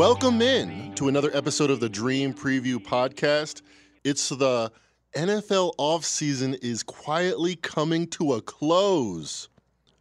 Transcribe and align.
Welcome 0.00 0.40
in 0.40 0.94
to 0.94 1.08
another 1.08 1.30
episode 1.34 1.68
of 1.70 1.78
the 1.78 1.88
Dream 1.90 2.32
Preview 2.32 2.76
Podcast. 2.76 3.60
It's 4.02 4.30
the 4.30 4.72
NFL 5.14 5.76
offseason 5.76 6.58
is 6.64 6.82
quietly 6.82 7.54
coming 7.56 8.06
to 8.06 8.32
a 8.32 8.40
close 8.40 9.50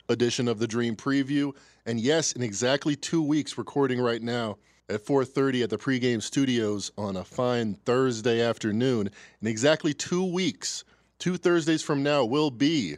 edition 0.07 0.47
of 0.47 0.57
the 0.57 0.67
Dream 0.67 0.95
Preview. 0.95 1.51
And 1.85 1.99
yes, 1.99 2.31
in 2.31 2.43
exactly 2.43 2.95
two 2.95 3.21
weeks, 3.21 3.57
recording 3.57 3.99
right 3.99 4.21
now 4.21 4.55
at 4.87 5.05
4:30 5.05 5.63
at 5.63 5.69
the 5.69 5.77
pregame 5.77 6.23
studios 6.23 6.93
on 6.97 7.17
a 7.17 7.25
fine 7.25 7.73
Thursday 7.73 8.41
afternoon. 8.41 9.09
In 9.41 9.47
exactly 9.49 9.93
two 9.93 10.23
weeks, 10.23 10.85
two 11.17 11.35
Thursdays 11.35 11.81
from 11.81 12.03
now, 12.03 12.23
will 12.23 12.51
be 12.51 12.95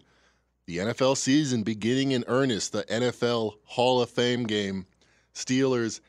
the 0.67 0.77
NFL 0.77 1.17
season 1.17 1.63
beginning 1.63 2.11
in 2.11 2.25
earnest. 2.27 2.73
The 2.73 2.83
NFL 2.83 3.55
Hall 3.63 4.03
of 4.03 4.11
Fame 4.11 4.43
game, 4.43 4.85
Steelers 5.33 5.99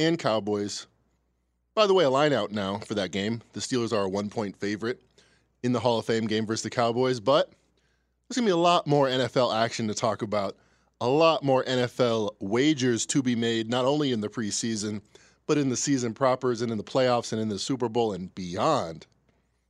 and 0.00 0.18
Cowboys. 0.18 0.86
By 1.74 1.86
the 1.86 1.94
way, 1.94 2.04
a 2.04 2.10
line 2.10 2.32
out 2.32 2.50
now 2.50 2.78
for 2.78 2.94
that 2.94 3.12
game. 3.12 3.42
The 3.52 3.60
Steelers 3.60 3.92
are 3.92 4.04
a 4.04 4.08
one 4.08 4.30
point 4.30 4.56
favorite 4.56 5.00
in 5.62 5.72
the 5.72 5.80
Hall 5.80 5.98
of 5.98 6.06
Fame 6.06 6.26
game 6.26 6.46
versus 6.46 6.62
the 6.62 6.70
Cowboys, 6.70 7.20
but 7.20 7.50
there's 8.28 8.36
going 8.36 8.46
to 8.46 8.50
be 8.50 8.52
a 8.52 8.56
lot 8.56 8.86
more 8.86 9.06
NFL 9.06 9.54
action 9.54 9.88
to 9.88 9.94
talk 9.94 10.22
about, 10.22 10.56
a 11.00 11.08
lot 11.08 11.44
more 11.44 11.64
NFL 11.64 12.30
wagers 12.40 13.04
to 13.06 13.22
be 13.22 13.36
made, 13.36 13.68
not 13.68 13.84
only 13.84 14.12
in 14.12 14.20
the 14.20 14.28
preseason, 14.28 15.00
but 15.46 15.58
in 15.58 15.68
the 15.68 15.76
season 15.76 16.14
propers 16.14 16.62
and 16.62 16.72
in 16.72 16.78
the 16.78 16.84
playoffs 16.84 17.32
and 17.32 17.42
in 17.42 17.48
the 17.48 17.58
Super 17.58 17.88
Bowl 17.88 18.12
and 18.12 18.34
beyond. 18.34 19.06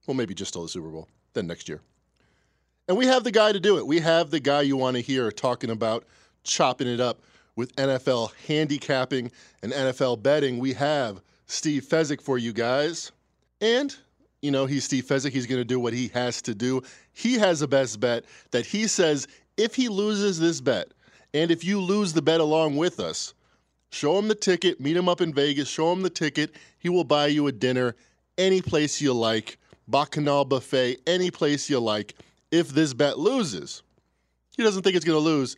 Well, 0.07 0.15
maybe 0.15 0.35
just 0.35 0.53
till 0.53 0.63
the 0.63 0.69
Super 0.69 0.89
Bowl, 0.89 1.09
then 1.33 1.47
next 1.47 1.69
year. 1.69 1.81
And 2.89 2.97
we 2.97 3.07
have 3.07 3.25
the 3.25 3.31
guy 3.31 3.53
to 3.53 3.61
do 3.61 3.79
it. 3.79 3.87
We 3.87 4.01
have 4.01 4.31
the 4.31 4.41
guy 4.41 4.63
you 4.63 4.77
want 4.77 4.97
to 4.97 5.03
hear 5.03 5.31
talking 5.31 5.71
about 5.71 6.05
chopping 6.45 6.89
it 6.89 7.01
up 7.01 7.21
with 7.57 7.75
NFL 7.77 8.33
handicapping 8.47 9.31
and 9.63 9.73
NFL 9.73 10.23
betting. 10.23 10.59
We 10.59 10.73
have 10.75 11.21
Steve 11.47 11.85
Fezzik 11.85 12.21
for 12.21 12.39
you 12.39 12.53
guys. 12.53 13.13
And, 13.61 13.95
you 14.43 14.51
know, 14.51 14.67
he's 14.67 14.85
Steve 14.85 15.05
Fezzik. 15.05 15.33
He's 15.33 15.47
going 15.47 15.61
to 15.61 15.65
do 15.65 15.81
what 15.81 15.93
he 15.93 16.09
has 16.09 16.41
to 16.43 16.55
do. 16.55 16.83
He 17.13 17.35
has 17.35 17.63
a 17.63 17.69
best 17.69 18.01
bet 18.01 18.25
that 18.51 18.67
he 18.67 18.87
says 18.87 19.27
if 19.57 19.75
he 19.75 19.89
loses 19.89 20.39
this 20.39 20.61
bet, 20.61 20.89
and 21.35 21.51
if 21.51 21.65
you 21.65 21.81
lose 21.81 22.13
the 22.13 22.23
bet 22.23 22.41
along 22.41 22.77
with 22.77 22.99
us, 22.99 23.35
show 23.91 24.19
him 24.19 24.29
the 24.29 24.35
ticket, 24.35 24.81
meet 24.81 24.97
him 24.97 25.09
up 25.09 25.21
in 25.21 25.33
Vegas, 25.33 25.69
show 25.69 25.93
him 25.93 26.03
the 26.03 26.11
ticket. 26.11 26.55
He 26.79 26.89
will 26.89 27.05
buy 27.05 27.27
you 27.27 27.47
a 27.47 27.53
dinner 27.53 27.95
any 28.41 28.63
place 28.63 29.01
you 29.01 29.13
like, 29.13 29.59
Bacchanal 29.87 30.45
Buffet, 30.47 30.99
any 31.07 31.31
place 31.31 31.69
you 31.69 31.79
like, 31.79 32.15
if 32.51 32.71
this 32.71 32.95
bet 32.95 33.19
loses. 33.19 33.83
He 34.57 34.63
doesn't 34.63 34.83
think 34.83 34.97
it's 34.97 35.05
going 35.05 35.19
to 35.19 35.25
lose. 35.25 35.57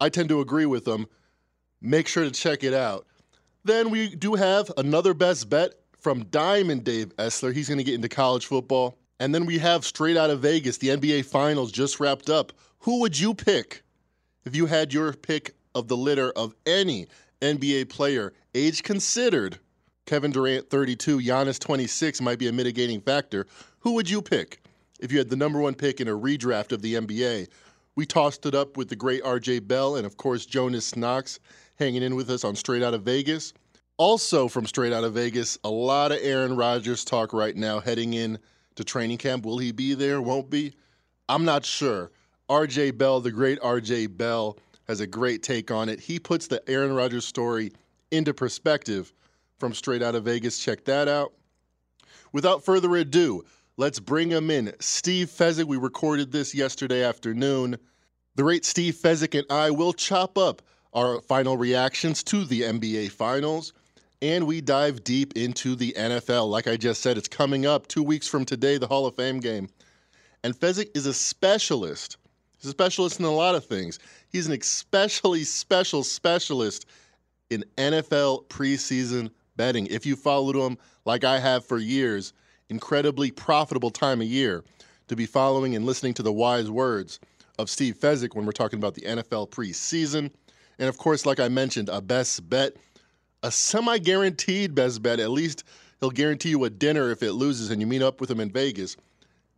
I 0.00 0.08
tend 0.08 0.28
to 0.30 0.40
agree 0.40 0.66
with 0.66 0.86
him. 0.86 1.06
Make 1.84 2.08
sure 2.08 2.24
to 2.24 2.30
check 2.30 2.64
it 2.64 2.72
out. 2.72 3.06
Then 3.62 3.90
we 3.90 4.08
do 4.08 4.34
have 4.36 4.72
another 4.78 5.12
best 5.12 5.50
bet 5.50 5.74
from 5.98 6.24
Diamond 6.24 6.82
Dave 6.82 7.14
Essler. 7.16 7.52
He's 7.52 7.68
going 7.68 7.76
to 7.76 7.84
get 7.84 7.94
into 7.94 8.08
college 8.08 8.46
football. 8.46 8.96
And 9.20 9.34
then 9.34 9.44
we 9.44 9.58
have 9.58 9.84
straight 9.84 10.16
out 10.16 10.30
of 10.30 10.40
Vegas, 10.40 10.78
the 10.78 10.88
NBA 10.88 11.26
Finals 11.26 11.70
just 11.70 12.00
wrapped 12.00 12.30
up. 12.30 12.52
Who 12.80 13.00
would 13.00 13.18
you 13.20 13.34
pick 13.34 13.82
if 14.46 14.56
you 14.56 14.64
had 14.64 14.94
your 14.94 15.12
pick 15.12 15.56
of 15.74 15.88
the 15.88 15.96
litter 15.96 16.30
of 16.32 16.54
any 16.64 17.06
NBA 17.42 17.90
player, 17.90 18.32
age 18.54 18.82
considered? 18.82 19.58
Kevin 20.06 20.32
Durant, 20.32 20.70
32, 20.70 21.18
Giannis, 21.18 21.58
26 21.58 22.22
might 22.22 22.38
be 22.38 22.48
a 22.48 22.52
mitigating 22.52 23.02
factor. 23.02 23.46
Who 23.80 23.92
would 23.92 24.08
you 24.08 24.22
pick 24.22 24.62
if 25.00 25.12
you 25.12 25.18
had 25.18 25.28
the 25.28 25.36
number 25.36 25.60
one 25.60 25.74
pick 25.74 26.00
in 26.00 26.08
a 26.08 26.12
redraft 26.12 26.72
of 26.72 26.80
the 26.80 26.94
NBA? 26.94 27.48
We 27.94 28.06
tossed 28.06 28.46
it 28.46 28.54
up 28.54 28.76
with 28.76 28.88
the 28.88 28.96
great 28.96 29.22
RJ 29.22 29.68
Bell 29.68 29.96
and, 29.96 30.04
of 30.04 30.16
course, 30.16 30.46
Jonas 30.46 30.96
Knox 30.96 31.38
hanging 31.76 32.02
in 32.02 32.14
with 32.14 32.30
us 32.30 32.44
on 32.44 32.54
Straight 32.54 32.82
Out 32.82 32.94
of 32.94 33.02
Vegas. 33.02 33.52
Also, 33.96 34.48
from 34.48 34.66
Straight 34.66 34.92
Out 34.92 35.04
of 35.04 35.14
Vegas, 35.14 35.58
a 35.64 35.70
lot 35.70 36.12
of 36.12 36.18
Aaron 36.20 36.56
Rodgers 36.56 37.04
talk 37.04 37.32
right 37.32 37.56
now 37.56 37.80
heading 37.80 38.14
in 38.14 38.38
to 38.74 38.84
training 38.84 39.18
camp. 39.18 39.44
Will 39.44 39.58
he 39.58 39.72
be 39.72 39.94
there? 39.94 40.20
Won't 40.20 40.50
be? 40.50 40.74
I'm 41.28 41.44
not 41.44 41.64
sure. 41.64 42.10
RJ 42.50 42.98
Bell, 42.98 43.20
the 43.20 43.30
great 43.30 43.60
RJ 43.60 44.16
Bell, 44.16 44.58
has 44.88 45.00
a 45.00 45.06
great 45.06 45.42
take 45.42 45.70
on 45.70 45.88
it. 45.88 46.00
He 46.00 46.18
puts 46.18 46.46
the 46.46 46.62
Aaron 46.68 46.92
Rodgers 46.92 47.24
story 47.24 47.72
into 48.10 48.34
perspective 48.34 49.12
from 49.58 49.72
Straight 49.72 50.02
Out 50.02 50.14
of 50.14 50.24
Vegas. 50.24 50.58
Check 50.58 50.84
that 50.84 51.08
out. 51.08 51.32
Without 52.32 52.64
further 52.64 52.94
ado, 52.96 53.44
let's 53.76 54.00
bring 54.00 54.28
him 54.28 54.50
in. 54.50 54.74
Steve 54.80 55.28
Fezzik, 55.28 55.64
we 55.66 55.76
recorded 55.76 56.32
this 56.32 56.54
yesterday 56.54 57.04
afternoon. 57.04 57.78
The 58.34 58.42
great 58.42 58.64
Steve 58.64 58.94
Fezzik 58.96 59.38
and 59.38 59.50
I 59.50 59.70
will 59.70 59.92
chop 59.92 60.36
up 60.36 60.60
our 60.94 61.20
final 61.20 61.56
reactions 61.56 62.22
to 62.24 62.44
the 62.44 62.62
NBA 62.62 63.10
Finals, 63.10 63.72
and 64.22 64.46
we 64.46 64.60
dive 64.60 65.04
deep 65.04 65.36
into 65.36 65.74
the 65.74 65.92
NFL. 65.96 66.48
Like 66.48 66.66
I 66.66 66.76
just 66.76 67.02
said, 67.02 67.18
it's 67.18 67.28
coming 67.28 67.66
up 67.66 67.88
two 67.88 68.02
weeks 68.02 68.28
from 68.28 68.44
today, 68.44 68.78
the 68.78 68.86
Hall 68.86 69.06
of 69.06 69.16
Fame 69.16 69.40
game. 69.40 69.68
And 70.44 70.54
Fezzik 70.54 70.90
is 70.94 71.06
a 71.06 71.14
specialist. 71.14 72.16
He's 72.58 72.68
a 72.68 72.70
specialist 72.70 73.18
in 73.18 73.26
a 73.26 73.30
lot 73.30 73.54
of 73.54 73.64
things. 73.64 73.98
He's 74.30 74.46
an 74.46 74.52
especially 74.52 75.44
special 75.44 76.04
specialist 76.04 76.86
in 77.50 77.64
NFL 77.76 78.46
preseason 78.46 79.30
betting. 79.56 79.86
If 79.88 80.06
you 80.06 80.16
followed 80.16 80.56
him 80.56 80.78
like 81.04 81.24
I 81.24 81.38
have 81.38 81.64
for 81.64 81.78
years, 81.78 82.32
incredibly 82.68 83.30
profitable 83.30 83.90
time 83.90 84.20
of 84.20 84.26
year 84.26 84.64
to 85.08 85.16
be 85.16 85.26
following 85.26 85.76
and 85.76 85.84
listening 85.84 86.14
to 86.14 86.22
the 86.22 86.32
wise 86.32 86.70
words 86.70 87.20
of 87.58 87.68
Steve 87.68 87.96
Fezzik 87.98 88.34
when 88.34 88.46
we're 88.46 88.52
talking 88.52 88.78
about 88.78 88.94
the 88.94 89.02
NFL 89.02 89.50
preseason. 89.50 90.30
And 90.78 90.88
of 90.88 90.98
course, 90.98 91.24
like 91.26 91.40
I 91.40 91.48
mentioned, 91.48 91.88
a 91.88 92.00
best 92.00 92.48
bet, 92.48 92.76
a 93.42 93.50
semi 93.50 93.98
guaranteed 93.98 94.74
best 94.74 95.02
bet. 95.02 95.20
At 95.20 95.30
least 95.30 95.64
he'll 96.00 96.10
guarantee 96.10 96.50
you 96.50 96.64
a 96.64 96.70
dinner 96.70 97.10
if 97.10 97.22
it 97.22 97.32
loses 97.32 97.70
and 97.70 97.80
you 97.80 97.86
meet 97.86 98.02
up 98.02 98.20
with 98.20 98.30
him 98.30 98.40
in 98.40 98.50
Vegas. 98.50 98.96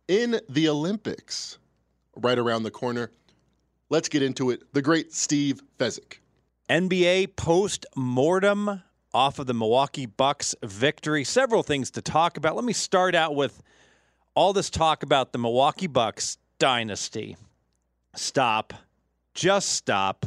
In 0.07 0.39
the 0.49 0.69
Olympics, 0.69 1.57
right 2.15 2.37
around 2.37 2.63
the 2.63 2.71
corner. 2.71 3.11
Let's 3.89 4.09
get 4.09 4.21
into 4.21 4.51
it. 4.51 4.61
The 4.73 4.81
great 4.81 5.13
Steve 5.13 5.61
Fezzik. 5.79 6.17
NBA 6.69 7.35
post 7.35 7.85
mortem 7.95 8.83
off 9.13 9.39
of 9.39 9.47
the 9.47 9.53
Milwaukee 9.53 10.05
Bucks 10.05 10.53
victory. 10.63 11.23
Several 11.23 11.63
things 11.63 11.91
to 11.91 12.01
talk 12.01 12.37
about. 12.37 12.55
Let 12.55 12.65
me 12.65 12.73
start 12.73 13.15
out 13.15 13.35
with 13.35 13.61
all 14.35 14.53
this 14.53 14.69
talk 14.69 15.03
about 15.03 15.31
the 15.31 15.39
Milwaukee 15.39 15.87
Bucks 15.87 16.37
dynasty. 16.59 17.37
Stop. 18.15 18.73
Just 19.33 19.69
stop 19.69 20.25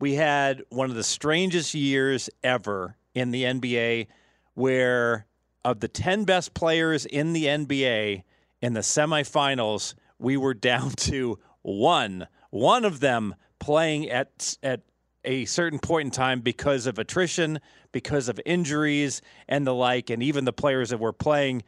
we 0.00 0.14
had 0.14 0.62
one 0.70 0.90
of 0.90 0.96
the 0.96 1.04
strangest 1.04 1.74
years 1.74 2.28
ever 2.42 2.96
in 3.14 3.30
the 3.30 3.44
NBA 3.44 4.08
where 4.54 5.26
of 5.64 5.80
the 5.80 5.88
10 5.88 6.24
best 6.24 6.54
players 6.54 7.06
in 7.06 7.32
the 7.32 7.46
NBA 7.46 8.22
in 8.60 8.72
the 8.72 8.80
semifinals, 8.80 9.94
we 10.18 10.36
were 10.36 10.54
down 10.54 10.90
to 10.96 11.38
one. 11.62 12.26
One 12.50 12.84
of 12.84 13.00
them 13.00 13.34
playing 13.58 14.10
at 14.10 14.56
at 14.62 14.82
a 15.24 15.46
certain 15.46 15.78
point 15.78 16.06
in 16.06 16.10
time 16.10 16.40
because 16.40 16.86
of 16.86 16.98
attrition, 16.98 17.58
because 17.92 18.28
of 18.28 18.38
injuries 18.44 19.22
and 19.48 19.66
the 19.66 19.72
like, 19.72 20.10
and 20.10 20.22
even 20.22 20.44
the 20.44 20.52
players 20.52 20.90
that 20.90 21.00
were 21.00 21.14
playing 21.14 21.62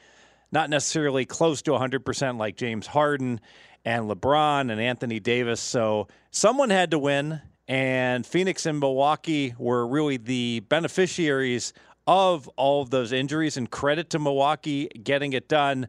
not 0.53 0.70
necessarily 0.70 1.25
close 1.25 1.62
to 1.62 1.70
100% 1.72 2.38
like 2.38 2.56
James 2.56 2.86
Harden 2.86 3.41
and 3.84 4.10
LeBron 4.10 4.70
and 4.70 4.81
Anthony 4.81 5.20
Davis. 5.20 5.60
So 5.60 6.09
someone 6.31 6.70
had 6.70 6.91
to 6.91 6.98
win, 6.98 7.41
and 7.69 8.27
Phoenix 8.27 8.66
and 8.66 8.78
Milwaukee 8.78 9.54
were 9.59 9.87
really 9.87 10.16
the 10.16 10.60
beneficiaries 10.69 11.72
of 12.06 12.49
all 12.56 12.82
of 12.82 12.91
those 12.91 13.12
injuries. 13.12 13.56
And 13.56 13.71
credit 13.71 14.10
to 14.10 14.19
Milwaukee 14.19 14.87
getting 14.87 15.32
it 15.32 15.49
done. 15.49 15.88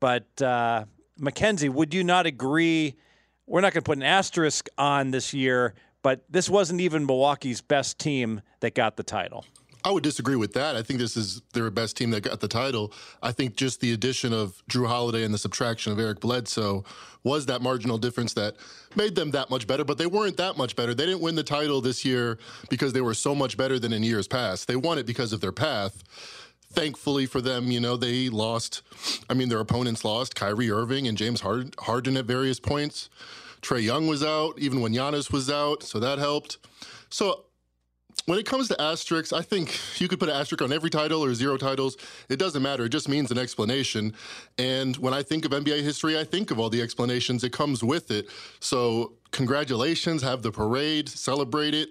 But 0.00 0.40
uh, 0.40 0.86
Mackenzie, 1.18 1.68
would 1.68 1.92
you 1.92 2.02
not 2.04 2.26
agree? 2.26 2.96
We're 3.46 3.60
not 3.60 3.72
going 3.74 3.82
to 3.82 3.88
put 3.88 3.98
an 3.98 4.02
asterisk 4.02 4.68
on 4.78 5.10
this 5.10 5.34
year, 5.34 5.74
but 6.02 6.24
this 6.30 6.48
wasn't 6.48 6.80
even 6.80 7.04
Milwaukee's 7.06 7.60
best 7.60 7.98
team 7.98 8.40
that 8.60 8.74
got 8.74 8.96
the 8.96 9.02
title. 9.02 9.44
I 9.84 9.90
would 9.90 10.02
disagree 10.02 10.36
with 10.36 10.52
that. 10.54 10.76
I 10.76 10.82
think 10.82 11.00
this 11.00 11.16
is 11.16 11.42
their 11.52 11.68
best 11.70 11.96
team 11.96 12.10
that 12.10 12.22
got 12.22 12.40
the 12.40 12.48
title. 12.48 12.92
I 13.22 13.32
think 13.32 13.56
just 13.56 13.80
the 13.80 13.92
addition 13.92 14.32
of 14.32 14.62
Jrue 14.70 14.86
Holiday 14.86 15.24
and 15.24 15.34
the 15.34 15.38
subtraction 15.38 15.92
of 15.92 15.98
Eric 15.98 16.20
Bledsoe 16.20 16.84
was 17.24 17.46
that 17.46 17.62
marginal 17.62 17.98
difference 17.98 18.32
that 18.34 18.56
made 18.96 19.14
them 19.14 19.30
that 19.32 19.50
much 19.50 19.66
better, 19.66 19.84
but 19.84 19.98
they 19.98 20.06
weren't 20.06 20.36
that 20.36 20.56
much 20.56 20.76
better. 20.76 20.94
They 20.94 21.06
didn't 21.06 21.20
win 21.20 21.34
the 21.34 21.42
title 21.42 21.80
this 21.80 22.04
year 22.04 22.38
because 22.68 22.92
they 22.92 23.00
were 23.00 23.14
so 23.14 23.34
much 23.34 23.56
better 23.56 23.78
than 23.78 23.92
in 23.92 24.02
years 24.02 24.28
past. 24.28 24.68
They 24.68 24.76
won 24.76 24.98
it 24.98 25.06
because 25.06 25.32
of 25.32 25.40
their 25.40 25.52
path. 25.52 26.02
Thankfully 26.72 27.26
for 27.26 27.40
them, 27.40 27.70
you 27.70 27.80
know, 27.80 27.96
they 27.96 28.28
lost. 28.28 28.82
I 29.28 29.34
mean, 29.34 29.48
their 29.48 29.60
opponents 29.60 30.04
lost 30.04 30.34
Kyrie 30.34 30.70
Irving 30.70 31.06
and 31.06 31.18
James 31.18 31.42
Harden 31.42 32.16
at 32.16 32.24
various 32.24 32.58
points. 32.58 33.10
Trae 33.60 33.82
Young 33.82 34.06
was 34.06 34.24
out, 34.24 34.58
even 34.58 34.80
when 34.80 34.92
Giannis 34.92 35.30
was 35.30 35.50
out, 35.50 35.82
so 35.82 36.00
that 36.00 36.18
helped. 36.18 36.58
So 37.10 37.44
when 38.26 38.38
it 38.38 38.46
comes 38.46 38.68
to 38.68 38.80
asterisks, 38.80 39.32
I 39.32 39.42
think 39.42 39.78
you 40.00 40.08
could 40.08 40.20
put 40.20 40.28
an 40.28 40.36
asterisk 40.36 40.62
on 40.62 40.72
every 40.72 40.90
title 40.90 41.24
or 41.24 41.34
zero 41.34 41.56
titles. 41.56 41.96
It 42.28 42.38
doesn't 42.38 42.62
matter. 42.62 42.84
It 42.84 42.90
just 42.90 43.08
means 43.08 43.30
an 43.30 43.38
explanation. 43.38 44.14
And 44.58 44.96
when 44.96 45.12
I 45.12 45.22
think 45.22 45.44
of 45.44 45.50
NBA 45.50 45.82
history, 45.82 46.18
I 46.18 46.24
think 46.24 46.50
of 46.50 46.58
all 46.58 46.70
the 46.70 46.80
explanations 46.80 47.42
that 47.42 47.52
comes 47.52 47.82
with 47.82 48.10
it. 48.10 48.28
So 48.60 49.14
congratulations, 49.32 50.22
have 50.22 50.42
the 50.42 50.52
parade, 50.52 51.08
celebrate 51.08 51.74
it. 51.74 51.88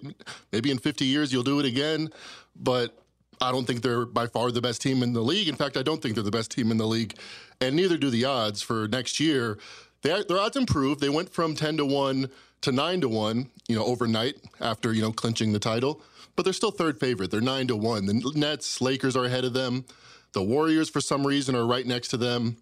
Maybe 0.51 0.71
in 0.71 0.77
50 0.77 1.05
years 1.05 1.33
you'll 1.33 1.43
do 1.43 1.59
it 1.59 1.65
again. 1.65 2.09
But 2.55 2.97
I 3.41 3.51
don't 3.51 3.65
think 3.65 3.81
they're 3.81 4.05
by 4.05 4.27
far 4.27 4.51
the 4.51 4.61
best 4.61 4.81
team 4.81 5.01
in 5.03 5.13
the 5.13 5.21
league. 5.21 5.47
In 5.47 5.55
fact, 5.55 5.75
I 5.75 5.81
don't 5.81 6.01
think 6.01 6.15
they're 6.15 6.23
the 6.23 6.31
best 6.31 6.51
team 6.51 6.69
in 6.71 6.77
the 6.77 6.85
league, 6.85 7.17
and 7.59 7.75
neither 7.75 7.97
do 7.97 8.09
the 8.11 8.25
odds 8.25 8.61
for 8.61 8.87
next 8.87 9.19
year. 9.19 9.57
They, 10.03 10.23
their 10.27 10.39
odds 10.39 10.55
improved. 10.55 11.01
They 11.01 11.09
went 11.09 11.29
from 11.29 11.55
10 11.55 11.77
to 11.77 11.85
1 11.85 12.29
to 12.61 12.71
9 12.71 13.01
to 13.01 13.09
1, 13.09 13.49
you 13.67 13.75
know, 13.75 13.83
overnight 13.83 14.35
after, 14.59 14.93
you 14.93 15.01
know, 15.01 15.11
clinching 15.11 15.53
the 15.53 15.59
title. 15.59 16.01
But 16.35 16.43
they're 16.43 16.53
still 16.53 16.71
third 16.71 16.99
favorite. 16.99 17.31
They're 17.31 17.41
9 17.41 17.67
to 17.67 17.75
1. 17.75 18.05
The 18.05 18.31
Nets, 18.35 18.81
Lakers 18.81 19.15
are 19.15 19.25
ahead 19.25 19.45
of 19.45 19.53
them. 19.53 19.85
The 20.33 20.43
Warriors 20.43 20.89
for 20.89 21.01
some 21.01 21.27
reason 21.27 21.55
are 21.55 21.65
right 21.65 21.85
next 21.85 22.09
to 22.09 22.17
them. 22.17 22.57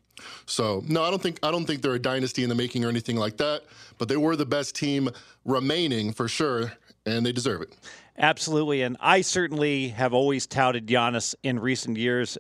So, 0.45 0.83
no, 0.87 1.03
I 1.03 1.09
don't 1.09 1.21
think 1.21 1.39
I 1.43 1.51
don't 1.51 1.65
think 1.65 1.81
they're 1.81 1.93
a 1.93 1.99
dynasty 1.99 2.43
in 2.43 2.49
the 2.49 2.55
making 2.55 2.83
or 2.83 2.89
anything 2.89 3.15
like 3.15 3.37
that, 3.37 3.63
but 3.97 4.09
they 4.09 4.17
were 4.17 4.35
the 4.35 4.45
best 4.45 4.75
team 4.75 5.09
remaining 5.45 6.11
for 6.11 6.27
sure 6.27 6.73
and 7.05 7.25
they 7.25 7.31
deserve 7.31 7.61
it. 7.61 7.73
Absolutely. 8.17 8.81
And 8.81 8.97
I 8.99 9.21
certainly 9.21 9.89
have 9.89 10.13
always 10.13 10.45
touted 10.45 10.87
Giannis 10.87 11.35
in 11.41 11.59
recent 11.59 11.97
years 11.97 12.37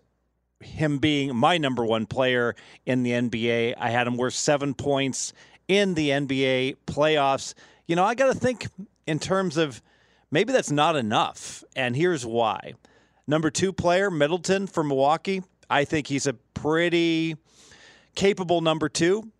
him 0.61 0.97
being 0.97 1.35
my 1.35 1.57
number 1.57 1.85
one 1.85 2.05
player 2.05 2.55
in 2.85 3.03
the 3.03 3.11
NBA. 3.11 3.75
I 3.77 3.89
had 3.89 4.07
him 4.07 4.17
worth 4.17 4.33
seven 4.33 4.73
points 4.73 5.33
in 5.67 5.93
the 5.93 6.09
NBA 6.09 6.77
playoffs. 6.85 7.53
You 7.87 7.95
know, 7.95 8.03
I 8.03 8.15
got 8.15 8.33
to 8.33 8.37
think 8.37 8.67
in 9.07 9.19
terms 9.19 9.57
of 9.57 9.81
maybe 10.31 10.53
that's 10.53 10.71
not 10.71 10.95
enough. 10.95 11.63
And 11.75 11.95
here's 11.95 12.25
why. 12.25 12.73
Number 13.27 13.51
two 13.51 13.73
player, 13.73 14.09
Middleton 14.09 14.67
from 14.67 14.87
Milwaukee. 14.87 15.43
I 15.69 15.85
think 15.85 16.07
he's 16.07 16.25
a 16.25 16.33
pretty 16.33 17.35
capable 18.15 18.61
number 18.61 18.89
two, 18.89 19.31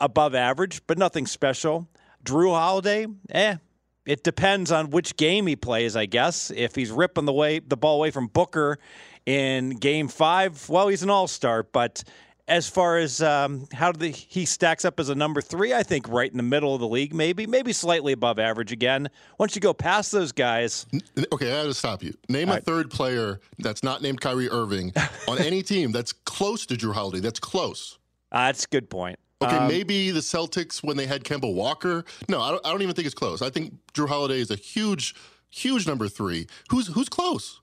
above 0.00 0.34
average, 0.34 0.82
but 0.86 0.98
nothing 0.98 1.26
special. 1.26 1.88
Jrue 2.24 2.50
Holiday, 2.50 3.06
eh, 3.30 3.56
it 4.04 4.22
depends 4.22 4.70
on 4.70 4.90
which 4.90 5.16
game 5.16 5.46
he 5.46 5.56
plays, 5.56 5.96
I 5.96 6.06
guess. 6.06 6.50
If 6.50 6.74
he's 6.74 6.90
ripping 6.90 7.24
the 7.24 7.32
way 7.32 7.58
the 7.58 7.76
ball 7.76 7.96
away 7.96 8.10
from 8.10 8.26
Booker 8.26 8.78
in 9.26 9.70
Game 9.70 10.08
Five, 10.08 10.68
well, 10.68 10.88
he's 10.88 11.02
an 11.02 11.10
All 11.10 11.28
Star. 11.28 11.62
But 11.62 12.04
as 12.48 12.68
far 12.68 12.96
as 12.96 13.22
um, 13.22 13.68
how 13.72 13.92
the, 13.92 14.08
he 14.08 14.44
stacks 14.44 14.84
up 14.84 14.98
as 14.98 15.10
a 15.10 15.14
number 15.14 15.40
three, 15.40 15.74
I 15.74 15.82
think 15.82 16.08
right 16.08 16.30
in 16.30 16.36
the 16.36 16.42
middle 16.42 16.74
of 16.74 16.80
the 16.80 16.88
league, 16.88 17.14
maybe, 17.14 17.46
maybe 17.46 17.72
slightly 17.72 18.12
above 18.12 18.38
average 18.38 18.72
again. 18.72 19.08
Once 19.38 19.54
you 19.54 19.60
go 19.60 19.74
past 19.74 20.10
those 20.10 20.32
guys, 20.32 20.86
okay, 21.32 21.52
I 21.52 21.62
got 21.62 21.64
to 21.64 21.74
stop 21.74 22.02
you. 22.02 22.14
Name 22.28 22.48
a 22.48 22.54
right. 22.54 22.64
third 22.64 22.90
player 22.90 23.40
that's 23.58 23.82
not 23.82 24.02
named 24.02 24.20
Kyrie 24.20 24.48
Irving 24.48 24.92
on 25.28 25.38
any 25.38 25.62
team 25.62 25.92
that's 25.92 26.12
close 26.12 26.64
to 26.66 26.74
Jrue 26.74 26.94
Holiday. 26.94 27.20
That's 27.20 27.40
close. 27.40 27.98
Uh, 28.32 28.46
that's 28.46 28.64
a 28.64 28.68
good 28.68 28.88
point. 28.90 29.18
Okay, 29.40 29.56
um, 29.56 29.68
maybe 29.68 30.10
the 30.10 30.20
Celtics 30.20 30.82
when 30.82 30.96
they 30.96 31.06
had 31.06 31.22
Kemba 31.22 31.52
Walker. 31.52 32.04
No, 32.28 32.40
I 32.40 32.50
don't, 32.50 32.66
I 32.66 32.72
don't 32.72 32.82
even 32.82 32.94
think 32.94 33.06
it's 33.06 33.14
close. 33.14 33.40
I 33.40 33.50
think 33.50 33.74
Jrue 33.92 34.08
Holiday 34.08 34.40
is 34.40 34.50
a 34.50 34.56
huge, 34.56 35.14
huge 35.50 35.86
number 35.86 36.08
three. 36.08 36.48
Who's 36.70 36.88
who's 36.88 37.08
close? 37.08 37.60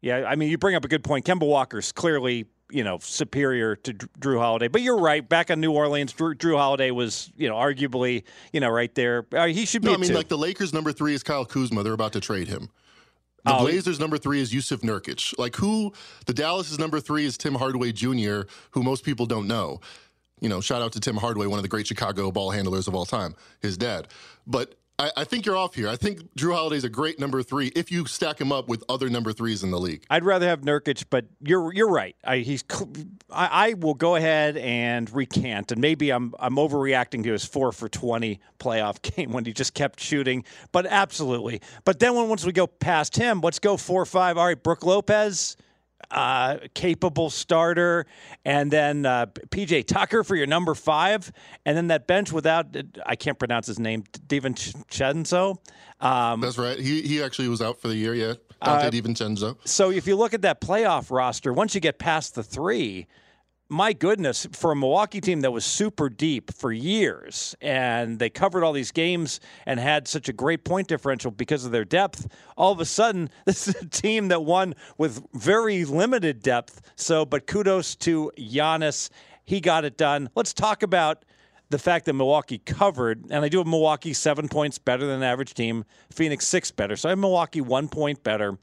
Yeah, 0.00 0.24
I 0.28 0.36
mean, 0.36 0.48
you 0.50 0.58
bring 0.58 0.76
up 0.76 0.84
a 0.84 0.88
good 0.88 1.02
point. 1.02 1.24
Kemba 1.24 1.46
Walker's 1.46 1.90
clearly, 1.90 2.46
you 2.70 2.84
know, 2.84 2.98
superior 3.00 3.76
to 3.76 3.94
Jrue 3.94 4.38
Holiday. 4.38 4.68
But 4.68 4.82
you're 4.82 4.98
right. 4.98 5.26
Back 5.26 5.50
in 5.50 5.60
New 5.60 5.72
Orleans, 5.72 6.12
Drew, 6.12 6.34
Jrue 6.34 6.56
Holiday 6.56 6.90
was, 6.90 7.30
you 7.36 7.48
know, 7.48 7.54
arguably, 7.54 8.24
you 8.52 8.60
know, 8.60 8.68
right 8.68 8.94
there. 8.94 9.26
Uh, 9.32 9.46
he 9.46 9.64
should 9.64 9.82
be. 9.82 9.88
No, 9.88 9.94
I 9.94 9.96
mean, 9.96 10.10
two. 10.10 10.14
like 10.14 10.28
the 10.28 10.38
Lakers' 10.38 10.72
number 10.72 10.92
three 10.92 11.14
is 11.14 11.22
Kyle 11.22 11.44
Kuzma. 11.44 11.82
They're 11.82 11.92
about 11.92 12.12
to 12.12 12.20
trade 12.20 12.48
him. 12.48 12.68
The 13.44 13.54
oh, 13.54 13.60
Blazers' 13.60 14.00
number 14.00 14.18
three 14.18 14.40
is 14.40 14.52
Jusuf 14.52 14.80
Nurkic. 14.80 15.38
Like 15.38 15.56
who? 15.56 15.92
The 16.26 16.34
Dallas' 16.34 16.78
number 16.78 17.00
three 17.00 17.24
is 17.24 17.38
Tim 17.38 17.54
Hardaway 17.54 17.92
Jr., 17.92 18.42
who 18.72 18.82
most 18.82 19.04
people 19.04 19.26
don't 19.26 19.46
know. 19.46 19.80
You 20.40 20.48
know, 20.48 20.60
shout 20.60 20.82
out 20.82 20.92
to 20.92 21.00
Tim 21.00 21.16
Hardaway, 21.16 21.46
one 21.46 21.58
of 21.58 21.62
the 21.62 21.68
great 21.68 21.86
Chicago 21.86 22.30
ball 22.30 22.50
handlers 22.50 22.86
of 22.86 22.94
all 22.94 23.06
time, 23.06 23.34
his 23.60 23.76
dad. 23.76 24.08
But 24.46 24.74
I, 25.00 25.12
I, 25.18 25.24
think 25.24 25.46
you're 25.46 25.56
off 25.56 25.76
here. 25.76 25.88
I 25.88 25.94
think 25.94 26.34
Jrue 26.34 26.54
Holiday's 26.54 26.82
a 26.82 26.88
great 26.88 27.20
number 27.20 27.42
three 27.42 27.68
if 27.76 27.92
you 27.92 28.04
stack 28.06 28.40
him 28.40 28.50
up 28.50 28.68
with 28.68 28.82
other 28.88 29.08
number 29.08 29.32
threes 29.32 29.62
in 29.62 29.70
the 29.70 29.78
league. 29.78 30.04
I'd 30.10 30.24
rather 30.24 30.48
have 30.48 30.62
Nurkic, 30.62 31.04
but 31.08 31.26
you're 31.40 31.72
you're 31.72 31.90
right. 31.90 32.16
I, 32.24 32.38
he's 32.38 32.64
I, 33.30 33.46
I, 33.46 33.74
will 33.74 33.94
go 33.94 34.16
ahead 34.16 34.56
and 34.56 35.08
recant, 35.14 35.70
and 35.70 35.80
maybe 35.80 36.10
I'm 36.10 36.34
I'm 36.40 36.56
overreacting 36.56 37.22
to 37.24 37.32
his 37.32 37.44
four 37.44 37.70
for 37.70 37.88
twenty 37.88 38.40
playoff 38.58 39.00
game 39.16 39.32
when 39.32 39.44
he 39.44 39.52
just 39.52 39.74
kept 39.74 40.00
shooting. 40.00 40.44
But 40.72 40.86
absolutely. 40.86 41.60
But 41.84 42.00
then 42.00 42.16
when 42.16 42.28
once 42.28 42.44
we 42.44 42.52
go 42.52 42.66
past 42.66 43.16
him, 43.16 43.40
let's 43.40 43.60
go 43.60 43.76
four 43.76 44.04
five. 44.04 44.36
All 44.36 44.46
right, 44.46 44.60
Brook 44.60 44.84
Lopez 44.84 45.56
uh, 46.10 46.58
capable 46.74 47.30
starter, 47.30 48.06
and 48.44 48.70
then 48.70 49.04
uh, 49.04 49.26
PJ 49.26 49.86
Tucker 49.86 50.24
for 50.24 50.36
your 50.36 50.46
number 50.46 50.74
five, 50.74 51.30
and 51.64 51.76
then 51.76 51.88
that 51.88 52.06
bench 52.06 52.32
without 52.32 52.76
I 53.04 53.16
can't 53.16 53.38
pronounce 53.38 53.66
his 53.66 53.78
name, 53.78 54.04
DiVincenzo. 54.26 55.58
Um, 56.00 56.40
That's 56.40 56.58
right. 56.58 56.78
He 56.78 57.02
he 57.02 57.22
actually 57.22 57.48
was 57.48 57.60
out 57.60 57.80
for 57.80 57.88
the 57.88 57.96
year. 57.96 58.14
Yeah, 58.14 58.34
Donte 58.62 58.84
uh, 58.84 58.90
DiVincenzo. 58.90 59.56
So 59.66 59.90
if 59.90 60.06
you 60.06 60.16
look 60.16 60.34
at 60.34 60.42
that 60.42 60.60
playoff 60.60 61.10
roster, 61.10 61.52
once 61.52 61.74
you 61.74 61.80
get 61.80 61.98
past 61.98 62.34
the 62.34 62.42
three 62.42 63.06
my 63.68 63.92
goodness, 63.92 64.46
for 64.52 64.72
a 64.72 64.76
Milwaukee 64.76 65.20
team 65.20 65.42
that 65.42 65.50
was 65.50 65.64
super 65.64 66.08
deep 66.08 66.52
for 66.54 66.72
years 66.72 67.54
and 67.60 68.18
they 68.18 68.30
covered 68.30 68.64
all 68.64 68.72
these 68.72 68.90
games 68.90 69.40
and 69.66 69.78
had 69.78 70.08
such 70.08 70.28
a 70.28 70.32
great 70.32 70.64
point 70.64 70.88
differential 70.88 71.30
because 71.30 71.66
of 71.66 71.72
their 71.72 71.84
depth, 71.84 72.26
all 72.56 72.72
of 72.72 72.80
a 72.80 72.86
sudden, 72.86 73.28
this 73.44 73.68
is 73.68 73.74
a 73.76 73.86
team 73.86 74.28
that 74.28 74.42
won 74.42 74.74
with 74.96 75.22
very 75.34 75.84
limited 75.84 76.42
depth. 76.42 76.80
So, 76.96 77.26
but 77.26 77.46
kudos 77.46 77.94
to 77.96 78.32
Giannis. 78.38 79.10
He 79.44 79.60
got 79.60 79.84
it 79.84 79.96
done. 79.96 80.30
Let's 80.34 80.52
talk 80.54 80.82
about 80.82 81.24
the 81.70 81.78
fact 81.78 82.06
that 82.06 82.14
Milwaukee 82.14 82.58
covered, 82.58 83.26
and 83.30 83.44
I 83.44 83.48
do 83.48 83.58
have 83.58 83.66
Milwaukee 83.66 84.14
seven 84.14 84.48
points 84.48 84.78
better 84.78 85.06
than 85.06 85.22
average 85.22 85.52
team, 85.52 85.84
Phoenix 86.10 86.46
six 86.48 86.70
better. 86.70 86.96
So 86.96 87.08
I 87.08 87.10
have 87.10 87.18
Milwaukee 87.18 87.60
one 87.60 87.88
point 87.88 88.22
better. 88.22 88.58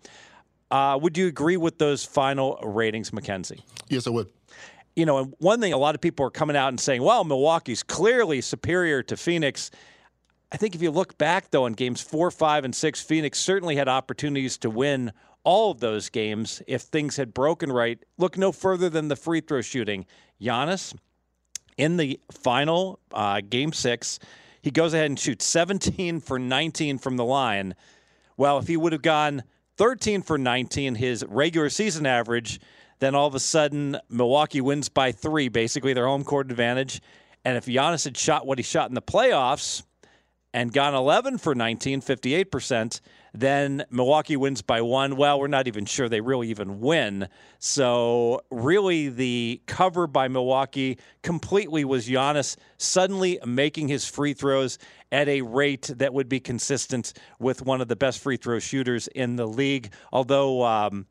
Uh, 0.72 0.98
would 1.00 1.16
you 1.16 1.28
agree 1.28 1.58
with 1.58 1.78
those 1.78 2.04
final 2.04 2.60
ratings, 2.64 3.14
Mackenzie? 3.14 3.64
Yes, 3.90 4.08
I 4.08 4.10
would 4.10 4.30
you 4.96 5.06
know, 5.06 5.26
one 5.40 5.60
thing 5.60 5.74
a 5.74 5.78
lot 5.78 5.96
of 5.96 6.02
people 6.02 6.26
are 6.26 6.32
coming 6.32 6.56
out 6.56 6.70
and 6.70 6.80
saying, 6.80 7.02
well, 7.02 7.24
Milwaukee's 7.24 7.84
clearly 7.84 8.42
superior 8.42 9.04
to 9.04 9.18
Phoenix. 9.18 9.72
I 10.52 10.58
think 10.58 10.74
if 10.74 10.82
you 10.82 10.92
look 10.92 11.18
back, 11.18 11.52
though, 11.52 11.66
in 11.66 11.74
games 11.74 12.02
four, 12.02 12.32
five, 12.32 12.64
and 12.64 12.74
six, 12.74 13.02
Phoenix 13.02 13.40
certainly 13.40 13.76
had 13.76 13.90
opportunities 13.90 14.58
to 14.60 14.70
win 14.70 15.12
all 15.44 15.72
of 15.72 15.80
those 15.80 16.10
games 16.10 16.62
if 16.68 16.84
things 16.84 17.18
had 17.18 17.34
broken 17.34 17.72
right. 17.72 18.00
Look 18.18 18.38
no 18.38 18.52
further 18.52 18.90
than 18.90 19.10
the 19.10 19.16
free 19.16 19.42
throw 19.42 19.62
shooting. 19.62 20.06
Giannis, 20.42 20.96
in 21.78 21.98
the 21.98 22.20
final 22.32 23.00
uh, 23.14 23.42
game 23.48 23.74
six, 23.74 24.20
he 24.62 24.72
goes 24.72 24.94
ahead 24.94 25.08
and 25.08 25.20
shoots 25.20 25.46
17 25.46 26.20
for 26.22 26.40
19 26.40 26.98
from 26.98 27.18
the 27.18 27.26
line. 27.26 27.76
Well, 28.38 28.58
if 28.58 28.68
he 28.68 28.78
would 28.78 28.94
have 28.94 29.02
gone 29.02 29.44
13 29.78 30.22
for 30.22 30.38
19, 30.38 30.96
his 30.96 31.24
regular 31.28 31.70
season 31.70 32.06
average, 32.06 32.60
then 33.00 33.16
all 33.16 33.28
of 33.28 33.36
a 33.36 33.40
sudden 33.40 33.98
Milwaukee 34.10 34.62
wins 34.62 34.90
by 34.90 35.12
three, 35.12 35.50
basically 35.50 35.94
their 35.94 36.08
home 36.08 36.24
court 36.24 36.50
advantage. 36.50 37.02
And 37.44 37.58
if 37.58 37.66
Giannis 37.66 38.06
had 38.06 38.18
shot 38.18 38.48
what 38.48 38.58
he 38.58 38.64
shot 38.64 38.90
in 38.90 38.96
the 38.96 39.02
playoffs 39.02 39.84
and 40.54 40.72
gone 40.72 40.96
11 40.96 41.38
for 41.38 41.54
19, 41.54 42.02
58%, 42.02 43.02
then 43.34 43.84
Milwaukee 43.90 44.38
wins 44.38 44.62
by 44.62 44.82
one. 44.82 45.18
Well, 45.18 45.40
we're 45.40 45.48
not 45.48 45.68
even 45.68 45.86
sure 45.86 46.08
they 46.08 46.22
really 46.22 46.50
even 46.50 46.80
win. 46.80 47.28
So, 47.60 48.42
really, 48.50 49.10
the 49.10 49.62
cover 49.66 50.08
by 50.08 50.30
Milwaukee 50.30 50.98
completely 51.22 51.84
was 51.84 52.08
Giannis 52.08 52.56
suddenly 52.78 53.38
making 53.46 53.90
his 53.90 54.08
free 54.08 54.34
throws 54.34 54.80
at 55.12 55.28
a 55.28 55.42
rate 55.42 55.92
that 55.98 56.14
would 56.14 56.30
be 56.30 56.40
consistent 56.40 57.14
with 57.38 57.62
one 57.62 57.82
of 57.82 57.90
the 57.90 57.96
best 57.96 58.20
free 58.20 58.38
throw 58.38 58.60
shooters 58.60 59.08
in 59.10 59.36
the 59.36 59.48
league. 59.48 59.92
Although, 60.14 60.64
um, 60.64 61.06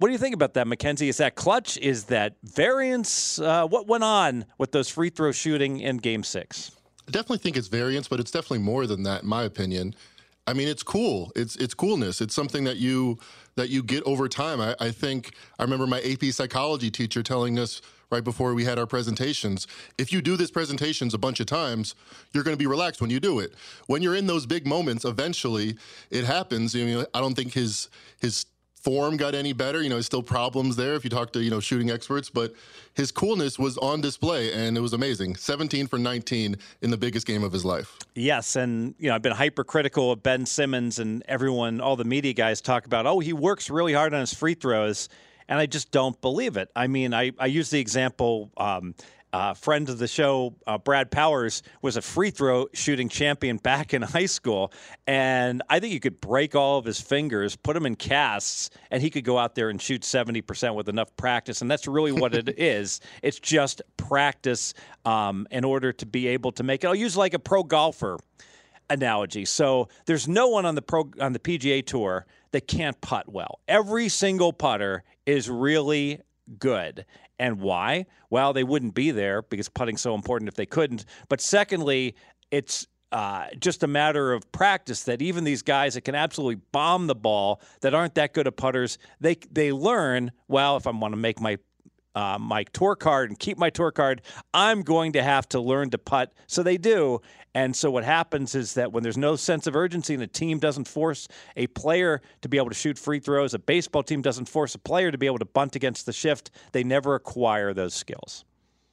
what 0.00 0.08
do 0.08 0.12
you 0.12 0.18
think 0.18 0.34
about 0.34 0.54
that, 0.54 0.66
Mackenzie? 0.66 1.10
Is 1.10 1.18
that 1.18 1.34
clutch? 1.34 1.76
Is 1.76 2.04
that 2.04 2.34
variance? 2.42 3.38
Uh, 3.38 3.66
what 3.66 3.86
went 3.86 4.02
on 4.02 4.46
with 4.56 4.72
those 4.72 4.88
free 4.88 5.10
throw 5.10 5.30
shooting 5.30 5.80
in 5.80 5.98
Game 5.98 6.24
Six? 6.24 6.70
I 7.06 7.10
definitely 7.10 7.38
think 7.38 7.58
it's 7.58 7.68
variance, 7.68 8.08
but 8.08 8.18
it's 8.18 8.30
definitely 8.30 8.60
more 8.60 8.86
than 8.86 9.02
that, 9.02 9.24
in 9.24 9.28
my 9.28 9.42
opinion. 9.42 9.94
I 10.46 10.54
mean, 10.54 10.68
it's 10.68 10.82
cool. 10.82 11.30
It's 11.36 11.54
it's 11.56 11.74
coolness. 11.74 12.22
It's 12.22 12.34
something 12.34 12.64
that 12.64 12.78
you 12.78 13.18
that 13.56 13.68
you 13.68 13.82
get 13.82 14.02
over 14.04 14.26
time. 14.26 14.58
I, 14.58 14.74
I 14.80 14.90
think 14.90 15.34
I 15.58 15.64
remember 15.64 15.86
my 15.86 16.00
AP 16.00 16.32
psychology 16.32 16.90
teacher 16.90 17.22
telling 17.22 17.58
us 17.58 17.82
right 18.10 18.24
before 18.24 18.54
we 18.54 18.64
had 18.64 18.78
our 18.78 18.86
presentations. 18.86 19.66
If 19.98 20.14
you 20.14 20.22
do 20.22 20.38
this 20.38 20.50
presentations 20.50 21.12
a 21.12 21.18
bunch 21.18 21.40
of 21.40 21.46
times, 21.46 21.94
you're 22.32 22.42
going 22.42 22.56
to 22.56 22.58
be 22.58 22.66
relaxed 22.66 23.02
when 23.02 23.10
you 23.10 23.20
do 23.20 23.38
it. 23.38 23.52
When 23.86 24.00
you're 24.00 24.16
in 24.16 24.26
those 24.26 24.46
big 24.46 24.66
moments, 24.66 25.04
eventually 25.04 25.76
it 26.10 26.24
happens. 26.24 26.74
I 26.74 26.78
mean, 26.78 27.04
I 27.12 27.20
don't 27.20 27.34
think 27.34 27.52
his 27.52 27.90
his 28.18 28.46
form 28.80 29.16
got 29.16 29.34
any 29.34 29.52
better. 29.52 29.82
You 29.82 29.88
know, 29.88 30.00
still 30.00 30.22
problems 30.22 30.76
there 30.76 30.94
if 30.94 31.04
you 31.04 31.10
talk 31.10 31.32
to, 31.32 31.42
you 31.42 31.50
know, 31.50 31.60
shooting 31.60 31.90
experts, 31.90 32.30
but 32.30 32.52
his 32.94 33.12
coolness 33.12 33.58
was 33.58 33.78
on 33.78 34.00
display 34.00 34.52
and 34.52 34.76
it 34.76 34.80
was 34.80 34.92
amazing. 34.92 35.36
17 35.36 35.86
for 35.86 35.98
19 35.98 36.56
in 36.82 36.90
the 36.90 36.96
biggest 36.96 37.26
game 37.26 37.44
of 37.44 37.52
his 37.52 37.64
life. 37.64 37.96
Yes. 38.14 38.56
And, 38.56 38.94
you 38.98 39.08
know, 39.08 39.14
I've 39.14 39.22
been 39.22 39.32
hypercritical 39.32 40.12
of 40.12 40.22
Ben 40.22 40.46
Simmons 40.46 40.98
and 40.98 41.22
everyone, 41.28 41.80
all 41.80 41.96
the 41.96 42.04
media 42.04 42.32
guys 42.32 42.60
talk 42.60 42.86
about, 42.86 43.06
oh, 43.06 43.20
he 43.20 43.32
works 43.32 43.70
really 43.70 43.92
hard 43.92 44.14
on 44.14 44.20
his 44.20 44.34
free 44.34 44.54
throws. 44.54 45.08
And 45.48 45.58
I 45.58 45.66
just 45.66 45.90
don't 45.90 46.20
believe 46.20 46.56
it. 46.56 46.70
I 46.76 46.86
mean, 46.86 47.12
I, 47.12 47.32
I 47.38 47.46
use 47.46 47.70
the 47.70 47.80
example 47.80 48.50
um, 48.56 48.94
uh, 49.32 49.54
friend 49.54 49.88
of 49.88 49.98
the 49.98 50.08
show, 50.08 50.54
uh, 50.66 50.78
Brad 50.78 51.10
Powers, 51.10 51.62
was 51.82 51.96
a 51.96 52.02
free 52.02 52.30
throw 52.30 52.68
shooting 52.72 53.08
champion 53.08 53.56
back 53.56 53.94
in 53.94 54.02
high 54.16 54.26
school. 54.26 54.72
And 55.06 55.62
I 55.68 55.80
think 55.80 55.92
you 55.92 56.00
could 56.00 56.20
break 56.20 56.54
all 56.54 56.78
of 56.78 56.84
his 56.84 57.00
fingers, 57.00 57.56
put 57.56 57.76
him 57.76 57.86
in 57.86 57.96
casts, 57.96 58.70
and 58.90 59.02
he 59.02 59.10
could 59.10 59.24
go 59.24 59.38
out 59.38 59.54
there 59.54 59.70
and 59.70 59.80
shoot 59.80 60.02
70% 60.02 60.74
with 60.74 60.88
enough 60.88 61.14
practice. 61.16 61.62
And 61.62 61.70
that's 61.70 61.86
really 61.86 62.12
what 62.12 62.34
it 62.34 62.48
is. 62.58 63.00
It's 63.22 63.38
just 63.38 63.82
practice 63.96 64.74
um, 65.04 65.46
in 65.50 65.64
order 65.64 65.92
to 65.92 66.06
be 66.06 66.28
able 66.28 66.52
to 66.52 66.62
make 66.62 66.84
it. 66.84 66.88
I'll 66.88 66.94
use 66.94 67.16
like 67.16 67.34
a 67.34 67.38
pro 67.38 67.62
golfer 67.62 68.18
analogy. 68.88 69.44
So 69.44 69.88
there's 70.06 70.28
no 70.28 70.48
one 70.48 70.66
on 70.66 70.74
the 70.74 70.82
pro 70.82 71.10
on 71.20 71.32
the 71.32 71.38
PGA 71.38 71.86
tour 71.86 72.26
that 72.50 72.66
can't 72.66 73.00
putt 73.00 73.30
well. 73.30 73.60
Every 73.68 74.08
single 74.08 74.52
putter 74.52 75.04
is 75.24 75.48
really 75.48 76.20
good. 76.58 77.06
And 77.38 77.60
why? 77.60 78.06
Well, 78.28 78.52
they 78.52 78.64
wouldn't 78.64 78.94
be 78.94 79.10
there 79.10 79.42
because 79.42 79.68
putting's 79.68 80.00
so 80.00 80.14
important 80.14 80.48
if 80.48 80.54
they 80.54 80.66
couldn't. 80.66 81.04
But 81.28 81.40
secondly, 81.40 82.14
it's 82.50 82.86
uh, 83.12 83.46
just 83.58 83.82
a 83.82 83.86
matter 83.86 84.32
of 84.32 84.50
practice 84.52 85.04
that 85.04 85.20
even 85.20 85.44
these 85.44 85.62
guys 85.62 85.94
that 85.94 86.02
can 86.02 86.14
absolutely 86.14 86.62
bomb 86.72 87.06
the 87.06 87.14
ball 87.14 87.60
that 87.80 87.94
aren't 87.94 88.14
that 88.14 88.32
good 88.32 88.46
at 88.46 88.56
putters, 88.56 88.98
they 89.20 89.36
they 89.50 89.72
learn. 89.72 90.30
Well, 90.48 90.76
if 90.76 90.86
I 90.86 90.90
want 90.90 91.12
to 91.12 91.18
make 91.18 91.40
my 91.40 91.58
uh, 92.14 92.38
my 92.40 92.64
tour 92.64 92.96
card 92.96 93.30
and 93.30 93.38
keep 93.38 93.58
my 93.58 93.70
tour 93.70 93.90
card, 93.90 94.22
I'm 94.52 94.82
going 94.82 95.12
to 95.12 95.22
have 95.22 95.48
to 95.50 95.60
learn 95.60 95.90
to 95.90 95.98
putt. 95.98 96.32
So 96.46 96.62
they 96.62 96.76
do. 96.76 97.20
And 97.54 97.74
so 97.74 97.90
what 97.90 98.04
happens 98.04 98.54
is 98.54 98.74
that 98.74 98.92
when 98.92 99.02
there's 99.02 99.18
no 99.18 99.36
sense 99.36 99.66
of 99.66 99.74
urgency 99.74 100.14
and 100.14 100.22
a 100.22 100.26
team 100.26 100.58
doesn't 100.58 100.86
force 100.86 101.26
a 101.56 101.66
player 101.68 102.20
to 102.42 102.48
be 102.48 102.56
able 102.56 102.68
to 102.68 102.74
shoot 102.74 102.98
free 102.98 103.18
throws, 103.18 103.54
a 103.54 103.58
baseball 103.58 104.02
team 104.02 104.22
doesn't 104.22 104.48
force 104.48 104.74
a 104.74 104.78
player 104.78 105.10
to 105.10 105.18
be 105.18 105.26
able 105.26 105.38
to 105.38 105.44
bunt 105.44 105.74
against 105.74 106.06
the 106.06 106.12
shift, 106.12 106.50
they 106.72 106.84
never 106.84 107.14
acquire 107.16 107.74
those 107.74 107.94
skills. 107.94 108.44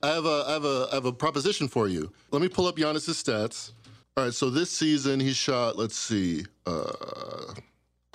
I 0.01 0.09
have 0.09 0.25
a, 0.25 0.43
I 0.47 0.53
have 0.53 0.65
a, 0.65 0.88
I 0.91 0.95
have 0.95 1.05
a 1.05 1.13
proposition 1.13 1.67
for 1.67 1.88
you. 1.88 2.12
Let 2.31 2.41
me 2.41 2.47
pull 2.47 2.67
up 2.67 2.77
Giannis's 2.77 3.21
stats. 3.21 3.71
All 4.15 4.25
right, 4.25 4.33
so 4.33 4.50
this 4.50 4.71
season 4.71 5.19
he 5.19 5.33
shot, 5.33 5.77
let's 5.77 5.95
see, 5.95 6.43
uh, 6.65 7.53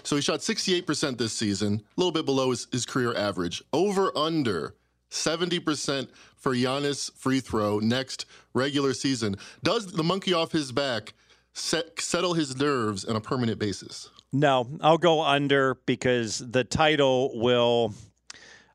so 0.05 0.17
he 0.17 0.23
shot 0.23 0.41
68% 0.41 1.17
this 1.17 1.33
season, 1.33 1.75
a 1.75 2.01
little 2.01 2.13
bit 2.13 2.27
below 2.27 2.51
his, 2.51 2.67
his 2.73 2.85
career 2.85 3.15
average. 3.17 3.63
Over 3.73 4.17
under 4.17 4.75
70% 5.13 6.09
for 6.37 6.55
Giannis 6.55 7.13
free 7.15 7.41
throw 7.41 7.79
next 7.79 8.25
regular 8.55 8.95
season. 8.95 9.37
Does 9.63 9.93
the 9.93 10.03
monkey 10.03 10.33
off 10.33 10.53
his 10.53 10.73
back 10.73 11.13
set, 11.53 12.01
settle 12.01 12.33
his 12.35 12.57
nerves 12.57 13.05
on 13.05 13.15
a 13.15 13.21
permanent 13.21 13.59
basis? 13.59 14.09
No, 14.33 14.67
I'll 14.81 14.99
go 14.99 15.23
under 15.23 15.77
because 15.87 16.39
the 16.39 16.65
title 16.65 17.39
will. 17.39 17.93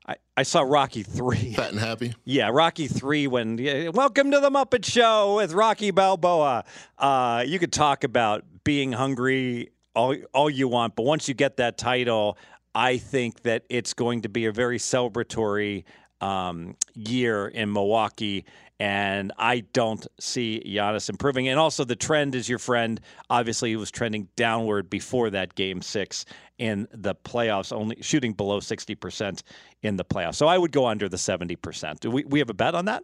I, 0.06 0.14
I 0.36 0.42
saw 0.44 0.60
Rocky 0.60 1.02
three. 1.02 1.54
Fat 1.54 1.72
and 1.72 1.80
happy. 1.80 2.14
Yeah, 2.24 2.50
Rocky 2.52 2.86
three. 2.86 3.26
When 3.26 3.58
yeah, 3.58 3.88
welcome 3.88 4.30
to 4.30 4.38
the 4.38 4.50
Muppet 4.50 4.84
Show 4.84 5.34
with 5.36 5.52
Rocky 5.52 5.90
Balboa. 5.90 6.64
Uh, 6.96 7.44
you 7.44 7.58
could 7.58 7.72
talk 7.72 8.04
about 8.04 8.44
being 8.62 8.92
hungry 8.92 9.70
all 9.96 10.14
all 10.32 10.48
you 10.48 10.68
want, 10.68 10.94
but 10.94 11.02
once 11.02 11.26
you 11.26 11.34
get 11.34 11.56
that 11.56 11.76
title, 11.76 12.38
I 12.72 12.98
think 12.98 13.42
that 13.42 13.64
it's 13.68 13.92
going 13.92 14.22
to 14.22 14.28
be 14.28 14.46
a 14.46 14.52
very 14.52 14.78
celebratory 14.78 15.82
um, 16.20 16.76
year 16.94 17.48
in 17.48 17.72
Milwaukee. 17.72 18.44
And 18.80 19.32
I 19.38 19.60
don't 19.72 20.06
see 20.20 20.62
Giannis 20.64 21.08
improving. 21.08 21.48
And 21.48 21.58
also, 21.58 21.84
the 21.84 21.96
trend 21.96 22.36
is 22.36 22.48
your 22.48 22.60
friend. 22.60 23.00
Obviously, 23.28 23.70
he 23.70 23.76
was 23.76 23.90
trending 23.90 24.28
downward 24.36 24.88
before 24.88 25.30
that 25.30 25.56
game 25.56 25.82
six 25.82 26.24
in 26.58 26.86
the 26.92 27.14
playoffs, 27.14 27.72
only 27.72 27.96
shooting 28.02 28.32
below 28.32 28.60
60% 28.60 29.42
in 29.82 29.96
the 29.96 30.04
playoffs. 30.04 30.36
So 30.36 30.46
I 30.46 30.58
would 30.58 30.70
go 30.70 30.86
under 30.86 31.08
the 31.08 31.16
70%. 31.16 31.98
Do 31.98 32.10
we, 32.10 32.24
we 32.24 32.38
have 32.38 32.50
a 32.50 32.54
bet 32.54 32.76
on 32.76 32.84
that? 32.84 33.02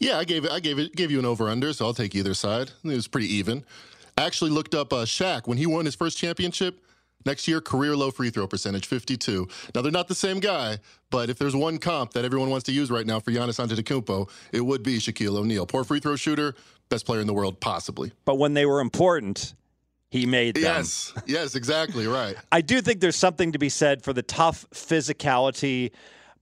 Yeah, 0.00 0.18
I 0.18 0.24
gave 0.24 0.44
it. 0.44 0.50
I 0.50 0.60
gave 0.60 0.78
it. 0.78 0.94
Gave 0.94 1.10
you 1.10 1.18
an 1.18 1.24
over 1.24 1.48
under, 1.48 1.72
so 1.72 1.86
I'll 1.86 1.94
take 1.94 2.14
either 2.14 2.34
side. 2.34 2.70
It 2.84 2.88
was 2.88 3.08
pretty 3.08 3.32
even. 3.34 3.64
I 4.18 4.24
actually 4.24 4.50
looked 4.50 4.74
up 4.74 4.92
uh, 4.92 5.04
Shaq 5.04 5.46
when 5.46 5.58
he 5.58 5.66
won 5.66 5.84
his 5.84 5.94
first 5.94 6.18
championship. 6.18 6.80
Next 7.24 7.46
year, 7.48 7.60
career 7.60 7.96
low 7.96 8.10
free 8.10 8.30
throw 8.30 8.46
percentage, 8.46 8.86
52. 8.86 9.48
Now, 9.74 9.82
they're 9.82 9.92
not 9.92 10.08
the 10.08 10.14
same 10.14 10.40
guy, 10.40 10.78
but 11.10 11.30
if 11.30 11.38
there's 11.38 11.56
one 11.56 11.78
comp 11.78 12.12
that 12.12 12.24
everyone 12.24 12.50
wants 12.50 12.64
to 12.64 12.72
use 12.72 12.90
right 12.90 13.06
now 13.06 13.20
for 13.20 13.30
Giannis 13.30 13.64
Antetokounmpo, 13.64 14.28
it 14.52 14.60
would 14.60 14.82
be 14.82 14.98
Shaquille 14.98 15.36
O'Neal. 15.36 15.66
Poor 15.66 15.84
free 15.84 16.00
throw 16.00 16.16
shooter, 16.16 16.54
best 16.88 17.06
player 17.06 17.20
in 17.20 17.26
the 17.26 17.34
world, 17.34 17.60
possibly. 17.60 18.12
But 18.24 18.36
when 18.38 18.54
they 18.54 18.66
were 18.66 18.80
important, 18.80 19.54
he 20.10 20.26
made 20.26 20.56
them. 20.56 20.64
Yes, 20.64 21.14
yes, 21.26 21.54
exactly 21.54 22.06
right. 22.06 22.36
I 22.52 22.60
do 22.60 22.80
think 22.80 23.00
there's 23.00 23.16
something 23.16 23.52
to 23.52 23.58
be 23.58 23.68
said 23.70 24.02
for 24.02 24.12
the 24.12 24.22
tough 24.22 24.66
physicality 24.74 25.92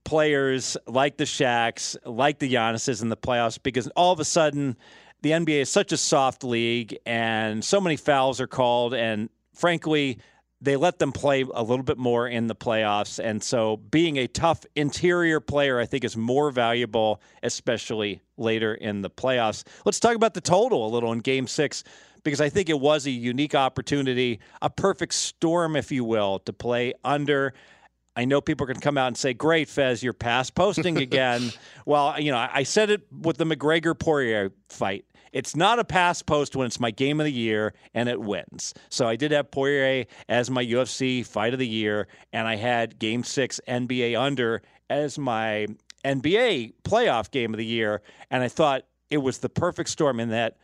players 0.03 0.77
like 0.87 1.17
the 1.17 1.23
Shaqs, 1.23 1.95
like 2.05 2.39
the 2.39 2.53
Giannis's 2.53 3.01
in 3.01 3.09
the 3.09 3.17
playoffs, 3.17 3.57
because 3.61 3.87
all 3.95 4.11
of 4.11 4.19
a 4.19 4.25
sudden 4.25 4.75
the 5.21 5.31
NBA 5.31 5.61
is 5.61 5.69
such 5.69 5.91
a 5.91 5.97
soft 5.97 6.43
league 6.43 6.97
and 7.05 7.63
so 7.63 7.79
many 7.79 7.95
fouls 7.95 8.41
are 8.41 8.47
called, 8.47 8.93
and 8.93 9.29
frankly, 9.53 10.17
they 10.61 10.75
let 10.75 10.99
them 10.99 11.11
play 11.11 11.43
a 11.53 11.63
little 11.63 11.83
bit 11.83 11.97
more 11.97 12.27
in 12.27 12.47
the 12.47 12.55
playoffs. 12.55 13.23
And 13.23 13.41
so 13.41 13.77
being 13.77 14.17
a 14.17 14.27
tough 14.27 14.63
interior 14.75 15.39
player, 15.39 15.79
I 15.79 15.85
think, 15.87 16.03
is 16.03 16.15
more 16.15 16.51
valuable, 16.51 17.19
especially 17.41 18.21
later 18.37 18.75
in 18.75 19.01
the 19.01 19.09
playoffs. 19.09 19.63
Let's 19.85 19.99
talk 19.99 20.15
about 20.15 20.35
the 20.35 20.41
total 20.41 20.85
a 20.85 20.89
little 20.89 21.11
in 21.11 21.19
game 21.19 21.47
six, 21.47 21.83
because 22.23 22.39
I 22.39 22.49
think 22.49 22.69
it 22.69 22.79
was 22.79 23.07
a 23.07 23.11
unique 23.11 23.55
opportunity, 23.55 24.39
a 24.61 24.69
perfect 24.69 25.13
storm, 25.15 25.75
if 25.75 25.91
you 25.91 26.03
will, 26.03 26.39
to 26.39 26.53
play 26.53 26.93
under. 27.03 27.53
I 28.15 28.25
know 28.25 28.41
people 28.41 28.65
are 28.65 28.67
going 28.67 28.79
to 28.79 28.83
come 28.83 28.97
out 28.97 29.07
and 29.07 29.17
say, 29.17 29.33
"Great, 29.33 29.69
Fez, 29.69 30.03
you're 30.03 30.13
past 30.13 30.53
posting 30.53 30.97
again." 31.01 31.51
well, 31.85 32.19
you 32.19 32.31
know, 32.31 32.47
I 32.51 32.63
said 32.63 32.89
it 32.89 33.01
with 33.11 33.37
the 33.37 33.45
McGregor 33.45 33.97
Poirier 33.97 34.51
fight. 34.69 35.05
It's 35.31 35.55
not 35.55 35.79
a 35.79 35.83
pass 35.83 36.21
post 36.21 36.55
when 36.55 36.67
it's 36.67 36.79
my 36.79 36.91
game 36.91 37.19
of 37.19 37.25
the 37.25 37.31
year 37.31 37.73
and 37.93 38.09
it 38.09 38.19
wins. 38.19 38.73
So 38.89 39.07
I 39.07 39.15
did 39.15 39.31
have 39.31 39.51
Poirier 39.51 40.05
as 40.27 40.49
my 40.49 40.65
UFC 40.65 41.25
fight 41.25 41.53
of 41.53 41.59
the 41.59 41.67
year, 41.67 42.07
and 42.33 42.47
I 42.47 42.55
had 42.55 42.99
Game 42.99 43.23
Six 43.23 43.59
NBA 43.67 44.19
under 44.19 44.61
as 44.89 45.17
my 45.17 45.67
NBA 46.03 46.73
playoff 46.83 47.31
game 47.31 47.53
of 47.53 47.57
the 47.57 47.65
year, 47.65 48.01
and 48.29 48.43
I 48.43 48.47
thought 48.47 48.83
it 49.09 49.17
was 49.17 49.39
the 49.39 49.49
perfect 49.49 49.89
storm 49.89 50.19
in 50.19 50.29
that 50.29 50.57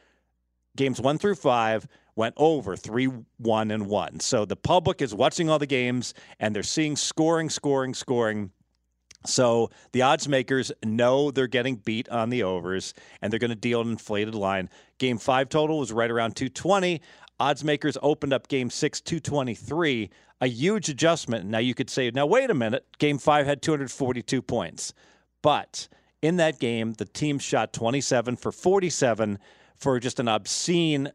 games 0.76 1.02
one 1.02 1.18
through 1.18 1.36
five 1.36 1.88
went 2.18 2.34
over 2.36 2.76
3 2.76 3.06
1 3.38 3.72
and 3.72 3.86
1. 3.86 4.20
So 4.20 4.44
the 4.44 4.56
public 4.56 5.02
is 5.02 5.14
watching 5.14 5.50
all 5.50 5.60
the 5.60 5.68
games 5.68 6.14
and 6.40 6.54
they're 6.54 6.64
seeing 6.64 6.96
scoring, 6.96 7.50
scoring, 7.50 7.94
scoring. 7.94 8.52
So 9.26 9.72
the 9.92 10.04
odds 10.04 10.28
makers 10.28 10.72
know 10.86 11.32
they're 11.32 11.48
getting 11.48 11.78
beat 11.78 12.08
on 12.10 12.30
the 12.30 12.44
overs 12.44 12.94
and 13.22 13.32
they're 13.32 13.40
going 13.40 13.50
to 13.50 13.56
deal 13.56 13.82
an 13.82 13.90
inflated 13.90 14.36
line. 14.36 14.70
Game 15.00 15.18
five 15.18 15.50
total 15.50 15.80
was 15.80 15.92
right 15.92 16.10
around 16.10 16.36
220. 16.36 17.02
Odds 17.40 17.64
makers 17.64 17.98
opened 18.02 18.34
up 18.34 18.48
game 18.48 18.70
six, 18.70 19.00
223, 19.02 20.10
a 20.42 20.48
huge 20.48 20.90
adjustment. 20.90 21.46
Now 21.46 21.60
you 21.60 21.76
could 21.76 21.90
say, 21.90 22.10
now 22.12 22.26
wait 22.26 22.50
a 22.50 22.54
minute, 22.54 22.86
game 22.98 23.18
five 23.18 23.46
had 23.46 23.62
242 23.62 24.42
points. 24.42 24.94
But 25.42 25.88
in 26.22 26.38
that 26.38 26.60
game, 26.60 26.94
the 26.94 27.06
team 27.06 27.38
shot 27.38 27.74
27 27.74 28.38
for 28.38 28.52
47 28.52 29.38
for 29.76 30.00
just 30.00 30.20
an 30.20 30.28
obscene 30.28 31.12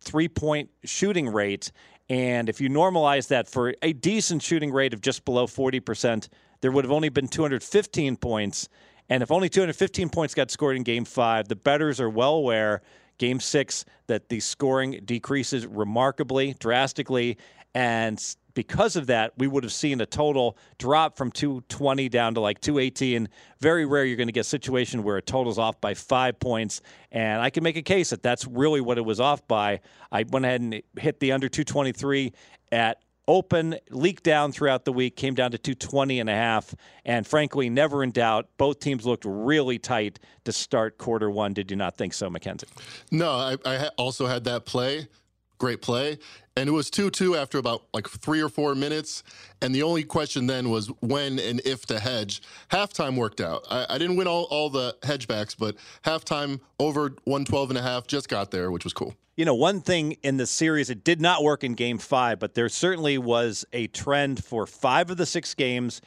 three 0.00 0.28
point 0.28 0.70
shooting 0.84 1.28
rate. 1.28 1.72
And 2.08 2.48
if 2.48 2.60
you 2.60 2.68
normalize 2.68 3.28
that 3.28 3.48
for 3.48 3.74
a 3.80 3.92
decent 3.92 4.42
shooting 4.42 4.72
rate 4.72 4.92
of 4.92 5.00
just 5.00 5.24
below 5.24 5.46
40%, 5.46 6.28
there 6.62 6.72
would 6.72 6.84
have 6.84 6.92
only 6.92 7.10
been 7.10 7.28
215 7.28 8.16
points. 8.16 8.68
And 9.10 9.22
if 9.22 9.30
only 9.30 9.50
215 9.50 10.08
points 10.08 10.34
got 10.34 10.50
scored 10.50 10.76
in 10.76 10.84
game 10.84 11.04
five, 11.04 11.48
the 11.48 11.56
bettors 11.56 12.00
are 12.00 12.08
well 12.08 12.34
aware, 12.34 12.80
game 13.18 13.40
six, 13.40 13.84
that 14.06 14.30
the 14.30 14.40
scoring 14.40 15.02
decreases 15.04 15.66
remarkably, 15.66 16.54
drastically. 16.58 17.36
And 17.74 18.22
because 18.54 18.96
of 18.96 19.08
that, 19.08 19.32
we 19.36 19.48
would 19.48 19.64
have 19.64 19.72
seen 19.72 20.00
a 20.00 20.06
total 20.06 20.56
drop 20.78 21.16
from 21.16 21.32
220 21.32 22.08
down 22.08 22.34
to 22.34 22.40
like 22.40 22.60
218. 22.60 23.28
Very 23.60 23.84
rare 23.84 24.04
you're 24.04 24.16
going 24.16 24.28
to 24.28 24.32
get 24.32 24.40
a 24.40 24.44
situation 24.44 25.02
where 25.02 25.16
a 25.16 25.22
total's 25.22 25.58
off 25.58 25.80
by 25.80 25.94
five 25.94 26.38
points. 26.38 26.80
And 27.10 27.42
I 27.42 27.50
can 27.50 27.64
make 27.64 27.76
a 27.76 27.82
case 27.82 28.10
that 28.10 28.22
that's 28.22 28.46
really 28.46 28.80
what 28.80 28.98
it 28.98 29.04
was 29.04 29.20
off 29.20 29.46
by. 29.48 29.80
I 30.12 30.24
went 30.30 30.44
ahead 30.44 30.60
and 30.60 30.80
hit 30.96 31.18
the 31.18 31.32
under 31.32 31.48
223 31.48 32.32
at 32.70 32.98
open, 33.32 33.76
leaked 33.88 34.24
down 34.24 34.52
throughout 34.52 34.84
the 34.84 34.92
week, 34.92 35.16
came 35.16 35.34
down 35.34 35.50
to 35.52 35.58
220 35.58 36.20
and 36.20 36.28
a 36.28 36.34
half. 36.34 36.74
And 37.06 37.26
frankly, 37.26 37.70
never 37.70 38.04
in 38.04 38.10
doubt, 38.10 38.46
both 38.58 38.78
teams 38.78 39.06
looked 39.06 39.24
really 39.24 39.78
tight 39.78 40.20
to 40.44 40.52
start 40.52 40.98
quarter 40.98 41.30
one. 41.30 41.54
Did 41.54 41.70
you 41.70 41.76
not 41.78 41.96
think 41.96 42.12
so, 42.12 42.28
Mackenzie? 42.28 42.66
No, 43.10 43.30
I, 43.30 43.56
I 43.64 43.88
also 43.96 44.26
had 44.26 44.44
that 44.44 44.66
play. 44.66 45.08
Great 45.56 45.80
play. 45.80 46.18
And 46.56 46.68
it 46.68 46.72
was 46.72 46.90
2 46.90 47.10
2 47.10 47.36
after 47.36 47.58
about 47.58 47.84
like 47.94 48.08
three 48.08 48.40
or 48.40 48.48
four 48.48 48.74
minutes. 48.74 49.22
And 49.60 49.74
the 49.74 49.82
only 49.82 50.04
question 50.04 50.46
then 50.46 50.70
was 50.70 50.88
when 51.00 51.38
and 51.38 51.60
if 51.64 51.86
to 51.86 51.98
hedge. 51.98 52.42
Halftime 52.70 53.16
worked 53.16 53.40
out. 53.40 53.64
I, 53.70 53.86
I 53.88 53.98
didn't 53.98 54.16
win 54.16 54.26
all, 54.26 54.44
all 54.44 54.68
the 54.68 54.96
hedgebacks, 55.02 55.56
but 55.56 55.76
halftime 56.04 56.60
over 56.78 57.14
112 57.24 57.70
and 57.70 57.78
a 57.78 57.82
half 57.82 58.06
just 58.06 58.28
got 58.28 58.50
there, 58.50 58.70
which 58.70 58.84
was 58.84 58.92
cool. 58.92 59.14
You 59.34 59.46
know, 59.46 59.54
one 59.54 59.80
thing 59.80 60.18
in 60.22 60.36
the 60.36 60.46
series, 60.46 60.90
it 60.90 61.04
did 61.04 61.20
not 61.20 61.42
work 61.42 61.64
in 61.64 61.72
game 61.72 61.96
five, 61.96 62.38
but 62.38 62.52
there 62.52 62.68
certainly 62.68 63.16
was 63.16 63.64
a 63.72 63.86
trend 63.86 64.44
for 64.44 64.66
five 64.66 65.10
of 65.10 65.16
the 65.16 65.24
six 65.24 65.54
games. 65.54 66.02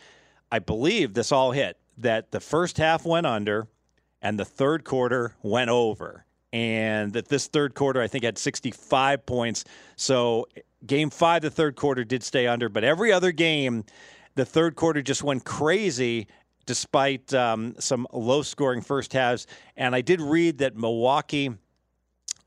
I 0.51 0.59
believe 0.59 1.15
this 1.15 1.31
all 1.31 1.51
hit 1.51 1.77
that 1.97 2.31
the 2.31 2.39
first 2.39 2.77
half 2.77 3.03
went 3.03 3.25
under 3.25 3.67
and 4.21 4.39
the 4.39 4.45
third 4.45 4.83
quarter 4.83 5.35
went 5.41 5.71
over. 5.71 6.25
And 6.55 7.11
that 7.11 7.27
this 7.27 7.47
third 7.47 7.75
quarter, 7.75 8.01
I 8.01 8.07
think, 8.07 8.23
had 8.23 8.37
65 8.37 9.25
points. 9.25 9.65
So, 9.97 10.47
game 10.85 11.09
five, 11.09 11.41
the 11.41 11.49
third 11.49 11.75
quarter 11.75 12.05
did 12.05 12.23
stay 12.23 12.47
under, 12.47 12.69
but 12.69 12.85
every 12.85 13.11
other 13.11 13.33
game, 13.33 13.83
the 14.35 14.45
third 14.45 14.77
quarter 14.77 15.01
just 15.01 15.21
went 15.21 15.43
crazy 15.43 16.27
despite 16.65 17.33
um, 17.33 17.75
some 17.77 18.07
low 18.13 18.41
scoring 18.41 18.79
first 18.79 19.11
halves. 19.11 19.47
And 19.75 19.93
I 19.93 19.99
did 19.99 20.21
read 20.21 20.59
that 20.59 20.77
Milwaukee 20.77 21.49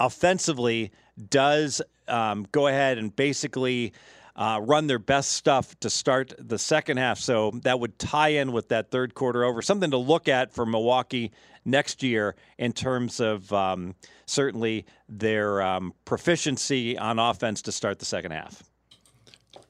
offensively 0.00 0.91
does 1.29 1.83
um, 2.09 2.47
go 2.50 2.67
ahead 2.67 2.97
and 2.97 3.15
basically 3.15 3.93
uh, 4.38 4.61
run 4.62 4.87
their 4.87 5.00
best 5.00 5.33
stuff 5.33 5.78
to 5.80 5.90
start 5.90 6.33
the 6.38 6.59
second 6.59 6.97
half. 6.97 7.18
So 7.18 7.50
that 7.64 7.80
would 7.80 7.99
tie 7.99 8.28
in 8.28 8.52
with 8.52 8.68
that 8.68 8.92
third 8.92 9.14
quarter 9.14 9.42
over. 9.45 9.61
Something 9.61 9.90
to 9.90 9.97
look 9.97 10.28
at 10.28 10.54
for 10.54 10.64
Milwaukee 10.64 11.33
next 11.64 12.04
year 12.04 12.37
in 12.57 12.73
terms 12.73 13.18
of 13.18 13.52
um, 13.52 13.97
certainly 14.26 14.87
their 15.09 15.61
um, 15.61 15.92
proficiency 16.04 16.97
on 16.97 17.18
offense 17.18 17.62
to 17.62 17.73
start 17.73 17.99
the 17.99 18.04
second 18.04 18.30
half. 18.30 18.62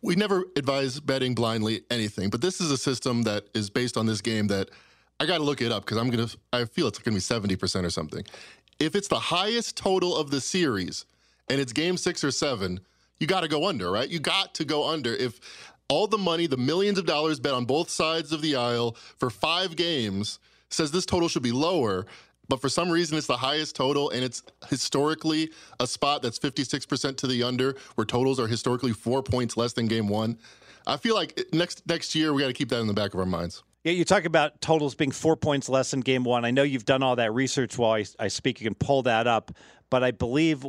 We 0.02 0.14
never 0.14 0.44
advise 0.54 1.00
betting 1.00 1.34
blindly 1.34 1.80
anything, 1.90 2.28
but 2.28 2.42
this 2.42 2.60
is 2.60 2.70
a 2.70 2.76
system 2.76 3.22
that 3.22 3.46
is 3.54 3.70
based 3.70 3.96
on 3.96 4.04
this 4.04 4.20
game 4.20 4.48
that 4.48 4.70
I 5.18 5.24
got 5.24 5.38
to 5.38 5.44
look 5.44 5.62
it 5.62 5.72
up 5.72 5.84
because 5.84 5.96
I'm 5.96 6.10
gonna. 6.10 6.28
I 6.52 6.66
feel 6.66 6.86
it's 6.86 6.98
going 6.98 7.18
to 7.18 7.44
be 7.44 7.56
70% 7.56 7.84
or 7.84 7.90
something. 7.90 8.24
If 8.78 8.94
it's 8.94 9.08
the 9.08 9.18
highest 9.18 9.76
total 9.76 10.14
of 10.14 10.30
the 10.30 10.40
series 10.40 11.04
and 11.48 11.58
it's 11.58 11.72
game 11.72 11.96
six 11.96 12.22
or 12.22 12.30
seven, 12.30 12.78
you 13.20 13.26
got 13.26 13.40
to 13.40 13.48
go 13.48 13.66
under, 13.66 13.90
right? 13.90 14.08
You 14.08 14.20
got 14.20 14.54
to 14.54 14.64
go 14.64 14.88
under. 14.88 15.14
If 15.14 15.40
all 15.88 16.06
the 16.06 16.18
money, 16.18 16.46
the 16.46 16.56
millions 16.56 16.98
of 16.98 17.06
dollars 17.06 17.40
bet 17.40 17.54
on 17.54 17.64
both 17.64 17.90
sides 17.90 18.32
of 18.32 18.42
the 18.42 18.56
aisle 18.56 18.96
for 19.16 19.30
five 19.30 19.76
games 19.76 20.38
says 20.70 20.90
this 20.90 21.06
total 21.06 21.28
should 21.28 21.42
be 21.42 21.52
lower, 21.52 22.06
but 22.48 22.60
for 22.60 22.68
some 22.68 22.90
reason 22.90 23.16
it's 23.16 23.26
the 23.26 23.36
highest 23.36 23.74
total 23.74 24.10
and 24.10 24.22
it's 24.22 24.42
historically 24.68 25.50
a 25.80 25.86
spot 25.86 26.22
that's 26.22 26.38
56% 26.38 27.16
to 27.16 27.26
the 27.26 27.42
under 27.42 27.74
where 27.94 28.04
totals 28.04 28.38
are 28.38 28.46
historically 28.46 28.92
four 28.92 29.22
points 29.22 29.56
less 29.56 29.72
than 29.72 29.86
game 29.86 30.08
one. 30.08 30.38
I 30.86 30.96
feel 30.96 31.14
like 31.14 31.42
next 31.52 31.86
next 31.86 32.14
year 32.14 32.32
we 32.32 32.42
got 32.42 32.48
to 32.48 32.54
keep 32.54 32.70
that 32.70 32.80
in 32.80 32.86
the 32.86 32.94
back 32.94 33.12
of 33.12 33.20
our 33.20 33.26
minds. 33.26 33.62
Yeah, 33.84 33.92
you 33.92 34.04
talk 34.04 34.24
about 34.24 34.60
totals 34.60 34.94
being 34.94 35.12
four 35.12 35.36
points 35.36 35.68
less 35.68 35.92
in 35.92 36.00
game 36.00 36.24
one. 36.24 36.44
I 36.44 36.50
know 36.50 36.62
you've 36.62 36.84
done 36.84 37.02
all 37.02 37.16
that 37.16 37.32
research 37.32 37.78
while 37.78 37.92
I, 37.92 38.04
I 38.18 38.28
speak. 38.28 38.60
You 38.60 38.66
can 38.66 38.74
pull 38.74 39.02
that 39.02 39.26
up 39.26 39.52
but 39.90 40.04
I 40.04 40.10
believe, 40.10 40.66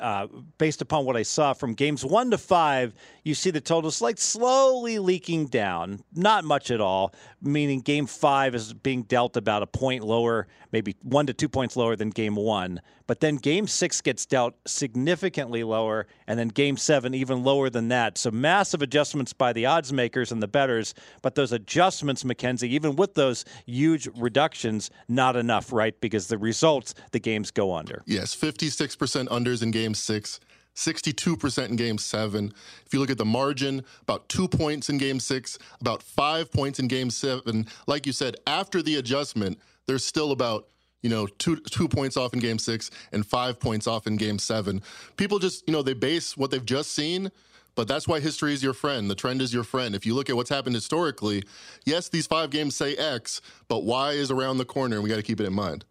uh, 0.00 0.26
based 0.58 0.80
upon 0.80 1.04
what 1.04 1.16
I 1.16 1.22
saw 1.22 1.52
from 1.52 1.74
games 1.74 2.04
one 2.04 2.30
to 2.30 2.38
five, 2.38 2.94
you 3.24 3.34
see 3.34 3.50
the 3.50 3.60
totals 3.60 4.00
like 4.00 4.18
slowly 4.18 4.98
leaking 4.98 5.46
down. 5.46 6.02
Not 6.14 6.44
much 6.44 6.70
at 6.70 6.80
all, 6.80 7.14
meaning 7.42 7.80
game 7.80 8.06
five 8.06 8.54
is 8.54 8.72
being 8.72 9.02
dealt 9.02 9.36
about 9.36 9.62
a 9.62 9.66
point 9.66 10.04
lower, 10.04 10.46
maybe 10.72 10.96
one 11.02 11.26
to 11.26 11.32
two 11.32 11.48
points 11.48 11.76
lower 11.76 11.96
than 11.96 12.10
game 12.10 12.36
one. 12.36 12.80
But 13.06 13.18
then 13.18 13.36
game 13.36 13.66
six 13.66 14.00
gets 14.00 14.24
dealt 14.24 14.54
significantly 14.68 15.64
lower, 15.64 16.06
and 16.28 16.38
then 16.38 16.46
game 16.46 16.76
seven 16.76 17.12
even 17.12 17.42
lower 17.42 17.68
than 17.68 17.88
that. 17.88 18.16
So 18.16 18.30
massive 18.30 18.82
adjustments 18.82 19.32
by 19.32 19.52
the 19.52 19.66
odds 19.66 19.92
makers 19.92 20.30
and 20.30 20.40
the 20.40 20.46
betters. 20.46 20.94
But 21.20 21.34
those 21.34 21.50
adjustments, 21.50 22.24
Mackenzie, 22.24 22.72
even 22.72 22.94
with 22.94 23.14
those 23.14 23.44
huge 23.66 24.08
reductions, 24.16 24.92
not 25.08 25.34
enough, 25.34 25.72
right? 25.72 26.00
Because 26.00 26.28
the 26.28 26.38
results, 26.38 26.94
the 27.10 27.18
games 27.18 27.50
go 27.50 27.74
under. 27.74 28.04
Yes, 28.06 28.32
56% 28.60 29.28
unders 29.28 29.62
in 29.62 29.70
game 29.70 29.94
six. 29.94 30.40
62% 30.76 31.68
in 31.68 31.76
game 31.76 31.98
seven. 31.98 32.52
If 32.86 32.94
you 32.94 33.00
look 33.00 33.10
at 33.10 33.18
the 33.18 33.24
margin, 33.24 33.84
about 34.02 34.28
two 34.28 34.46
points 34.46 34.88
in 34.88 34.98
game 34.98 35.18
six, 35.18 35.58
about 35.80 36.02
five 36.02 36.52
points 36.52 36.78
in 36.78 36.86
game 36.86 37.10
seven. 37.10 37.66
Like 37.86 38.06
you 38.06 38.12
said, 38.12 38.36
after 38.46 38.80
the 38.80 38.96
adjustment, 38.96 39.58
there's 39.86 40.04
still 40.04 40.32
about 40.32 40.68
you 41.02 41.08
know, 41.08 41.26
two 41.26 41.56
two 41.56 41.88
points 41.88 42.18
off 42.18 42.34
in 42.34 42.40
game 42.40 42.58
six 42.58 42.90
and 43.10 43.24
five 43.24 43.58
points 43.58 43.86
off 43.86 44.06
in 44.06 44.18
game 44.18 44.38
seven. 44.38 44.82
People 45.16 45.38
just, 45.38 45.66
you 45.66 45.72
know, 45.72 45.80
they 45.80 45.94
base 45.94 46.36
what 46.36 46.50
they've 46.50 46.64
just 46.64 46.92
seen, 46.92 47.30
but 47.74 47.88
that's 47.88 48.06
why 48.06 48.20
history 48.20 48.52
is 48.52 48.62
your 48.62 48.74
friend. 48.74 49.10
The 49.10 49.14
trend 49.14 49.40
is 49.40 49.54
your 49.54 49.64
friend. 49.64 49.94
If 49.94 50.04
you 50.04 50.14
look 50.14 50.28
at 50.28 50.36
what's 50.36 50.50
happened 50.50 50.74
historically, 50.74 51.42
yes, 51.86 52.10
these 52.10 52.26
five 52.26 52.50
games 52.50 52.76
say 52.76 52.96
X, 52.96 53.40
but 53.66 53.84
Y 53.84 54.12
is 54.12 54.30
around 54.30 54.58
the 54.58 54.66
corner, 54.66 54.96
and 54.96 55.02
we 55.02 55.08
got 55.08 55.16
to 55.16 55.22
keep 55.22 55.40
it 55.40 55.46
in 55.46 55.54
mind. 55.54 55.86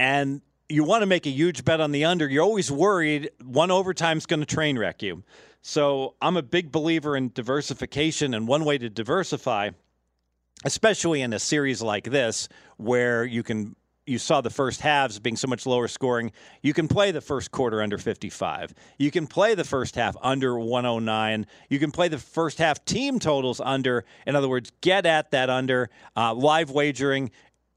And 0.00 0.42
you 0.74 0.82
want 0.82 1.02
to 1.02 1.06
make 1.06 1.24
a 1.24 1.30
huge 1.30 1.64
bet 1.64 1.80
on 1.80 1.92
the 1.92 2.04
under. 2.04 2.28
You're 2.28 2.42
always 2.42 2.70
worried 2.70 3.30
one 3.44 3.70
overtime 3.70 4.18
is 4.18 4.26
going 4.26 4.40
to 4.40 4.46
train 4.46 4.76
wreck 4.76 5.02
you. 5.02 5.22
So 5.62 6.14
I'm 6.20 6.36
a 6.36 6.42
big 6.42 6.72
believer 6.72 7.16
in 7.16 7.30
diversification, 7.32 8.34
and 8.34 8.48
one 8.48 8.64
way 8.64 8.76
to 8.78 8.90
diversify, 8.90 9.70
especially 10.64 11.22
in 11.22 11.32
a 11.32 11.38
series 11.38 11.80
like 11.80 12.04
this, 12.04 12.48
where 12.76 13.24
you 13.24 13.42
can 13.42 13.76
you 14.06 14.18
saw 14.18 14.42
the 14.42 14.50
first 14.50 14.82
halves 14.82 15.18
being 15.18 15.36
so 15.36 15.48
much 15.48 15.64
lower 15.64 15.88
scoring. 15.88 16.30
You 16.60 16.74
can 16.74 16.88
play 16.88 17.10
the 17.10 17.22
first 17.22 17.50
quarter 17.50 17.80
under 17.80 17.96
55. 17.96 18.74
You 18.98 19.10
can 19.10 19.26
play 19.26 19.54
the 19.54 19.64
first 19.64 19.94
half 19.94 20.14
under 20.20 20.58
109. 20.58 21.46
You 21.70 21.78
can 21.78 21.90
play 21.90 22.08
the 22.08 22.18
first 22.18 22.58
half 22.58 22.84
team 22.84 23.18
totals 23.18 23.60
under. 23.60 24.04
In 24.26 24.36
other 24.36 24.48
words, 24.48 24.72
get 24.82 25.06
at 25.06 25.30
that 25.30 25.48
under. 25.48 25.88
Uh, 26.14 26.34
live 26.34 26.70
wagering 26.70 27.30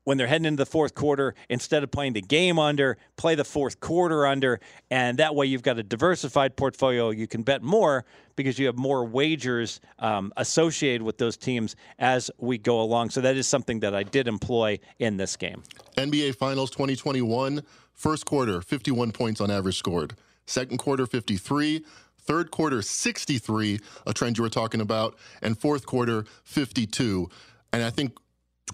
when 0.08 0.18
they're 0.18 0.26
heading 0.26 0.46
into 0.46 0.64
the 0.64 0.66
fourth 0.66 0.96
quarter, 0.96 1.36
instead 1.50 1.84
of 1.84 1.92
playing 1.92 2.14
the 2.14 2.22
game 2.22 2.58
under, 2.58 2.98
play 3.18 3.36
the 3.36 3.44
fourth 3.44 3.82
quarter 3.82 4.26
under. 4.26 4.58
And 4.90 5.20
that 5.20 5.36
way 5.36 5.48
you've 5.48 5.64
got 5.64 5.80
a 5.80 5.84
diversified 5.84 6.56
portfolio. 6.56 7.10
You 7.10 7.28
can 7.28 7.44
bet 7.44 7.62
more 7.62 8.06
because 8.38 8.58
you 8.58 8.68
have 8.68 8.78
more 8.78 9.04
wagers 9.04 9.82
um, 10.00 10.32
associated 10.38 11.02
with 11.02 11.18
those 11.18 11.36
teams 11.36 11.76
as 12.00 12.32
we 12.38 12.58
go 12.58 12.80
along. 12.80 13.10
So 13.10 13.20
that 13.20 13.36
is 13.36 13.50
something 13.50 13.82
that 13.82 13.94
I 13.94 14.04
did 14.04 14.30
employ 14.30 14.80
in 14.98 15.18
this 15.18 15.36
game. 15.36 15.62
NBA 15.98 16.36
Finals 16.36 16.72
2021, 16.72 17.62
first 17.94 18.26
quarter, 18.26 18.62
51 18.62 19.12
points 19.12 19.42
on 19.42 19.52
average 19.52 19.78
scored. 19.78 20.16
Second 20.46 20.78
quarter, 20.78 21.06
53 21.06 21.84
third 22.20 22.52
quarter 22.52 22.82
63 22.82 23.80
a 24.06 24.14
trend 24.14 24.38
you 24.38 24.44
were 24.44 24.50
talking 24.50 24.82
about 24.82 25.18
and 25.42 25.58
fourth 25.58 25.86
quarter 25.86 26.26
52 26.44 27.30
and 27.72 27.84
i 27.84 27.90
think 27.90 28.18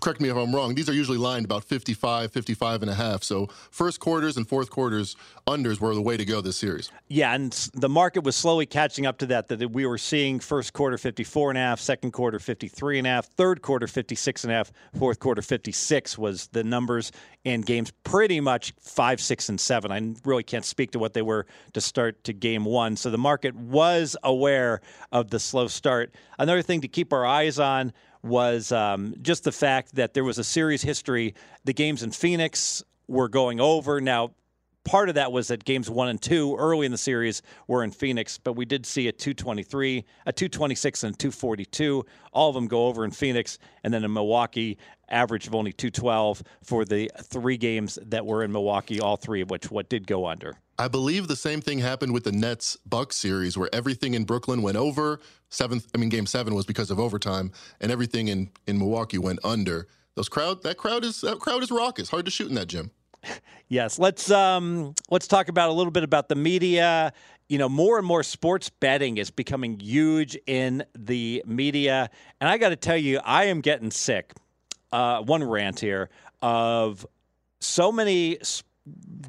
correct 0.03 0.19
me 0.19 0.27
if 0.27 0.35
I'm 0.35 0.53
wrong, 0.53 0.75
these 0.75 0.89
are 0.89 0.93
usually 0.93 1.17
lined 1.17 1.45
about 1.45 1.63
55, 1.63 2.31
55 2.31 2.81
and 2.81 2.91
a 2.91 2.93
half. 2.93 3.23
So 3.23 3.47
first 3.71 4.01
quarters 4.01 4.35
and 4.35 4.47
fourth 4.47 4.69
quarters 4.69 5.15
unders 5.47 5.79
were 5.79 5.95
the 5.95 6.01
way 6.01 6.17
to 6.17 6.25
go 6.25 6.41
this 6.41 6.57
series. 6.57 6.91
Yeah, 7.07 7.33
and 7.33 7.53
the 7.73 7.87
market 7.87 8.25
was 8.25 8.35
slowly 8.35 8.65
catching 8.65 9.05
up 9.05 9.17
to 9.19 9.25
that, 9.27 9.47
that 9.47 9.71
we 9.71 9.85
were 9.85 9.97
seeing 9.97 10.41
first 10.41 10.73
quarter 10.73 10.97
54 10.97 11.51
and 11.51 11.57
a 11.57 11.61
half, 11.61 11.79
second 11.79 12.11
quarter 12.11 12.37
53 12.37 12.97
and 12.97 13.07
a 13.07 13.09
half, 13.09 13.27
third 13.27 13.61
quarter 13.61 13.87
56 13.87 14.43
and 14.43 14.51
a 14.51 14.55
half, 14.57 14.73
fourth 14.99 15.19
quarter 15.19 15.41
56 15.41 16.17
was 16.17 16.47
the 16.47 16.65
numbers 16.65 17.13
in 17.45 17.61
games 17.61 17.91
pretty 18.03 18.41
much 18.41 18.73
five, 18.79 19.21
six, 19.21 19.47
and 19.47 19.59
seven. 19.59 19.91
I 19.91 20.13
really 20.25 20.43
can't 20.43 20.65
speak 20.65 20.91
to 20.91 20.99
what 20.99 21.13
they 21.13 21.21
were 21.21 21.45
to 21.73 21.81
start 21.81 22.25
to 22.25 22.33
game 22.33 22.65
one. 22.65 22.97
So 22.97 23.09
the 23.09 23.17
market 23.17 23.55
was 23.55 24.17
aware 24.23 24.81
of 25.13 25.29
the 25.29 25.39
slow 25.39 25.67
start. 25.67 26.13
Another 26.37 26.61
thing 26.61 26.81
to 26.81 26.87
keep 26.89 27.13
our 27.13 27.25
eyes 27.25 27.57
on 27.57 27.93
was 28.23 28.71
um, 28.71 29.15
just 29.21 29.43
the 29.43 29.51
fact 29.51 29.95
that 29.95 30.13
there 30.13 30.23
was 30.23 30.39
a 30.39 30.43
series 30.43 30.81
history. 30.81 31.35
The 31.65 31.73
games 31.73 32.03
in 32.03 32.11
Phoenix 32.11 32.81
were 33.07 33.27
going 33.27 33.59
over. 33.59 33.99
Now, 33.99 34.31
part 34.83 35.09
of 35.09 35.15
that 35.15 35.31
was 35.31 35.49
that 35.49 35.63
games 35.65 35.89
one 35.89 36.09
and 36.09 36.21
two 36.21 36.55
early 36.57 36.85
in 36.85 36.91
the 36.91 36.97
series 36.97 37.41
were 37.67 37.83
in 37.83 37.91
Phoenix, 37.91 38.37
but 38.37 38.53
we 38.53 38.65
did 38.65 38.85
see 38.85 39.07
a 39.07 39.11
223, 39.11 40.05
a 40.25 40.33
226, 40.33 41.03
and 41.03 41.13
a 41.13 41.17
242. 41.17 42.05
All 42.31 42.49
of 42.49 42.55
them 42.55 42.67
go 42.67 42.87
over 42.87 43.03
in 43.05 43.11
Phoenix, 43.11 43.59
and 43.83 43.93
then 43.93 44.03
in 44.03 44.13
Milwaukee, 44.13 44.77
average 45.09 45.47
of 45.47 45.55
only 45.55 45.73
212 45.73 46.43
for 46.63 46.85
the 46.85 47.11
three 47.23 47.57
games 47.57 47.99
that 48.05 48.25
were 48.25 48.43
in 48.43 48.51
Milwaukee, 48.51 48.99
all 48.99 49.17
three 49.17 49.41
of 49.41 49.49
which 49.49 49.69
what 49.69 49.89
did 49.89 50.07
go 50.07 50.25
under. 50.25 50.57
I 50.79 50.87
believe 50.87 51.27
the 51.27 51.35
same 51.35 51.61
thing 51.61 51.79
happened 51.79 52.13
with 52.13 52.23
the 52.23 52.31
Nets 52.31 52.77
Bucks 52.85 53.15
series 53.15 53.57
where 53.57 53.69
everything 53.73 54.15
in 54.15 54.23
Brooklyn 54.23 54.61
went 54.61 54.77
over. 54.77 55.19
Seventh, 55.49 55.87
I 55.93 55.99
mean, 55.99 56.09
game 56.09 56.25
seven 56.25 56.55
was 56.55 56.65
because 56.65 56.89
of 56.89 56.99
overtime, 56.99 57.51
and 57.79 57.91
everything 57.91 58.27
in, 58.27 58.49
in 58.65 58.79
Milwaukee 58.79 59.19
went 59.19 59.39
under. 59.43 59.87
Those 60.15 60.29
crowd, 60.29 60.63
that 60.63 60.77
crowd 60.77 61.03
is 61.03 61.21
that 61.21 61.39
crowd 61.39 61.61
is 61.63 61.71
raucous. 61.71 62.09
Hard 62.09 62.25
to 62.25 62.31
shoot 62.31 62.49
in 62.49 62.55
that 62.55 62.67
gym. 62.67 62.91
Yes, 63.69 63.97
let's 63.97 64.29
um, 64.29 64.93
let's 65.09 65.27
talk 65.27 65.47
about 65.47 65.69
a 65.69 65.73
little 65.73 65.89
bit 65.89 66.03
about 66.03 66.29
the 66.29 66.35
media. 66.35 67.11
You 67.49 67.57
know, 67.57 67.67
more 67.67 67.97
and 67.97 68.05
more 68.05 68.21
sports 68.21 68.69
betting 68.69 69.17
is 69.17 69.31
becoming 69.31 69.79
huge 69.79 70.37
in 70.45 70.83
the 70.93 71.41
media, 71.47 72.11
and 72.39 72.49
I 72.49 72.59
got 72.59 72.69
to 72.69 72.75
tell 72.75 72.97
you, 72.97 73.19
I 73.23 73.45
am 73.45 73.61
getting 73.61 73.89
sick. 73.89 74.33
Uh, 74.91 75.23
one 75.23 75.43
rant 75.43 75.79
here 75.79 76.11
of 76.43 77.03
so 77.61 77.91
many 77.91 78.37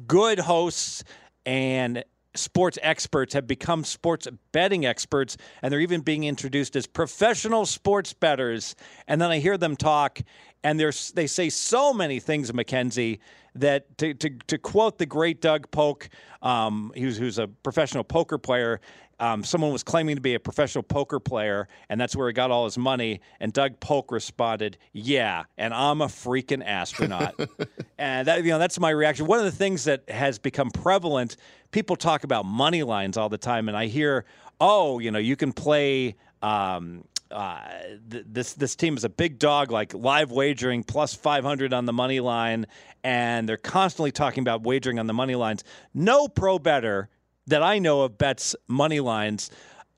good 0.05 0.37
hosts 0.37 1.03
and 1.45 2.03
sports 2.35 2.77
experts 2.81 3.33
have 3.33 3.47
become 3.47 3.83
sports 3.83 4.27
betting 4.51 4.85
experts 4.85 5.37
and 5.61 5.71
they're 5.71 5.79
even 5.79 6.01
being 6.01 6.25
introduced 6.25 6.75
as 6.75 6.85
professional 6.85 7.65
sports 7.65 8.11
bettors 8.11 8.75
and 9.07 9.21
then 9.21 9.31
i 9.31 9.39
hear 9.39 9.57
them 9.57 9.75
talk 9.75 10.19
and 10.63 10.77
they 10.79 11.27
say 11.27 11.47
so 11.47 11.93
many 11.93 12.19
things 12.19 12.53
mackenzie 12.53 13.21
that 13.55 13.97
to, 13.97 14.13
to, 14.13 14.29
to 14.47 14.57
quote 14.57 14.97
the 14.97 15.05
great 15.05 15.41
Doug 15.41 15.71
Polk, 15.71 16.09
um, 16.41 16.91
who's 16.95 17.39
a 17.39 17.47
professional 17.47 18.03
poker 18.03 18.37
player. 18.37 18.81
Um, 19.19 19.43
someone 19.43 19.71
was 19.71 19.83
claiming 19.83 20.15
to 20.15 20.21
be 20.21 20.33
a 20.33 20.39
professional 20.39 20.83
poker 20.83 21.19
player, 21.19 21.67
and 21.89 21.99
that's 21.99 22.15
where 22.15 22.27
he 22.27 22.33
got 22.33 22.51
all 22.51 22.65
his 22.65 22.77
money. 22.77 23.21
And 23.39 23.53
Doug 23.53 23.79
Polk 23.79 24.11
responded, 24.11 24.77
"Yeah, 24.91 25.45
and 25.57 25.73
I'm 25.73 26.01
a 26.01 26.07
freaking 26.07 26.63
astronaut." 26.65 27.39
and 27.97 28.27
that 28.27 28.43
you 28.43 28.51
know 28.51 28.59
that's 28.59 28.79
my 28.79 28.89
reaction. 28.89 29.25
One 29.25 29.39
of 29.39 29.45
the 29.45 29.51
things 29.51 29.85
that 29.85 30.09
has 30.09 30.37
become 30.37 30.69
prevalent, 30.69 31.37
people 31.71 31.95
talk 31.95 32.25
about 32.25 32.45
money 32.45 32.83
lines 32.83 33.15
all 33.15 33.29
the 33.29 33.37
time, 33.37 33.69
and 33.69 33.77
I 33.77 33.85
hear, 33.85 34.25
"Oh, 34.59 34.99
you 34.99 35.11
know, 35.11 35.19
you 35.19 35.35
can 35.35 35.53
play." 35.53 36.15
Um, 36.41 37.05
uh, 37.31 37.59
th- 38.09 38.25
this 38.27 38.53
this 38.53 38.75
team 38.75 38.97
is 38.97 39.03
a 39.03 39.09
big 39.09 39.39
dog, 39.39 39.71
like 39.71 39.93
live 39.93 40.31
wagering 40.31 40.83
plus 40.83 41.13
500 41.13 41.73
on 41.73 41.85
the 41.85 41.93
money 41.93 42.19
line, 42.19 42.67
and 43.03 43.47
they're 43.47 43.57
constantly 43.57 44.11
talking 44.11 44.41
about 44.41 44.63
wagering 44.63 44.99
on 44.99 45.07
the 45.07 45.13
money 45.13 45.35
lines. 45.35 45.63
No 45.93 46.27
pro 46.27 46.59
better 46.59 47.09
that 47.47 47.63
I 47.63 47.79
know 47.79 48.01
of 48.01 48.17
bets 48.17 48.55
money 48.67 48.99
lines 48.99 49.49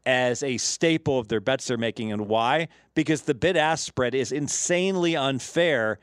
as 0.05 0.41
a 0.41 0.57
staple 0.57 1.19
of 1.19 1.27
their 1.27 1.41
bets 1.41 1.67
they're 1.67 1.77
making, 1.77 2.11
and 2.13 2.27
why? 2.27 2.69
Because 2.95 3.23
the 3.23 3.33
bid 3.33 3.57
ask 3.57 3.85
spread 3.85 4.15
is 4.15 4.31
insanely 4.31 5.15
unfair. 5.15 5.99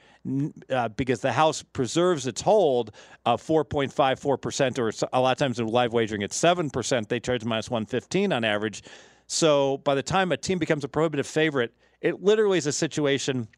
Uh, 0.70 0.88
because 0.88 1.20
the 1.20 1.32
house 1.32 1.62
preserves 1.62 2.26
its 2.26 2.40
hold 2.40 2.92
of 3.26 3.42
4.54%, 3.42 4.78
or 4.78 5.08
a 5.12 5.20
lot 5.20 5.32
of 5.32 5.36
times 5.36 5.60
in 5.60 5.66
live 5.66 5.92
wagering, 5.92 6.22
it's 6.22 6.40
7%. 6.40 7.08
They 7.08 7.20
charge 7.20 7.44
minus 7.44 7.68
115 7.68 8.32
on 8.32 8.42
average. 8.42 8.84
So 9.26 9.78
by 9.84 9.94
the 9.94 10.02
time 10.02 10.32
a 10.32 10.38
team 10.38 10.58
becomes 10.58 10.82
a 10.82 10.88
prohibitive 10.88 11.26
favorite, 11.26 11.74
it 12.00 12.22
literally 12.22 12.56
is 12.56 12.66
a 12.66 12.72
situation 12.72 13.48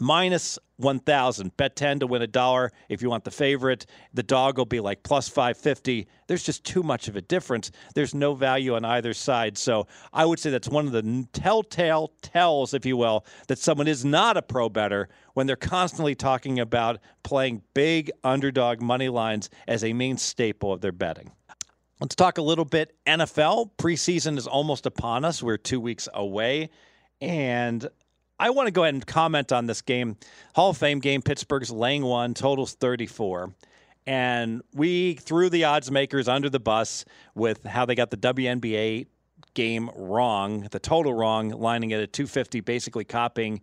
minus 0.00 0.58
1000 0.78 1.56
bet 1.56 1.74
10 1.74 2.00
to 2.00 2.06
win 2.06 2.20
a 2.20 2.26
dollar 2.26 2.70
if 2.88 3.00
you 3.00 3.08
want 3.08 3.24
the 3.24 3.30
favorite 3.30 3.86
the 4.12 4.22
dog 4.22 4.58
will 4.58 4.66
be 4.66 4.80
like 4.80 5.02
plus 5.02 5.28
550 5.28 6.06
there's 6.26 6.42
just 6.42 6.64
too 6.64 6.82
much 6.82 7.08
of 7.08 7.16
a 7.16 7.22
difference 7.22 7.70
there's 7.94 8.14
no 8.14 8.34
value 8.34 8.74
on 8.74 8.84
either 8.84 9.14
side 9.14 9.56
so 9.56 9.86
i 10.12 10.24
would 10.24 10.38
say 10.38 10.50
that's 10.50 10.68
one 10.68 10.86
of 10.86 10.92
the 10.92 11.26
telltale 11.32 12.12
tells 12.20 12.74
if 12.74 12.84
you 12.84 12.96
will 12.96 13.24
that 13.48 13.58
someone 13.58 13.88
is 13.88 14.04
not 14.04 14.36
a 14.36 14.42
pro 14.42 14.68
better 14.68 15.08
when 15.32 15.46
they're 15.46 15.56
constantly 15.56 16.14
talking 16.14 16.60
about 16.60 16.98
playing 17.22 17.62
big 17.72 18.10
underdog 18.22 18.82
money 18.82 19.08
lines 19.08 19.48
as 19.66 19.82
a 19.82 19.94
main 19.94 20.18
staple 20.18 20.72
of 20.72 20.82
their 20.82 20.92
betting 20.92 21.32
Let's 21.98 22.14
talk 22.14 22.36
a 22.36 22.42
little 22.42 22.66
bit 22.66 22.94
NFL. 23.06 23.70
Preseason 23.78 24.36
is 24.36 24.46
almost 24.46 24.84
upon 24.84 25.24
us. 25.24 25.42
We're 25.42 25.56
two 25.56 25.80
weeks 25.80 26.10
away. 26.12 26.68
And 27.22 27.88
I 28.38 28.50
want 28.50 28.66
to 28.66 28.70
go 28.70 28.82
ahead 28.82 28.94
and 28.94 29.06
comment 29.06 29.50
on 29.50 29.66
this 29.66 29.80
game. 29.80 30.16
Hall 30.54 30.70
of 30.70 30.76
Fame 30.76 30.98
game, 30.98 31.22
Pittsburgh's 31.22 31.70
laying 31.70 32.04
one, 32.04 32.34
totals 32.34 32.74
34. 32.74 33.54
And 34.06 34.62
we 34.74 35.14
threw 35.14 35.48
the 35.48 35.64
odds 35.64 35.90
makers 35.90 36.28
under 36.28 36.50
the 36.50 36.60
bus 36.60 37.04
with 37.34 37.64
how 37.64 37.86
they 37.86 37.94
got 37.94 38.10
the 38.10 38.16
WNBA 38.16 39.06
game 39.54 39.90
wrong, 39.96 40.68
the 40.70 40.78
total 40.78 41.14
wrong, 41.14 41.48
lining 41.48 41.90
it 41.90 42.00
at 42.00 42.12
250, 42.12 42.60
basically 42.60 43.04
copying. 43.04 43.62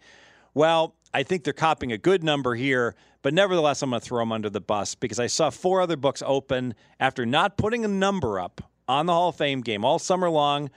Well, 0.53 0.95
I 1.13 1.23
think 1.23 1.43
they're 1.43 1.53
copying 1.53 1.91
a 1.91 1.97
good 1.97 2.23
number 2.23 2.55
here, 2.55 2.95
but 3.21 3.33
nevertheless, 3.33 3.83
I'm 3.83 3.91
going 3.91 4.01
to 4.01 4.05
throw 4.05 4.19
them 4.19 4.31
under 4.31 4.49
the 4.49 4.59
bus 4.59 4.95
because 4.95 5.19
I 5.19 5.27
saw 5.27 5.51
four 5.51 5.81
other 5.81 5.95
books 5.95 6.23
open 6.25 6.73
after 6.99 7.25
not 7.25 7.57
putting 7.57 7.85
a 7.85 7.87
number 7.87 8.39
up 8.39 8.61
on 8.87 9.05
the 9.05 9.13
Hall 9.13 9.29
of 9.29 9.35
Fame 9.35 9.61
game 9.61 9.85
all 9.85 9.99
summer 9.99 10.29
long. 10.29 10.71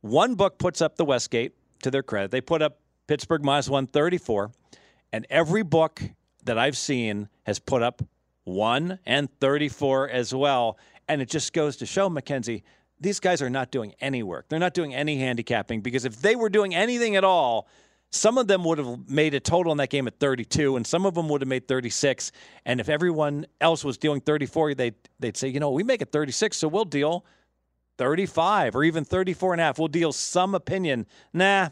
One 0.00 0.34
book 0.34 0.58
puts 0.58 0.80
up 0.80 0.96
the 0.96 1.04
Westgate 1.04 1.52
to 1.82 1.90
their 1.90 2.02
credit. 2.02 2.30
They 2.30 2.40
put 2.40 2.62
up 2.62 2.81
Pittsburgh 3.12 3.44
minus 3.44 3.68
134, 3.68 4.52
and 5.12 5.26
every 5.28 5.62
book 5.62 6.00
that 6.44 6.56
I've 6.56 6.78
seen 6.78 7.28
has 7.42 7.58
put 7.58 7.82
up 7.82 8.00
1 8.44 9.00
and 9.04 9.28
34 9.38 10.08
as 10.08 10.34
well. 10.34 10.78
And 11.08 11.20
it 11.20 11.28
just 11.28 11.52
goes 11.52 11.76
to 11.76 11.84
show, 11.84 12.08
Mackenzie, 12.08 12.64
these 12.98 13.20
guys 13.20 13.42
are 13.42 13.50
not 13.50 13.70
doing 13.70 13.92
any 14.00 14.22
work. 14.22 14.46
They're 14.48 14.58
not 14.58 14.72
doing 14.72 14.94
any 14.94 15.18
handicapping 15.18 15.82
because 15.82 16.06
if 16.06 16.22
they 16.22 16.36
were 16.36 16.48
doing 16.48 16.74
anything 16.74 17.14
at 17.14 17.22
all, 17.22 17.68
some 18.08 18.38
of 18.38 18.46
them 18.46 18.64
would 18.64 18.78
have 18.78 19.10
made 19.10 19.34
a 19.34 19.40
total 19.40 19.72
in 19.72 19.76
that 19.76 19.90
game 19.90 20.06
at 20.06 20.18
32, 20.18 20.76
and 20.76 20.86
some 20.86 21.04
of 21.04 21.12
them 21.12 21.28
would 21.28 21.42
have 21.42 21.48
made 21.48 21.68
36. 21.68 22.32
And 22.64 22.80
if 22.80 22.88
everyone 22.88 23.44
else 23.60 23.84
was 23.84 23.98
dealing 23.98 24.22
34, 24.22 24.72
they'd, 24.72 24.94
they'd 25.20 25.36
say, 25.36 25.48
you 25.48 25.60
know, 25.60 25.70
we 25.70 25.82
make 25.82 26.00
it 26.00 26.12
36, 26.12 26.56
so 26.56 26.66
we'll 26.66 26.86
deal 26.86 27.26
35 27.98 28.74
or 28.74 28.84
even 28.84 29.04
34 29.04 29.52
and 29.52 29.60
a 29.60 29.64
half. 29.64 29.78
We'll 29.78 29.88
deal 29.88 30.12
some 30.12 30.54
opinion. 30.54 31.06
Nah, 31.34 31.68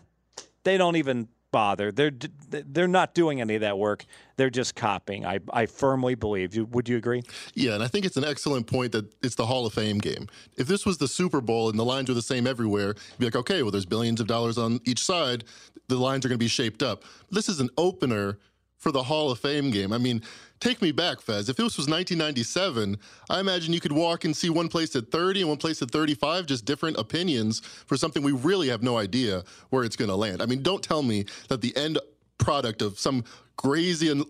they 0.64 0.76
don't 0.76 0.96
even 0.96 1.28
bother. 1.52 1.90
They're 1.90 2.12
they're 2.48 2.88
not 2.88 3.14
doing 3.14 3.40
any 3.40 3.54
of 3.54 3.60
that 3.62 3.78
work. 3.78 4.04
They're 4.36 4.50
just 4.50 4.74
copying. 4.74 5.26
I, 5.26 5.40
I 5.52 5.66
firmly 5.66 6.14
believe. 6.14 6.56
Would 6.56 6.88
you 6.88 6.96
agree? 6.96 7.22
Yeah, 7.54 7.74
and 7.74 7.82
I 7.82 7.88
think 7.88 8.04
it's 8.04 8.16
an 8.16 8.24
excellent 8.24 8.66
point 8.66 8.92
that 8.92 9.12
it's 9.22 9.34
the 9.34 9.46
Hall 9.46 9.66
of 9.66 9.74
Fame 9.74 9.98
game. 9.98 10.28
If 10.56 10.66
this 10.66 10.86
was 10.86 10.98
the 10.98 11.08
Super 11.08 11.40
Bowl 11.40 11.68
and 11.68 11.78
the 11.78 11.84
lines 11.84 12.08
were 12.08 12.14
the 12.14 12.22
same 12.22 12.46
everywhere, 12.46 12.88
you'd 12.88 13.18
be 13.18 13.24
like, 13.26 13.36
okay, 13.36 13.62
well, 13.62 13.70
there's 13.70 13.86
billions 13.86 14.20
of 14.20 14.26
dollars 14.26 14.58
on 14.58 14.80
each 14.84 15.04
side. 15.04 15.44
The 15.88 15.96
lines 15.96 16.24
are 16.24 16.28
going 16.28 16.38
to 16.38 16.44
be 16.44 16.48
shaped 16.48 16.82
up. 16.82 17.02
This 17.30 17.48
is 17.48 17.60
an 17.60 17.70
opener 17.76 18.38
for 18.80 18.90
the 18.90 19.02
Hall 19.04 19.30
of 19.30 19.38
Fame 19.38 19.70
game. 19.70 19.92
I 19.92 19.98
mean, 19.98 20.22
take 20.58 20.82
me 20.82 20.90
back, 20.90 21.20
Fez. 21.20 21.48
If 21.48 21.56
this 21.56 21.76
was 21.76 21.86
1997, 21.86 22.98
I 23.28 23.38
imagine 23.38 23.72
you 23.72 23.80
could 23.80 23.92
walk 23.92 24.24
and 24.24 24.34
see 24.34 24.50
one 24.50 24.68
place 24.68 24.96
at 24.96 25.10
30 25.10 25.40
and 25.40 25.48
one 25.50 25.58
place 25.58 25.80
at 25.82 25.90
35, 25.90 26.46
just 26.46 26.64
different 26.64 26.98
opinions 26.98 27.60
for 27.60 27.96
something 27.96 28.22
we 28.22 28.32
really 28.32 28.68
have 28.68 28.82
no 28.82 28.96
idea 28.96 29.44
where 29.68 29.84
it's 29.84 29.96
going 29.96 30.08
to 30.08 30.16
land. 30.16 30.42
I 30.42 30.46
mean, 30.46 30.62
don't 30.62 30.82
tell 30.82 31.02
me 31.02 31.26
that 31.48 31.60
the 31.60 31.76
end 31.76 31.98
product 32.40 32.82
of 32.82 32.98
some 32.98 33.24
crazy 33.60 34.10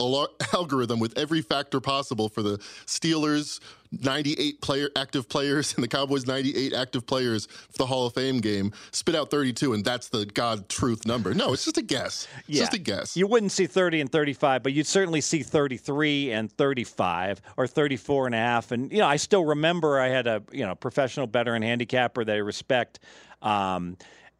algorithm 0.55 0.99
with 0.99 1.17
every 1.17 1.41
factor 1.41 1.81
possible 1.81 2.29
for 2.29 2.43
the 2.43 2.59
Steelers 2.87 3.61
98 3.93 4.61
player 4.61 4.91
active 4.97 5.29
players 5.29 5.73
and 5.77 5.85
the 5.85 5.89
Cowboys 5.89 6.27
98 6.27 6.73
active 6.73 7.07
players 7.07 7.47
for 7.47 7.79
the 7.79 7.87
Hall 7.87 8.07
of 8.07 8.15
Fame 8.15 8.41
game 8.41 8.73
spit 8.91 9.15
out 9.15 9.31
32 9.31 9.73
and 9.73 9.85
that's 9.85 10.09
the 10.09 10.27
god 10.27 10.69
truth 10.69 11.07
number. 11.07 11.33
No, 11.33 11.53
it's 11.53 11.65
just 11.65 11.79
a 11.79 11.83
guess. 11.83 12.27
It's 12.41 12.49
yeah. 12.49 12.63
just 12.63 12.75
a 12.75 12.79
guess. 12.79 13.17
You 13.17 13.29
wouldn't 13.29 13.53
see 13.53 13.67
30 13.67 14.01
and 14.01 14.11
35, 14.13 14.65
but 14.65 14.73
you'd 14.73 14.87
certainly 14.87 15.21
see 15.21 15.45
33 15.45 16.33
and 16.33 16.51
35 16.51 17.41
or 17.57 17.69
34 17.69 18.27
and 18.27 18.35
a 18.35 18.39
half 18.39 18.73
and 18.73 18.91
you 18.91 18.99
know, 18.99 19.07
I 19.07 19.17
still 19.17 19.45
remember 19.45 20.01
I 20.01 20.09
had 20.09 20.27
a, 20.27 20.43
you 20.51 20.67
know, 20.67 20.75
professional 20.75 21.29
veteran 21.29 21.63
handicapper 21.63 22.25
that 22.25 22.35
I 22.35 22.39
respect 22.39 22.99
um, 23.43 23.97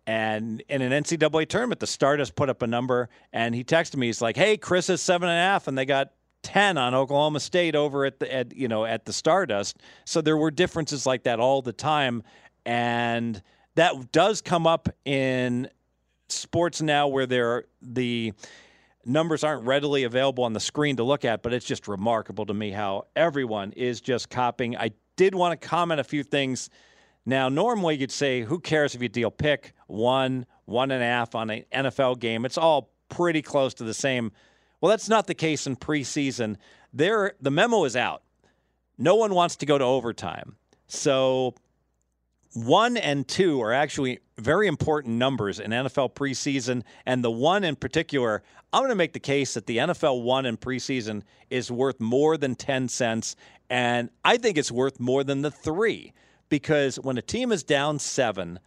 and 0.07 0.63
in 0.69 0.83
an 0.83 1.05
NCAA 1.05 1.49
tournament, 1.49 1.81
the 1.81 1.87
Stardust 1.87 2.35
put 2.35 2.49
up 2.49 2.63
a 2.63 2.67
number, 2.67 3.09
and 3.33 3.55
he 3.55 3.65
texted 3.65 3.97
me. 3.97 4.07
He's 4.07 4.23
like, 4.23 4.37
"Hey, 4.37 4.57
Chris 4.57 4.89
is 4.89 5.03
seven 5.03 5.29
and 5.29 5.39
a 5.39 5.41
half, 5.41 5.69
and 5.69 5.77
they 5.77 5.85
got 5.85 6.13
ten 6.43 6.79
on 6.79 6.95
Oklahoma 6.95 7.41
State 7.41 7.75
over 7.75 8.05
at 8.05 8.19
the 8.19 8.33
at, 8.33 8.57
you 8.57 8.69
know 8.69 8.85
at 8.85 9.05
the 9.05 9.13
Stardust." 9.13 9.79
So 10.05 10.21
there 10.21 10.37
were 10.37 10.51
differences 10.51 11.07
like 11.07 11.25
that 11.25 11.39
all 11.39 11.63
the 11.63 11.73
time, 11.73 12.23
and 12.65 13.43
that 13.75 14.13
does 14.13 14.41
come 14.41 14.67
up 14.67 14.89
in 15.05 15.69
sports 16.29 16.81
now, 16.81 17.09
where 17.09 17.27
there 17.27 17.65
the 17.83 18.33
numbers 19.05 19.45
aren't 19.45 19.65
readily 19.65 20.05
available 20.05 20.45
on 20.45 20.53
the 20.53 20.61
screen 20.61 20.97
to 20.97 21.05
look 21.05 21.25
at. 21.25 21.43
But 21.43 21.53
it's 21.53 21.67
just 21.67 21.89
remarkable 21.89 22.47
to 22.47 22.55
me 22.55 22.71
how 22.71 23.07
everyone 23.15 23.73
is 23.73 24.01
just 24.01 24.31
copying. 24.31 24.77
I 24.77 24.91
did 25.17 25.35
want 25.35 25.61
to 25.61 25.69
comment 25.69 26.01
a 26.01 26.05
few 26.05 26.23
things 26.23 26.71
now, 27.27 27.49
normally 27.49 27.97
you'd 27.97 28.11
say, 28.11 28.43
who 28.43 28.59
cares 28.59 28.95
if 28.95 29.03
you 29.03 29.09
deal 29.09 29.31
pick 29.31 29.73
one, 29.87 30.47
one 30.65 30.91
and 30.91 31.03
a 31.03 31.07
half 31.07 31.35
on 31.35 31.51
an 31.51 31.65
NFL 31.73 32.19
game? 32.19 32.45
It's 32.45 32.59
all 32.59 32.91
pretty 33.09 33.43
close 33.43 33.75
to 33.75 33.85
the 33.85 33.95
same. 33.95 34.33
Well, 34.81 34.91
that's 34.91 35.09
not 35.09 35.27
the 35.27 35.35
case 35.35 35.67
in 35.67 35.77
preseason. 35.77 36.57
There, 36.93 37.35
the 37.41 37.51
memo 37.51 37.85
is 37.85 37.97
out. 37.97 38.23
No 38.97 39.17
one 39.17 39.35
wants 39.35 39.57
to 39.57 39.67
go 39.67 39.79
to 39.79 39.85
overtime. 39.85 40.57
So, 40.87 41.55
one 42.55 42.97
and 42.97 43.29
two 43.29 43.63
are 43.63 43.73
actually 43.73 44.19
very 44.39 44.67
important 44.67 45.17
numbers 45.17 45.61
in 45.61 45.71
NFL 45.71 46.15
preseason. 46.15 46.83
And 47.07 47.23
the 47.23 47.31
one 47.31 47.63
in 47.63 47.77
particular, 47.77 48.43
I'm 48.73 48.81
going 48.81 48.91
to 48.91 48.97
make 48.97 49.13
the 49.13 49.21
case 49.21 49.55
that 49.55 49.67
the 49.67 49.77
NFL 49.77 50.23
one 50.23 50.47
in 50.47 50.57
preseason 50.57 51.23
is 51.49 51.71
worth 51.71 52.01
more 52.01 52.37
than 52.37 52.57
10 52.57 52.89
cents. 52.89 53.37
And 53.69 54.11
I 54.25 54.37
think 54.37 54.59
it's 54.59 54.73
worth 54.73 54.99
more 54.99 55.23
than 55.23 55.43
the 55.43 55.51
three 55.51 56.13
because 56.51 56.97
when 56.97 57.17
a 57.17 57.23
team 57.23 57.51
is 57.53 57.63
down 57.63 57.99
seven, 57.99 58.61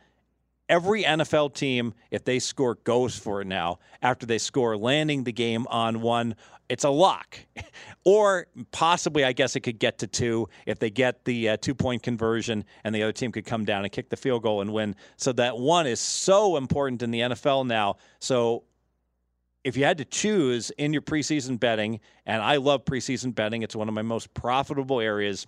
every 0.67 1.03
NFL 1.03 1.53
team, 1.53 1.93
if 2.09 2.23
they 2.23 2.39
score, 2.39 2.75
goes 2.83 3.15
for 3.15 3.41
it 3.41 3.47
now 3.47 3.79
after 4.01 4.25
they 4.25 4.39
score, 4.39 4.75
landing 4.75 5.23
the 5.23 5.31
game 5.31 5.67
on 5.69 6.01
one. 6.01 6.35
It's 6.69 6.85
a 6.85 6.89
lock. 6.89 7.37
or 8.05 8.47
possibly, 8.71 9.23
I 9.23 9.33
guess 9.33 9.55
it 9.55 9.59
could 9.59 9.77
get 9.77 9.99
to 9.99 10.07
two 10.07 10.47
if 10.65 10.79
they 10.79 10.89
get 10.89 11.25
the 11.25 11.49
uh, 11.49 11.57
two 11.57 11.75
point 11.75 12.01
conversion 12.01 12.65
and 12.83 12.95
the 12.95 13.03
other 13.03 13.11
team 13.11 13.31
could 13.31 13.45
come 13.45 13.65
down 13.65 13.83
and 13.83 13.91
kick 13.91 14.09
the 14.09 14.17
field 14.17 14.41
goal 14.41 14.61
and 14.61 14.73
win. 14.73 14.95
So 15.17 15.33
that 15.33 15.57
one 15.57 15.85
is 15.85 15.99
so 15.99 16.57
important 16.57 17.03
in 17.03 17.11
the 17.11 17.19
NFL 17.19 17.67
now. 17.67 17.97
So 18.19 18.63
if 19.63 19.77
you 19.77 19.83
had 19.83 19.97
to 19.99 20.05
choose 20.05 20.71
in 20.71 20.93
your 20.93 21.01
preseason 21.01 21.59
betting, 21.59 21.99
and 22.25 22.41
I 22.41 22.57
love 22.57 22.85
preseason 22.85 23.33
betting, 23.35 23.61
it's 23.61 23.75
one 23.75 23.87
of 23.87 23.93
my 23.93 24.01
most 24.01 24.33
profitable 24.33 24.99
areas. 24.99 25.45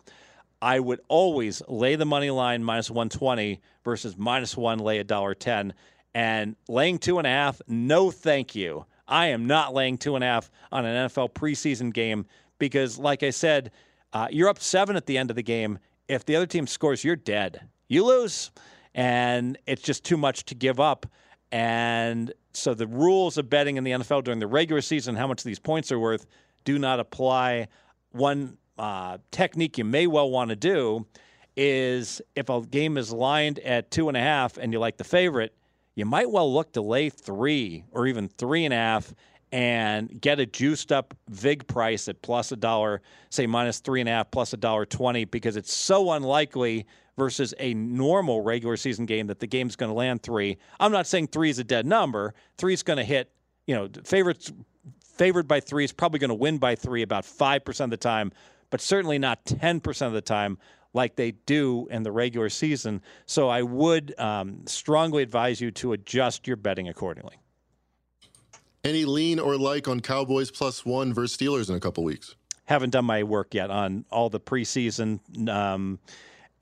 I 0.66 0.80
would 0.80 1.00
always 1.10 1.62
lay 1.68 1.96
the 1.96 2.08
money 2.08 2.32
line 2.32 2.64
minus 2.64 2.90
120 2.90 3.62
versus 3.84 4.18
minus 4.18 4.58
one, 4.58 4.80
lay 4.80 4.98
a 4.98 5.04
dollar 5.04 5.36
10. 5.36 5.76
And 6.16 6.56
laying 6.68 6.98
two 6.98 7.20
and 7.20 7.28
a 7.28 7.30
half, 7.30 7.62
no 7.68 8.10
thank 8.10 8.56
you. 8.56 8.88
I 9.08 9.28
am 9.28 9.46
not 9.46 9.76
laying 9.76 10.00
two 10.00 10.16
and 10.16 10.24
a 10.24 10.28
half 10.28 10.50
on 10.72 10.84
an 10.84 11.08
NFL 11.08 11.34
preseason 11.34 11.94
game 11.94 12.26
because, 12.58 12.98
like 12.98 13.22
I 13.22 13.30
said, 13.30 13.70
uh, 14.12 14.28
you're 14.32 14.50
up 14.50 14.60
seven 14.60 14.96
at 14.96 15.06
the 15.06 15.20
end 15.20 15.30
of 15.30 15.36
the 15.36 15.44
game. 15.44 15.78
If 16.08 16.26
the 16.26 16.36
other 16.36 16.48
team 16.48 16.66
scores, 16.66 17.04
you're 17.04 17.16
dead. 17.16 17.62
You 17.88 18.04
lose, 18.04 18.50
and 18.96 19.60
it's 19.68 19.84
just 19.84 20.04
too 20.04 20.18
much 20.18 20.46
to 20.46 20.56
give 20.56 20.80
up. 20.80 21.06
And 21.52 22.34
so 22.54 22.74
the 22.74 22.88
rules 22.88 23.38
of 23.38 23.52
betting 23.52 23.78
in 23.78 23.84
the 23.84 23.92
NFL 23.92 24.24
during 24.24 24.40
the 24.40 24.48
regular 24.48 24.82
season, 24.82 25.16
how 25.16 25.28
much 25.28 25.44
these 25.44 25.60
points 25.60 25.92
are 25.92 26.00
worth, 26.00 26.26
do 26.64 26.80
not 26.80 27.00
apply. 27.00 27.68
One 28.14 28.58
uh, 28.78 29.18
technique 29.32 29.78
you 29.78 29.86
may 29.86 30.08
well 30.08 30.30
want 30.30 30.50
to 30.50 30.56
do 30.56 31.06
is 31.58 32.22
if 32.36 32.50
a 32.50 32.62
game 32.62 32.98
is 32.98 33.12
lined 33.12 33.60
at 33.60 33.92
two 33.92 34.08
and 34.08 34.18
a 34.18 34.20
half 34.20 34.58
and 34.58 34.74
you 34.74 34.80
like 34.80 34.98
the 34.98 35.04
favorite, 35.04 35.54
you 35.96 36.06
might 36.06 36.30
well 36.30 36.54
look 36.54 36.74
to 36.74 36.82
lay 36.82 37.10
three 37.10 37.86
or 37.92 38.08
even 38.08 38.28
three 38.28 38.66
and 38.66 38.74
a 38.74 38.78
half 38.78 39.14
and 39.52 40.20
get 40.20 40.40
a 40.40 40.46
juiced 40.46 40.92
up 40.92 41.14
vig 41.30 41.66
price 41.68 42.10
at 42.10 42.22
plus 42.22 42.52
a 42.52 42.58
dollar, 42.58 43.02
say 43.30 43.48
minus 43.48 43.80
three 43.80 44.02
and 44.02 44.10
a 44.10 44.12
half 44.12 44.30
plus 44.30 44.52
a 44.52 44.58
dollar 44.58 44.86
twenty, 44.86 45.24
because 45.24 45.56
it's 45.56 45.74
so 45.74 46.12
unlikely 46.12 46.86
versus 47.18 47.54
a 47.60 47.74
normal 47.74 48.42
regular 48.42 48.76
season 48.76 49.06
game 49.06 49.28
that 49.28 49.40
the 49.40 49.48
game's 49.48 49.78
going 49.78 49.90
to 49.90 49.96
land 49.96 50.22
three. 50.22 50.58
I'm 50.80 50.92
not 50.92 51.08
saying 51.08 51.28
three 51.28 51.50
is 51.50 51.60
a 51.60 51.64
dead 51.64 51.86
number. 51.86 52.34
Three 52.58 52.74
is 52.74 52.84
going 52.84 52.98
to 52.98 53.06
hit, 53.06 53.32
you 53.66 53.76
know, 53.76 53.88
favorites 54.04 54.52
favored 55.16 55.48
by 55.48 55.60
three 55.60 55.86
is 55.86 55.94
probably 55.94 56.20
going 56.20 56.30
to 56.30 56.36
win 56.36 56.58
by 56.58 56.76
three 56.76 57.02
about 57.02 57.24
5% 57.24 57.84
of 57.84 57.90
the 57.90 57.98
time, 57.98 58.32
but 58.76 58.82
certainly 58.82 59.18
not 59.18 59.46
10% 59.46 60.06
of 60.06 60.12
the 60.12 60.20
time 60.20 60.58
like 60.94 61.16
they 61.16 61.32
do 61.32 61.88
in 61.92 62.04
the 62.04 62.12
regular 62.12 62.50
season. 62.50 63.02
So 63.26 63.48
I 63.48 63.62
would 63.62 64.14
um, 64.20 64.68
strongly 64.68 65.24
advise 65.24 65.62
you 65.62 65.72
to 65.72 65.94
adjust 65.94 66.46
your 66.46 66.58
betting 66.58 66.90
accordingly. 66.90 67.38
Any 68.84 69.06
lean 69.06 69.40
or 69.40 69.56
like 69.56 69.88
on 69.88 70.02
Cowboys 70.02 70.52
plus 70.52 70.86
one 70.86 71.14
versus 71.14 71.38
Steelers 71.38 71.70
in 71.70 71.76
a 71.78 71.80
couple 71.80 72.04
weeks? 72.04 72.36
Haven't 72.66 72.90
done 72.90 73.06
my 73.06 73.24
work 73.24 73.54
yet 73.54 73.72
on 73.72 74.04
all 74.12 74.30
the 74.30 74.42
preseason. 74.42 75.22
Um, 75.48 75.98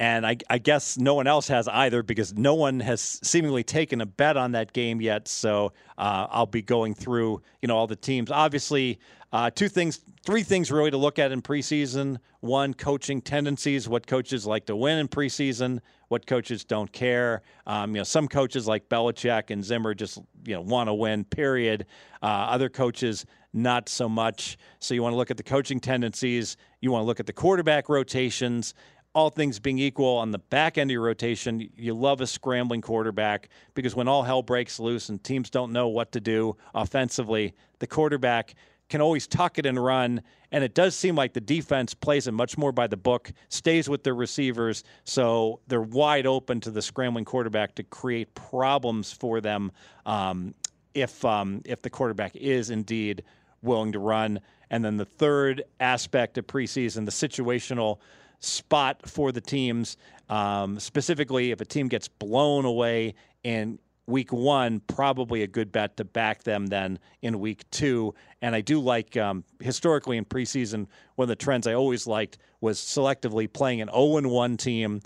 and 0.04 0.28
I, 0.28 0.36
I, 0.50 0.58
guess 0.58 0.98
no 0.98 1.14
one 1.14 1.28
else 1.28 1.48
has 1.48 1.70
either 1.70 2.04
because 2.04 2.34
no 2.34 2.56
one 2.56 2.82
has 2.82 3.22
seemingly 3.24 3.64
taken 3.64 4.02
a 4.02 4.06
bet 4.06 4.36
on 4.36 4.52
that 4.52 4.74
game 4.74 5.00
yet. 5.00 5.30
So 5.30 5.72
uh, 5.98 6.28
I'll 6.30 6.46
be 6.46 6.62
going 6.62 6.94
through, 6.94 7.42
you 7.62 7.70
know, 7.70 7.78
all 7.78 7.88
the 7.88 7.96
teams. 7.96 8.30
Obviously, 8.30 9.00
uh, 9.32 9.50
two 9.50 9.70
things, 9.70 10.02
three 10.26 10.44
things 10.44 10.74
really 10.74 10.92
to 10.92 10.98
look 10.98 11.20
at 11.20 11.32
in 11.32 11.42
preseason. 11.42 12.18
One, 12.42 12.74
coaching 12.74 13.22
tendencies, 13.22 13.88
what 13.88 14.06
coaches 14.06 14.46
like 14.46 14.66
to 14.66 14.76
win 14.76 14.98
in 14.98 15.08
preseason, 15.08 15.80
what 16.10 16.28
coaches 16.28 16.66
don't 16.66 16.92
care. 16.92 17.42
Um, 17.66 17.96
you 17.96 18.02
know, 18.02 18.04
some 18.04 18.28
coaches 18.28 18.68
like 18.68 18.90
Belichick 18.90 19.52
and 19.52 19.64
Zimmer 19.64 19.94
just 19.94 20.18
you 20.46 20.56
know 20.56 20.62
want 20.62 20.90
to 20.90 20.94
win. 20.94 21.24
Period. 21.24 21.86
Uh, 22.22 22.26
other 22.26 22.68
coaches 22.68 23.26
not 23.54 23.88
so 23.88 24.10
much. 24.10 24.58
So 24.80 24.94
you 24.94 25.02
want 25.02 25.14
to 25.14 25.18
look 25.18 25.32
at 25.32 25.38
the 25.38 25.44
coaching 25.44 25.80
tendencies. 25.80 26.58
You 26.82 26.92
want 26.92 27.04
to 27.04 27.06
look 27.06 27.20
at 27.20 27.28
the 27.28 27.34
quarterback 27.34 27.88
rotations 27.88 28.74
all 29.14 29.30
things 29.30 29.60
being 29.60 29.78
equal, 29.78 30.18
on 30.18 30.32
the 30.32 30.40
back 30.40 30.78
end 30.78 30.90
of 30.90 30.94
your 30.94 31.04
rotation, 31.04 31.70
you 31.76 31.94
love 31.94 32.22
a 32.22 32.28
scrambling 32.28 32.82
quarterback 32.82 33.50
because 33.76 33.96
when 33.96 34.08
all 34.08 34.24
hell 34.24 34.42
breaks 34.42 34.80
loose 34.80 35.10
and 35.10 35.24
teams 35.24 35.50
don't 35.50 35.72
know 35.72 35.88
what 35.88 36.12
to 36.14 36.20
do 36.20 36.56
offensively, 36.74 37.54
the 37.80 37.88
quarterback 37.88 38.56
can 38.90 39.02
always 39.02 39.28
tuck 39.28 39.60
it 39.60 39.66
and 39.66 39.84
run. 39.84 40.22
And 40.52 40.64
it 40.64 40.74
does 40.74 40.96
seem 40.96 41.16
like 41.16 41.34
the 41.34 41.42
defense 41.42 41.94
plays 41.94 42.28
it 42.28 42.32
much 42.32 42.58
more 42.58 42.72
by 42.72 42.88
the 42.88 42.98
book, 42.98 43.32
stays 43.50 43.88
with 43.88 44.04
their 44.04 44.16
receivers, 44.16 44.84
so 45.04 45.60
they're 45.68 45.82
wide 45.82 46.26
open 46.26 46.60
to 46.62 46.72
the 46.72 46.82
scrambling 46.82 47.26
quarterback 47.26 47.76
to 47.76 47.84
create 47.84 48.34
problems 48.36 49.12
for 49.12 49.42
them 49.42 49.72
um, 50.06 50.54
if 50.94 51.24
um, 51.26 51.62
if 51.66 51.82
the 51.82 51.90
quarterback 51.90 52.36
is 52.36 52.70
indeed 52.70 53.24
willing 53.62 53.92
to 53.94 54.00
run. 54.00 54.40
And 54.70 54.84
then 54.84 54.98
the 54.98 55.06
third 55.06 55.64
aspect 55.80 56.38
of 56.38 56.48
preseason, 56.48 57.06
the 57.06 57.12
situational 57.12 58.00
spot 58.44 59.08
for 59.08 59.32
the 59.32 59.42
teams. 59.42 59.98
Um, 60.30 60.80
specifically, 60.80 61.52
if 61.52 61.62
a 61.62 61.66
team 61.66 61.88
gets 61.88 62.08
blown 62.08 62.66
away 62.66 63.16
in 63.44 63.80
week 64.06 64.34
one, 64.34 64.82
probably 64.82 65.44
a 65.44 65.48
good 65.48 65.72
bet 65.72 65.96
to 65.98 66.04
back 66.04 66.44
them 66.44 66.68
then 66.68 67.00
in 67.22 67.40
week 67.40 67.70
two. 67.72 68.14
And 68.42 68.56
I 68.56 68.62
do 68.62 68.80
like 68.80 69.16
um, 69.18 69.44
historically 69.60 70.18
in 70.18 70.26
preseason, 70.26 70.88
one 71.16 71.26
of 71.26 71.30
the 71.30 71.36
trends 71.36 71.68
I 71.68 71.74
always 71.74 72.06
liked 72.06 72.38
was 72.62 72.80
selectively 72.80 73.52
playing 73.52 73.82
an 73.82 73.90
0 73.90 74.28
1 74.28 74.58
team 74.58 75.02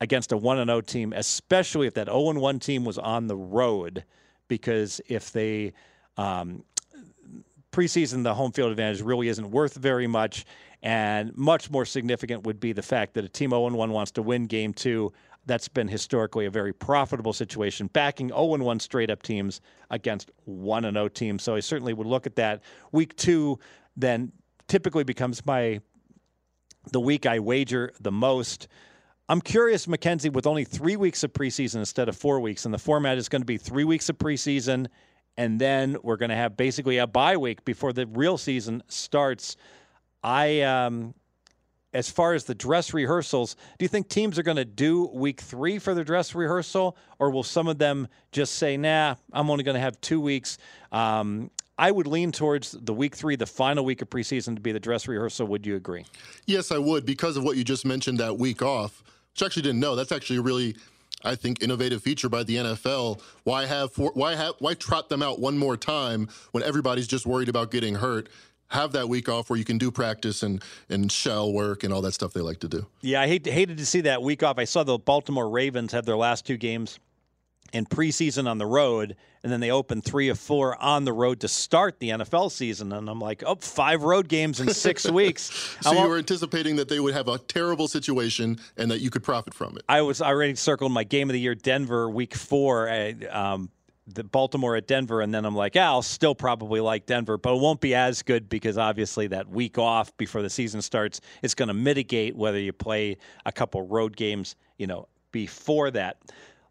against 0.00 0.32
a 0.32 0.36
1 0.36 0.66
0 0.66 0.80
team, 0.80 1.12
especially 1.14 1.86
if 1.86 1.94
that 1.94 2.06
0 2.06 2.32
1 2.32 2.58
team 2.58 2.84
was 2.84 2.98
on 2.98 3.26
the 3.26 3.36
road. 3.36 4.04
Because 4.48 5.00
if 5.08 5.32
they 5.32 5.72
um, 6.16 6.64
preseason, 7.72 8.22
the 8.22 8.34
home 8.34 8.52
field 8.52 8.70
advantage 8.70 9.00
really 9.00 9.28
isn't 9.28 9.50
worth 9.50 9.74
very 9.74 10.06
much. 10.06 10.44
And 10.82 11.36
much 11.36 11.70
more 11.70 11.84
significant 11.84 12.44
would 12.44 12.58
be 12.58 12.72
the 12.72 12.82
fact 12.82 13.14
that 13.14 13.24
a 13.24 13.28
team 13.28 13.50
0 13.50 13.68
1 13.68 13.90
wants 13.90 14.10
to 14.12 14.22
win 14.22 14.46
game 14.46 14.72
two. 14.72 15.12
That's 15.46 15.68
been 15.68 15.88
historically 15.88 16.46
a 16.46 16.50
very 16.50 16.72
profitable 16.72 17.32
situation, 17.32 17.88
backing 17.88 18.28
0 18.28 18.56
1 18.56 18.80
straight 18.80 19.10
up 19.10 19.22
teams 19.22 19.60
against 19.90 20.30
1 20.44 20.82
0 20.82 21.08
teams. 21.08 21.42
So 21.42 21.54
I 21.54 21.60
certainly 21.60 21.92
would 21.92 22.06
look 22.06 22.26
at 22.26 22.36
that. 22.36 22.62
Week 22.90 23.14
two 23.16 23.58
then 23.96 24.32
typically 24.66 25.04
becomes 25.04 25.44
my 25.46 25.80
the 26.90 27.00
week 27.00 27.26
I 27.26 27.38
wager 27.38 27.92
the 28.00 28.10
most. 28.10 28.66
I'm 29.28 29.40
curious, 29.40 29.86
Mackenzie, 29.86 30.30
with 30.30 30.46
only 30.46 30.64
three 30.64 30.96
weeks 30.96 31.22
of 31.22 31.32
preseason 31.32 31.76
instead 31.76 32.08
of 32.08 32.16
four 32.16 32.40
weeks, 32.40 32.64
and 32.64 32.74
the 32.74 32.78
format 32.78 33.18
is 33.18 33.28
going 33.28 33.42
to 33.42 33.46
be 33.46 33.56
three 33.56 33.84
weeks 33.84 34.08
of 34.08 34.18
preseason, 34.18 34.88
and 35.36 35.60
then 35.60 35.96
we're 36.02 36.16
going 36.16 36.30
to 36.30 36.36
have 36.36 36.56
basically 36.56 36.98
a 36.98 37.06
bye 37.06 37.36
week 37.36 37.64
before 37.64 37.92
the 37.92 38.06
real 38.06 38.36
season 38.36 38.82
starts. 38.88 39.56
I, 40.22 40.60
um, 40.62 41.14
as 41.94 42.08
far 42.08 42.34
as 42.34 42.44
the 42.44 42.54
dress 42.54 42.94
rehearsals, 42.94 43.54
do 43.78 43.84
you 43.84 43.88
think 43.88 44.08
teams 44.08 44.38
are 44.38 44.42
going 44.42 44.56
to 44.56 44.64
do 44.64 45.10
week 45.12 45.40
three 45.40 45.78
for 45.78 45.94
their 45.94 46.04
dress 46.04 46.34
rehearsal, 46.34 46.96
or 47.18 47.30
will 47.30 47.42
some 47.42 47.68
of 47.68 47.78
them 47.78 48.08
just 48.30 48.54
say, 48.54 48.76
"Nah, 48.76 49.16
I'm 49.32 49.50
only 49.50 49.64
going 49.64 49.74
to 49.74 49.80
have 49.80 50.00
two 50.00 50.20
weeks"? 50.20 50.58
Um, 50.90 51.50
I 51.78 51.90
would 51.90 52.06
lean 52.06 52.32
towards 52.32 52.72
the 52.72 52.94
week 52.94 53.16
three, 53.16 53.36
the 53.36 53.46
final 53.46 53.84
week 53.84 54.02
of 54.02 54.10
preseason, 54.10 54.54
to 54.54 54.60
be 54.60 54.72
the 54.72 54.80
dress 54.80 55.08
rehearsal. 55.08 55.46
Would 55.48 55.66
you 55.66 55.76
agree? 55.76 56.04
Yes, 56.46 56.70
I 56.70 56.78
would, 56.78 57.04
because 57.04 57.36
of 57.36 57.44
what 57.44 57.56
you 57.56 57.64
just 57.64 57.84
mentioned. 57.84 58.18
That 58.20 58.38
week 58.38 58.62
off, 58.62 59.02
which 59.32 59.42
I 59.42 59.46
actually 59.46 59.62
didn't 59.62 59.80
know. 59.80 59.96
That's 59.96 60.12
actually 60.12 60.38
a 60.38 60.42
really, 60.42 60.76
I 61.24 61.34
think, 61.34 61.62
innovative 61.62 62.02
feature 62.02 62.28
by 62.28 62.44
the 62.44 62.56
NFL. 62.56 63.20
Why 63.44 63.66
have 63.66 63.96
why 63.96 64.34
have 64.34 64.54
why 64.60 64.74
trot 64.74 65.08
them 65.08 65.22
out 65.22 65.40
one 65.40 65.58
more 65.58 65.76
time 65.76 66.28
when 66.52 66.62
everybody's 66.62 67.08
just 67.08 67.26
worried 67.26 67.48
about 67.48 67.70
getting 67.70 67.96
hurt? 67.96 68.28
Have 68.72 68.92
that 68.92 69.08
week 69.08 69.28
off 69.28 69.50
where 69.50 69.58
you 69.58 69.64
can 69.64 69.78
do 69.78 69.90
practice 69.90 70.42
and 70.42 70.62
and 70.88 71.12
shell 71.12 71.52
work 71.52 71.84
and 71.84 71.92
all 71.92 72.02
that 72.02 72.12
stuff 72.12 72.32
they 72.32 72.40
like 72.40 72.60
to 72.60 72.68
do. 72.68 72.86
Yeah, 73.02 73.20
I 73.20 73.26
hate, 73.26 73.46
hated 73.46 73.78
to 73.78 73.86
see 73.86 74.00
that 74.02 74.22
week 74.22 74.42
off. 74.42 74.58
I 74.58 74.64
saw 74.64 74.82
the 74.82 74.98
Baltimore 74.98 75.48
Ravens 75.48 75.92
have 75.92 76.06
their 76.06 76.16
last 76.16 76.46
two 76.46 76.56
games 76.56 76.98
in 77.72 77.86
preseason 77.86 78.48
on 78.48 78.58
the 78.58 78.66
road, 78.66 79.16
and 79.42 79.50
then 79.50 79.60
they 79.60 79.70
opened 79.70 80.04
three 80.04 80.28
of 80.28 80.38
four 80.38 80.80
on 80.82 81.04
the 81.04 81.12
road 81.12 81.40
to 81.40 81.48
start 81.48 81.98
the 82.00 82.10
NFL 82.10 82.50
season. 82.50 82.92
And 82.92 83.08
I'm 83.08 83.20
like, 83.20 83.42
oh, 83.46 83.56
five 83.56 84.02
road 84.02 84.28
games 84.28 84.60
in 84.60 84.72
six 84.72 85.10
weeks. 85.10 85.76
so 85.80 85.92
you 85.92 86.06
were 86.08 86.18
anticipating 86.18 86.76
that 86.76 86.88
they 86.88 87.00
would 87.00 87.14
have 87.14 87.28
a 87.28 87.38
terrible 87.38 87.88
situation 87.88 88.58
and 88.76 88.90
that 88.90 89.00
you 89.00 89.10
could 89.10 89.22
profit 89.22 89.54
from 89.54 89.76
it. 89.76 89.84
I 89.88 90.02
was 90.02 90.20
already 90.20 90.54
circled 90.54 90.92
my 90.92 91.04
game 91.04 91.28
of 91.30 91.34
the 91.34 91.40
year, 91.40 91.54
Denver, 91.54 92.10
week 92.10 92.34
four. 92.34 92.90
um, 93.30 93.70
the 94.06 94.24
Baltimore 94.24 94.76
at 94.76 94.86
Denver, 94.86 95.20
and 95.20 95.32
then 95.32 95.44
I'm 95.44 95.54
like, 95.54 95.74
yeah, 95.74 95.88
I'll 95.88 96.02
still 96.02 96.34
probably 96.34 96.80
like 96.80 97.06
Denver, 97.06 97.38
but 97.38 97.54
it 97.54 97.60
won't 97.60 97.80
be 97.80 97.94
as 97.94 98.22
good 98.22 98.48
because 98.48 98.76
obviously 98.76 99.28
that 99.28 99.48
week 99.48 99.78
off 99.78 100.16
before 100.16 100.42
the 100.42 100.50
season 100.50 100.82
starts 100.82 101.20
is 101.42 101.54
going 101.54 101.68
to 101.68 101.74
mitigate 101.74 102.36
whether 102.36 102.58
you 102.58 102.72
play 102.72 103.16
a 103.46 103.52
couple 103.52 103.82
road 103.82 104.16
games, 104.16 104.56
you 104.76 104.86
know, 104.86 105.08
before 105.30 105.90
that. 105.92 106.18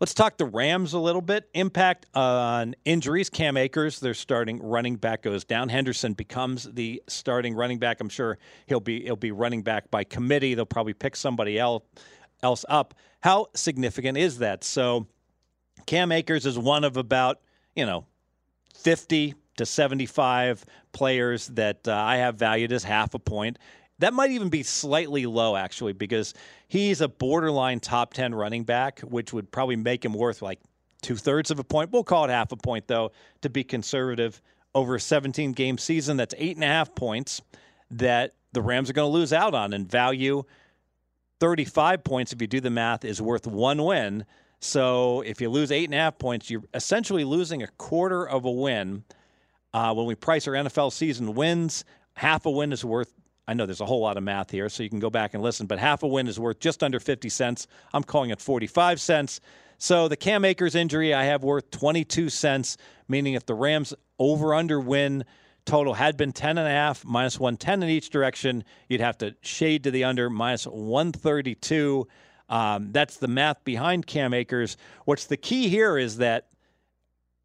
Let's 0.02 0.16
talk 0.16 0.38
the 0.38 0.46
Rams 0.46 0.94
a 0.94 1.00
little 1.00 1.22
bit. 1.22 1.48
Impact 1.54 2.08
on 2.16 2.76
injuries. 2.86 3.30
Cam 3.30 3.56
Akers, 3.56 4.00
their 4.00 4.16
starting 4.16 4.60
running 4.60 4.96
back, 4.96 5.22
goes 5.22 5.46
down. 5.46 5.70
Henderson 5.70 6.14
becomes 6.14 6.64
the 6.64 7.04
starting 7.08 7.54
running 7.54 7.78
back. 7.78 8.02
I'm 8.02 8.10
sure 8.10 8.40
he'll 8.66 8.80
be 8.80 9.04
he'll 9.04 9.16
be 9.16 9.32
running 9.32 9.62
back 9.62 9.92
by 9.92 10.04
committee. 10.04 10.56
They'll 10.56 10.66
probably 10.66 10.94
pick 10.94 11.16
somebody 11.16 11.60
else 11.60 11.84
else 12.42 12.66
up. 12.68 12.96
How 13.22 13.48
significant 13.54 14.18
is 14.18 14.40
that? 14.40 14.64
So 14.64 15.06
Cam 15.86 16.12
Akers 16.12 16.46
is 16.46 16.58
one 16.58 16.84
of 16.84 16.98
about, 16.98 17.40
you 17.76 17.86
know, 17.86 18.06
50 18.76 19.36
to 19.58 19.66
75 19.66 20.66
players 20.92 21.48
that 21.48 21.88
uh, 21.88 21.94
I 21.94 22.18
have 22.18 22.36
valued 22.36 22.72
as 22.72 22.84
half 22.84 23.14
a 23.14 23.20
point. 23.20 23.60
That 24.00 24.14
might 24.14 24.32
even 24.32 24.50
be 24.50 24.64
slightly 24.64 25.26
low, 25.26 25.56
actually, 25.56 25.94
because 25.94 26.34
he's 26.68 27.02
a 27.02 27.08
borderline 27.08 27.80
top 27.80 28.14
10 28.14 28.34
running 28.34 28.64
back, 28.64 29.00
which 29.02 29.32
would 29.32 29.52
probably 29.52 29.76
make 29.76 30.04
him 30.04 30.14
worth 30.14 30.42
like 30.42 30.60
two 31.02 31.16
thirds 31.16 31.52
of 31.52 31.60
a 31.60 31.64
point. 31.64 31.92
We'll 31.92 32.04
call 32.04 32.26
it 32.26 32.32
half 32.32 32.52
a 32.52 32.58
point, 32.58 32.88
though, 32.88 33.12
to 33.42 33.50
be 33.50 33.64
conservative. 33.64 34.42
Over 34.74 34.96
a 34.96 35.00
17 35.00 35.52
game 35.52 35.78
season, 35.78 36.16
that's 36.18 36.34
eight 36.38 36.56
and 36.56 36.64
a 36.64 36.68
half 36.68 36.96
points 36.96 37.42
that 37.92 38.34
the 38.54 38.62
Rams 38.62 38.90
are 38.90 38.94
going 38.94 39.12
to 39.12 39.14
lose 39.14 39.34
out 39.34 39.54
on. 39.54 39.74
And 39.74 39.90
value 39.90 40.44
35 41.42 42.04
points, 42.04 42.32
if 42.32 42.42
you 42.42 42.48
do 42.48 42.62
the 42.62 42.70
math, 42.70 43.04
is 43.04 43.22
worth 43.22 43.46
one 43.46 43.84
win. 43.84 44.26
So 44.62 45.22
if 45.22 45.42
you 45.42 45.50
lose 45.50 45.72
eight 45.72 45.86
and 45.86 45.94
a 45.94 45.98
half 45.98 46.20
points, 46.20 46.50
you're 46.50 46.64
essentially 46.74 47.24
losing 47.24 47.64
a 47.64 47.68
quarter 47.68 48.28
of 48.28 48.46
a 48.46 48.52
win. 48.52 49.04
Uh, 49.74 49.94
when 49.94 50.06
we 50.06 50.16
price 50.16 50.48
our 50.48 50.54
NFL 50.54 50.94
season 50.94 51.34
wins, 51.34 51.84
half 52.16 52.46
a 52.46 52.52
win 52.52 52.72
is 52.72 52.86
worth 52.86 53.12
I 53.48 53.54
know 53.54 53.66
there's 53.66 53.82
a 53.82 53.86
whole 53.86 54.02
lot 54.02 54.16
of 54.16 54.24
math 54.24 54.52
here, 54.52 54.70
so 54.70 54.82
you 54.82 54.90
can 54.90 55.00
go 55.00 55.10
back 55.10 55.34
and 55.34 55.44
listen, 55.44 55.66
but 55.66 55.80
half 55.80 56.04
a 56.04 56.08
win 56.08 56.28
is 56.28 56.40
worth 56.40 56.60
just 56.60 56.84
under 56.84 57.02
50 57.02 57.28
cents. 57.28 57.68
I'm 57.92 58.04
calling 58.04 58.30
it 58.30 58.40
45 58.40 59.02
cents. 59.02 59.42
So 59.78 60.08
the 60.08 60.16
Cam 60.16 60.46
Akers 60.46 60.76
injury 60.76 61.14
I 61.14 61.24
have 61.24 61.44
worth 61.44 61.70
22 61.72 62.30
cents, 62.30 62.78
meaning 63.10 63.34
if 63.34 63.46
the 63.46 63.56
Rams 63.56 63.94
over 64.20 64.54
under 64.54 64.80
win 64.80 65.26
total 65.66 65.96
had 65.96 66.16
been 66.18 66.32
10 66.32 66.60
and 66.60 66.68
a 66.68 66.72
half 66.72 67.04
minus 67.04 67.40
110 67.40 67.84
in 67.84 67.90
each 67.90 68.10
direction, 68.10 68.64
you'd 68.88 69.02
have 69.02 69.18
to 69.18 69.36
shade 69.42 69.84
to 69.84 69.92
the 69.92 70.04
under 70.04 70.30
minus 70.30 70.66
132. 70.66 72.08
Um, 72.52 72.92
that's 72.92 73.18
the 73.18 73.30
math 73.30 73.64
behind 73.64 74.06
Cam 74.06 74.34
Akers. 74.34 74.78
What's 75.06 75.26
the 75.26 75.38
key 75.38 75.70
here 75.70 75.98
is 75.98 76.18
that 76.18 76.50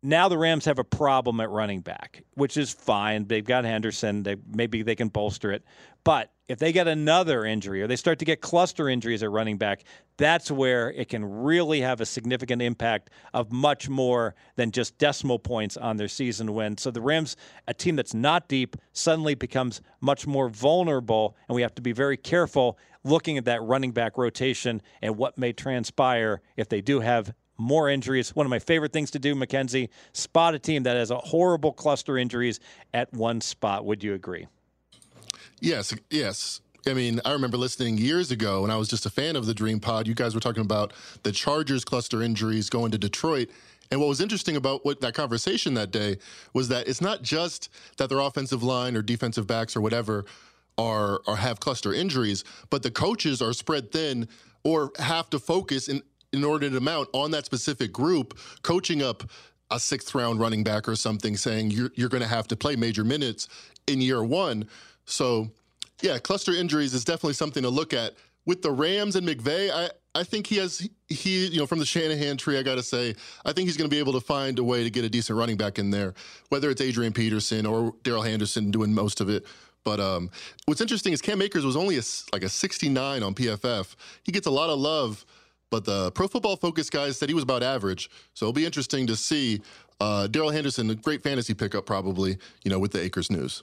now 0.02 0.28
the 0.28 0.36
Rams 0.36 0.64
have 0.64 0.78
a 0.78 0.84
problem 0.84 1.40
at 1.40 1.48
running 1.48 1.80
back, 1.80 2.24
which 2.34 2.56
is 2.56 2.72
fine. 2.72 3.26
They've 3.26 3.44
got 3.44 3.64
Henderson. 3.64 4.24
They, 4.24 4.36
maybe 4.52 4.82
they 4.82 4.96
can 4.96 5.08
bolster 5.08 5.52
it. 5.52 5.64
But 6.06 6.30
if 6.46 6.60
they 6.60 6.70
get 6.70 6.86
another 6.86 7.44
injury 7.44 7.82
or 7.82 7.88
they 7.88 7.96
start 7.96 8.20
to 8.20 8.24
get 8.24 8.40
cluster 8.40 8.88
injuries 8.88 9.24
at 9.24 9.30
running 9.32 9.58
back, 9.58 9.82
that's 10.18 10.52
where 10.52 10.92
it 10.92 11.08
can 11.08 11.24
really 11.24 11.80
have 11.80 12.00
a 12.00 12.06
significant 12.06 12.62
impact 12.62 13.10
of 13.34 13.50
much 13.50 13.88
more 13.88 14.36
than 14.54 14.70
just 14.70 14.96
decimal 14.98 15.40
points 15.40 15.76
on 15.76 15.96
their 15.96 16.06
season 16.06 16.54
win. 16.54 16.78
So 16.78 16.92
the 16.92 17.00
Rams, 17.00 17.36
a 17.66 17.74
team 17.74 17.96
that's 17.96 18.14
not 18.14 18.46
deep, 18.46 18.76
suddenly 18.92 19.34
becomes 19.34 19.80
much 20.00 20.28
more 20.28 20.48
vulnerable, 20.48 21.36
and 21.48 21.56
we 21.56 21.62
have 21.62 21.74
to 21.74 21.82
be 21.82 21.90
very 21.90 22.16
careful 22.16 22.78
looking 23.02 23.36
at 23.36 23.44
that 23.46 23.64
running 23.64 23.90
back 23.90 24.16
rotation 24.16 24.82
and 25.02 25.16
what 25.16 25.36
may 25.36 25.52
transpire 25.52 26.40
if 26.56 26.68
they 26.68 26.80
do 26.80 27.00
have 27.00 27.34
more 27.58 27.88
injuries. 27.88 28.32
One 28.32 28.46
of 28.46 28.50
my 28.50 28.60
favorite 28.60 28.92
things 28.92 29.10
to 29.10 29.18
do, 29.18 29.34
Mackenzie, 29.34 29.90
spot 30.12 30.54
a 30.54 30.60
team 30.60 30.84
that 30.84 30.96
has 30.96 31.10
a 31.10 31.18
horrible 31.18 31.72
cluster 31.72 32.16
injuries 32.16 32.60
at 32.94 33.12
one 33.12 33.40
spot. 33.40 33.84
Would 33.84 34.04
you 34.04 34.14
agree? 34.14 34.46
Yes, 35.60 35.94
yes. 36.10 36.60
I 36.86 36.94
mean, 36.94 37.20
I 37.24 37.32
remember 37.32 37.56
listening 37.56 37.98
years 37.98 38.30
ago 38.30 38.62
when 38.62 38.70
I 38.70 38.76
was 38.76 38.88
just 38.88 39.06
a 39.06 39.10
fan 39.10 39.34
of 39.34 39.46
the 39.46 39.54
Dream 39.54 39.80
Pod. 39.80 40.06
You 40.06 40.14
guys 40.14 40.34
were 40.34 40.40
talking 40.40 40.62
about 40.62 40.92
the 41.24 41.32
Chargers 41.32 41.84
cluster 41.84 42.22
injuries 42.22 42.70
going 42.70 42.92
to 42.92 42.98
Detroit. 42.98 43.50
And 43.90 44.00
what 44.00 44.08
was 44.08 44.20
interesting 44.20 44.56
about 44.56 44.84
what 44.84 45.00
that 45.00 45.14
conversation 45.14 45.74
that 45.74 45.90
day 45.90 46.18
was 46.52 46.68
that 46.68 46.88
it's 46.88 47.00
not 47.00 47.22
just 47.22 47.70
that 47.96 48.08
their 48.08 48.18
offensive 48.20 48.62
line 48.62 48.96
or 48.96 49.02
defensive 49.02 49.46
backs 49.46 49.76
or 49.76 49.80
whatever 49.80 50.26
are 50.78 51.20
or 51.26 51.36
have 51.36 51.58
cluster 51.60 51.92
injuries, 51.92 52.44
but 52.70 52.82
the 52.82 52.90
coaches 52.90 53.40
are 53.40 53.52
spread 53.52 53.90
thin 53.90 54.28
or 54.62 54.92
have 54.98 55.30
to 55.30 55.38
focus 55.38 55.88
in 55.88 56.02
inordinate 56.32 56.76
amount 56.76 57.08
on 57.12 57.30
that 57.30 57.46
specific 57.46 57.92
group, 57.92 58.38
coaching 58.62 59.02
up 59.02 59.24
a 59.70 59.80
sixth 59.80 60.14
round 60.14 60.38
running 60.38 60.62
back 60.62 60.88
or 60.88 60.94
something, 60.94 61.36
saying 61.36 61.70
you're 61.70 61.90
you're 61.94 62.08
going 62.08 62.22
to 62.22 62.28
have 62.28 62.46
to 62.48 62.56
play 62.56 62.76
major 62.76 63.04
minutes 63.04 63.48
in 63.86 64.00
year 64.00 64.22
one. 64.22 64.68
So, 65.06 65.50
yeah, 66.02 66.18
cluster 66.18 66.52
injuries 66.52 66.94
is 66.94 67.04
definitely 67.04 67.34
something 67.34 67.62
to 67.62 67.70
look 67.70 67.94
at. 67.94 68.14
With 68.44 68.62
the 68.62 68.70
Rams 68.70 69.16
and 69.16 69.26
McVay, 69.26 69.70
I, 69.72 69.90
I 70.14 70.22
think 70.22 70.46
he 70.46 70.56
has 70.58 70.88
he 71.08 71.46
you 71.46 71.58
know 71.58 71.66
from 71.66 71.78
the 71.78 71.84
Shanahan 71.84 72.36
tree. 72.36 72.58
I 72.58 72.62
got 72.62 72.76
to 72.76 72.82
say, 72.82 73.14
I 73.44 73.52
think 73.52 73.66
he's 73.66 73.76
going 73.76 73.90
to 73.90 73.94
be 73.94 73.98
able 73.98 74.12
to 74.12 74.20
find 74.20 74.58
a 74.58 74.64
way 74.64 74.84
to 74.84 74.90
get 74.90 75.04
a 75.04 75.08
decent 75.08 75.38
running 75.38 75.56
back 75.56 75.78
in 75.78 75.90
there, 75.90 76.14
whether 76.48 76.70
it's 76.70 76.80
Adrian 76.80 77.12
Peterson 77.12 77.66
or 77.66 77.92
Darrell 78.02 78.22
Henderson 78.22 78.70
doing 78.70 78.94
most 78.94 79.20
of 79.20 79.28
it. 79.28 79.46
But 79.84 80.00
um, 80.00 80.30
what's 80.64 80.80
interesting 80.80 81.12
is 81.12 81.22
Cam 81.22 81.40
Akers 81.42 81.64
was 81.64 81.76
only 81.76 81.96
a, 81.96 82.02
like 82.32 82.42
a 82.42 82.48
69 82.48 83.22
on 83.22 83.34
PFF. 83.34 83.94
He 84.24 84.32
gets 84.32 84.46
a 84.46 84.50
lot 84.50 84.68
of 84.68 84.80
love, 84.80 85.24
but 85.70 85.84
the 85.84 86.10
Pro 86.12 86.26
Football 86.26 86.56
Focus 86.56 86.90
guys 86.90 87.18
said 87.18 87.28
he 87.28 87.34
was 87.34 87.44
about 87.44 87.62
average. 87.62 88.10
So 88.34 88.46
it'll 88.46 88.52
be 88.52 88.66
interesting 88.66 89.06
to 89.06 89.16
see. 89.16 89.60
Uh, 89.98 90.26
Darrell 90.26 90.50
Henderson, 90.50 90.90
a 90.90 90.94
great 90.94 91.22
fantasy 91.22 91.54
pickup, 91.54 91.86
probably 91.86 92.36
you 92.64 92.70
know 92.70 92.78
with 92.78 92.92
the 92.92 93.00
Akers 93.00 93.30
news. 93.30 93.62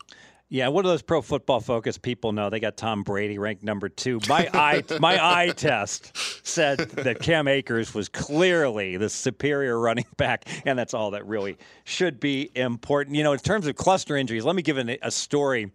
Yeah, 0.53 0.67
what 0.67 0.83
do 0.83 0.89
those 0.89 1.01
pro 1.01 1.23
football 1.23 1.61
focus 1.61 1.97
people 1.97 2.31
know? 2.31 2.51
They 2.51 2.59
got 2.59 2.77
Tom 2.77 3.01
Brady 3.01 3.39
ranked 3.39 3.63
number 3.63 3.89
two. 3.89 4.19
My 4.29 4.47
eye, 4.53 4.83
my 4.99 5.17
eye 5.39 5.47
test 5.47 6.15
said 6.45 6.77
that 6.77 7.21
Cam 7.21 7.47
Akers 7.47 7.95
was 7.95 8.07
clearly 8.07 8.97
the 8.97 9.09
superior 9.09 9.79
running 9.79 10.05
back, 10.15 10.45
and 10.63 10.77
that's 10.77 10.93
all 10.93 11.09
that 11.09 11.25
really 11.25 11.57
should 11.85 12.19
be 12.19 12.51
important. 12.53 13.15
You 13.15 13.23
know, 13.23 13.33
in 13.33 13.39
terms 13.39 13.65
of 13.65 13.75
cluster 13.75 14.15
injuries, 14.15 14.45
let 14.45 14.55
me 14.55 14.61
give 14.61 14.77
a, 14.77 14.99
a 15.01 15.09
story. 15.09 15.71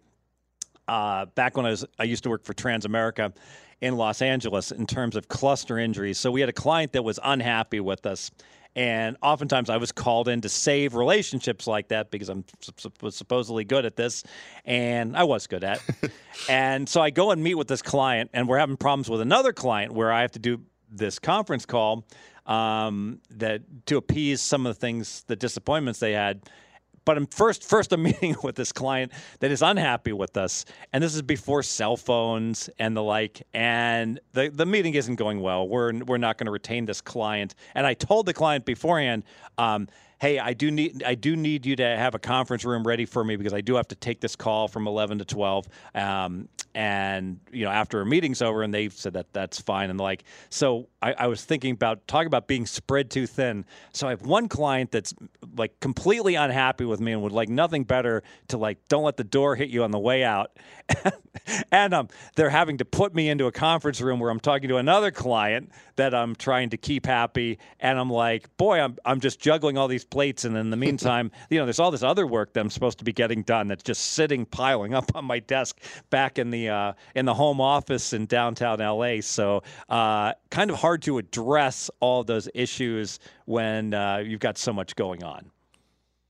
Uh, 0.87 1.25
back 1.25 1.57
when 1.57 1.65
I 1.65 1.71
was, 1.71 1.83
I 1.99 2.05
used 2.05 2.23
to 2.23 2.29
work 2.29 2.45
for 2.45 2.53
Transamerica 2.53 3.33
in 3.81 3.97
Los 3.97 4.21
Angeles 4.21 4.71
in 4.71 4.87
terms 4.87 5.17
of 5.17 5.27
cluster 5.27 5.77
injuries. 5.77 6.17
So 6.17 6.31
we 6.31 6.39
had 6.39 6.47
a 6.47 6.53
client 6.53 6.93
that 6.93 7.03
was 7.03 7.19
unhappy 7.21 7.81
with 7.81 8.05
us 8.05 8.31
and 8.75 9.17
oftentimes 9.21 9.69
I 9.69 9.77
was 9.77 9.91
called 9.91 10.27
in 10.27 10.41
to 10.41 10.49
save 10.49 10.95
relationships 10.95 11.67
like 11.67 11.89
that 11.89 12.11
because 12.11 12.29
I'm 12.29 12.45
was 13.01 13.15
supposedly 13.15 13.63
good 13.63 13.85
at 13.85 13.95
this, 13.95 14.23
and 14.65 15.17
I 15.17 15.23
was 15.23 15.47
good 15.47 15.63
at. 15.63 15.81
and 16.49 16.87
so 16.87 17.01
I 17.01 17.09
go 17.09 17.31
and 17.31 17.43
meet 17.43 17.55
with 17.55 17.67
this 17.67 17.81
client, 17.81 18.29
and 18.33 18.47
we're 18.47 18.59
having 18.59 18.77
problems 18.77 19.09
with 19.09 19.21
another 19.21 19.53
client 19.53 19.93
where 19.93 20.11
I 20.11 20.21
have 20.21 20.31
to 20.31 20.39
do 20.39 20.61
this 20.91 21.19
conference 21.19 21.65
call 21.65 22.05
um, 22.45 23.19
that 23.31 23.61
to 23.87 23.97
appease 23.97 24.41
some 24.41 24.65
of 24.65 24.75
the 24.75 24.79
things, 24.79 25.23
the 25.27 25.35
disappointments 25.35 25.99
they 25.99 26.13
had 26.13 26.41
but 27.05 27.17
I'm 27.17 27.27
first 27.27 27.63
first 27.63 27.91
I'm 27.93 28.03
meeting 28.09 28.35
with 28.43 28.55
this 28.55 28.71
client 28.71 29.11
that 29.39 29.51
is 29.51 29.61
unhappy 29.61 30.13
with 30.13 30.37
us, 30.37 30.65
and 30.93 31.03
this 31.03 31.15
is 31.15 31.21
before 31.21 31.63
cell 31.63 31.97
phones 31.97 32.69
and 32.79 32.95
the 32.95 33.03
like. 33.03 33.41
And 33.53 34.19
the 34.33 34.49
the 34.49 34.65
meeting 34.65 34.95
isn't 34.95 35.15
going 35.15 35.41
well. 35.41 35.67
We're 35.67 35.93
we're 36.03 36.17
not 36.17 36.37
going 36.37 36.45
to 36.45 36.51
retain 36.51 36.85
this 36.85 37.01
client. 37.01 37.55
And 37.75 37.85
I 37.85 37.93
told 37.93 38.25
the 38.25 38.33
client 38.33 38.65
beforehand. 38.65 39.23
Um, 39.57 39.87
hey, 40.19 40.37
I 40.37 40.53
do 40.53 40.69
need 40.69 41.03
I 41.03 41.15
do 41.15 41.35
need 41.35 41.65
you 41.65 41.75
to 41.77 41.83
have 41.83 42.13
a 42.13 42.19
conference 42.19 42.63
room 42.65 42.85
ready 42.85 43.05
for 43.05 43.23
me 43.23 43.35
because 43.35 43.53
I 43.53 43.61
do 43.61 43.75
have 43.75 43.87
to 43.89 43.95
take 43.95 44.21
this 44.21 44.35
call 44.35 44.67
from 44.67 44.87
11 44.87 45.19
to 45.19 45.25
12. 45.25 45.67
Um, 45.95 46.49
and 46.79 47.41
you 47.51 47.65
know, 47.65 47.71
after 47.71 47.99
a 47.99 48.05
meeting's 48.05 48.41
over, 48.41 48.63
and 48.63 48.73
they 48.73 48.87
said 48.87 49.11
that 49.11 49.33
that's 49.33 49.59
fine, 49.59 49.89
and 49.89 49.99
like, 49.99 50.23
so 50.49 50.87
I, 51.01 51.11
I 51.11 51.27
was 51.27 51.43
thinking 51.43 51.73
about 51.73 52.07
talking 52.07 52.27
about 52.27 52.47
being 52.47 52.65
spread 52.65 53.11
too 53.11 53.27
thin. 53.27 53.65
So 53.91 54.07
I 54.07 54.11
have 54.11 54.21
one 54.21 54.47
client 54.47 54.89
that's 54.89 55.13
like 55.57 55.77
completely 55.81 56.35
unhappy 56.35 56.85
with 56.85 57.01
me 57.01 57.11
and 57.11 57.21
would 57.21 57.33
like 57.33 57.49
nothing 57.49 57.83
better 57.83 58.23
to 58.47 58.57
like 58.57 58.77
don't 58.87 59.03
let 59.03 59.17
the 59.17 59.25
door 59.25 59.57
hit 59.57 59.67
you 59.67 59.83
on 59.83 59.91
the 59.91 59.99
way 59.99 60.23
out, 60.23 60.57
and 61.73 61.93
um, 61.93 62.07
they're 62.37 62.49
having 62.49 62.77
to 62.77 62.85
put 62.85 63.13
me 63.13 63.27
into 63.27 63.47
a 63.47 63.51
conference 63.51 63.99
room 63.99 64.21
where 64.21 64.29
I'm 64.29 64.39
talking 64.39 64.69
to 64.69 64.77
another 64.77 65.11
client 65.11 65.73
that 65.97 66.15
I'm 66.15 66.33
trying 66.33 66.69
to 66.69 66.77
keep 66.77 67.05
happy, 67.05 67.59
and 67.81 67.99
I'm 67.99 68.09
like, 68.09 68.55
boy, 68.55 68.79
I'm 68.79 68.95
I'm 69.03 69.19
just 69.19 69.41
juggling 69.41 69.77
all 69.77 69.89
these 69.89 70.05
plates, 70.05 70.45
and 70.45 70.55
in 70.55 70.69
the 70.69 70.77
meantime, 70.77 71.29
you 71.49 71.59
know, 71.59 71.65
there's 71.65 71.79
all 71.79 71.91
this 71.91 72.03
other 72.03 72.25
work 72.25 72.53
that 72.53 72.61
I'm 72.61 72.69
supposed 72.69 72.99
to 72.99 73.03
be 73.03 73.11
getting 73.11 73.41
done 73.41 73.67
that's 73.67 73.83
just 73.83 74.11
sitting 74.11 74.45
piling 74.45 74.93
up 74.93 75.13
on 75.13 75.25
my 75.25 75.39
desk 75.39 75.77
back 76.09 76.39
in 76.39 76.51
the 76.51 76.68
uh, 76.69 76.93
in 77.15 77.25
the 77.25 77.33
home 77.33 77.59
office 77.59 78.13
in 78.13 78.25
downtown 78.25 78.79
LA. 78.79 79.21
So 79.21 79.63
uh, 79.89 80.33
kind 80.49 80.69
of 80.69 80.77
hard 80.77 81.01
to 81.03 81.17
address 81.17 81.89
all 81.99 82.23
those 82.23 82.47
issues 82.53 83.19
when 83.45 83.93
uh, 83.93 84.17
you've 84.17 84.39
got 84.39 84.57
so 84.57 84.71
much 84.71 84.95
going 84.95 85.23
on. 85.23 85.51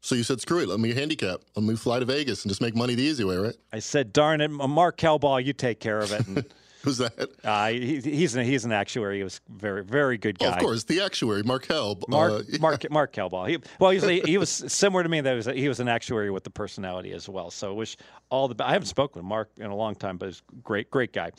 So 0.02 0.16
you 0.16 0.24
said, 0.24 0.40
screw 0.40 0.60
it, 0.60 0.70
let 0.70 0.80
me 0.80 0.94
handicap. 0.94 1.42
Let 1.56 1.66
me 1.66 1.76
fly 1.76 2.00
to 2.00 2.06
Vegas 2.06 2.44
and 2.44 2.50
just 2.50 2.62
make 2.62 2.76
money 2.76 2.96
the 2.96 3.04
easy 3.04 3.26
way, 3.26 3.36
right? 3.36 3.56
I 3.74 3.80
said, 3.80 4.14
darn 4.14 4.40
it, 4.40 4.48
Mark 4.48 4.98
Kelball, 4.98 5.44
you 5.44 5.52
take 5.52 5.82
care 5.82 6.00
of 6.00 6.14
it. 6.14 6.26
And, 6.26 6.46
Who's 6.84 6.98
that? 7.00 7.30
Uh, 7.44 7.68
he, 7.68 8.00
he's 8.00 8.36
an, 8.36 8.46
he's 8.46 8.64
an 8.64 8.72
actuary. 8.72 9.18
He 9.18 9.24
was 9.24 9.42
very 9.50 9.84
very 9.84 10.18
good 10.18 10.40
guy. 10.40 10.48
Oh, 10.48 10.52
of 10.52 10.60
course, 10.60 10.84
the 10.86 11.02
actuary, 11.02 11.44
Mark 11.44 11.66
Helb. 11.66 12.08
Mark 12.08 12.32
uh, 12.32 12.58
Mark 12.60 12.90
Mark 12.92 13.14
Kelball. 13.14 13.50
He, 13.50 13.58
well, 13.80 13.92
he 13.92 14.00
was, 14.00 14.26
he 14.26 14.38
was 14.38 14.50
similar 14.50 15.04
to 15.04 15.10
me. 15.10 15.22
That 15.22 15.34
was 15.34 15.46
he 15.46 15.68
was 15.68 15.80
an 15.80 15.90
actuary 15.90 16.32
with 16.32 16.44
the 16.44 16.50
personality 16.50 17.12
as 17.12 17.28
well. 17.28 17.52
So 17.52 17.74
wish 17.74 17.98
all 18.30 18.48
the. 18.48 18.64
I 18.66 18.72
haven't 18.72 18.88
spoken 18.88 19.22
with 19.22 19.28
Mark 19.28 19.50
in 19.58 19.70
a 19.70 19.76
long 19.76 19.96
time, 19.96 20.18
but 20.18 20.28
he's 20.28 20.42
great 20.64 20.90
great 20.90 21.12
guy. 21.12 21.32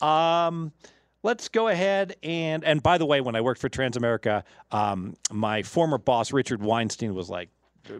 Um, 0.00 0.72
let's 1.22 1.48
go 1.48 1.68
ahead 1.68 2.16
and 2.22 2.64
and 2.64 2.82
by 2.82 2.98
the 2.98 3.06
way, 3.06 3.20
when 3.20 3.36
I 3.36 3.40
worked 3.40 3.60
for 3.60 3.68
Transamerica, 3.68 4.42
um, 4.72 5.14
my 5.30 5.62
former 5.62 5.98
boss 5.98 6.32
Richard 6.32 6.60
Weinstein 6.62 7.14
was 7.14 7.30
like, 7.30 7.50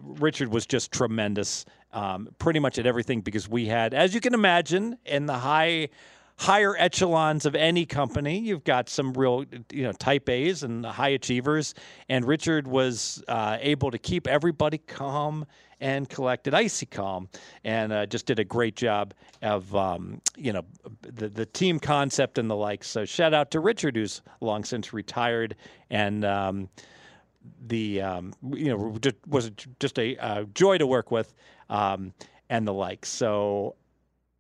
Richard 0.03 0.49
was 0.49 0.67
just 0.67 0.93
tremendous, 0.93 1.65
um, 1.93 2.29
pretty 2.39 2.61
much 2.61 2.79
at 2.79 2.87
everything 2.87 3.21
because 3.21 3.49
we 3.49 3.67
had, 3.67 3.95
as 3.95 4.15
you 4.15 4.21
can 4.21 4.35
imagine, 4.35 4.99
in 5.05 5.27
the 5.27 5.39
high 5.39 5.89
higher 6.39 6.77
echelons 6.79 7.47
of 7.47 7.55
any 7.55 7.85
company. 7.85 8.39
You've 8.39 8.65
got 8.65 8.89
some 8.89 9.13
real, 9.13 9.45
you 9.73 9.83
know, 9.83 9.93
type 9.93 10.29
A's 10.29 10.63
and 10.63 10.87
high 10.87 11.09
achievers. 11.09 11.75
And 12.09 12.25
Richard 12.25 12.67
was 12.67 13.23
uh, 13.29 13.59
able 13.61 13.91
to 13.91 13.99
keep 13.99 14.27
everybody 14.29 14.79
calm 14.79 15.47
and 15.81 16.09
collected 16.09 16.55
icy 16.55 16.87
calm 16.87 17.29
and 17.65 17.93
uh, 17.93 18.07
just 18.07 18.27
did 18.27 18.39
a 18.39 18.45
great 18.45 18.77
job 18.77 19.15
of 19.43 19.75
um, 19.77 20.21
you 20.37 20.53
know 20.53 20.63
the, 21.03 21.29
the 21.29 21.47
team 21.47 21.79
concept 21.79 22.39
and 22.39 22.51
the 22.51 22.57
like 22.57 22.83
so 22.83 23.05
shout 23.05 23.33
out 23.33 23.53
to 23.53 23.61
richard 23.61 23.95
who's 23.95 24.23
long 24.41 24.65
since 24.65 24.93
retired 24.93 25.55
and 25.91 26.25
um, 26.25 26.69
the 27.69 28.01
um, 28.03 28.33
you 28.53 28.77
know 28.77 28.97
just, 29.01 29.15
was 29.29 29.53
just 29.79 29.99
a 30.01 30.17
uh, 30.17 30.45
joy 30.55 30.79
to 30.79 30.87
work 30.87 31.13
with 31.13 31.33
um, 31.71 32.13
and 32.51 32.67
the 32.67 32.75
like 32.75 33.07
so 33.07 33.77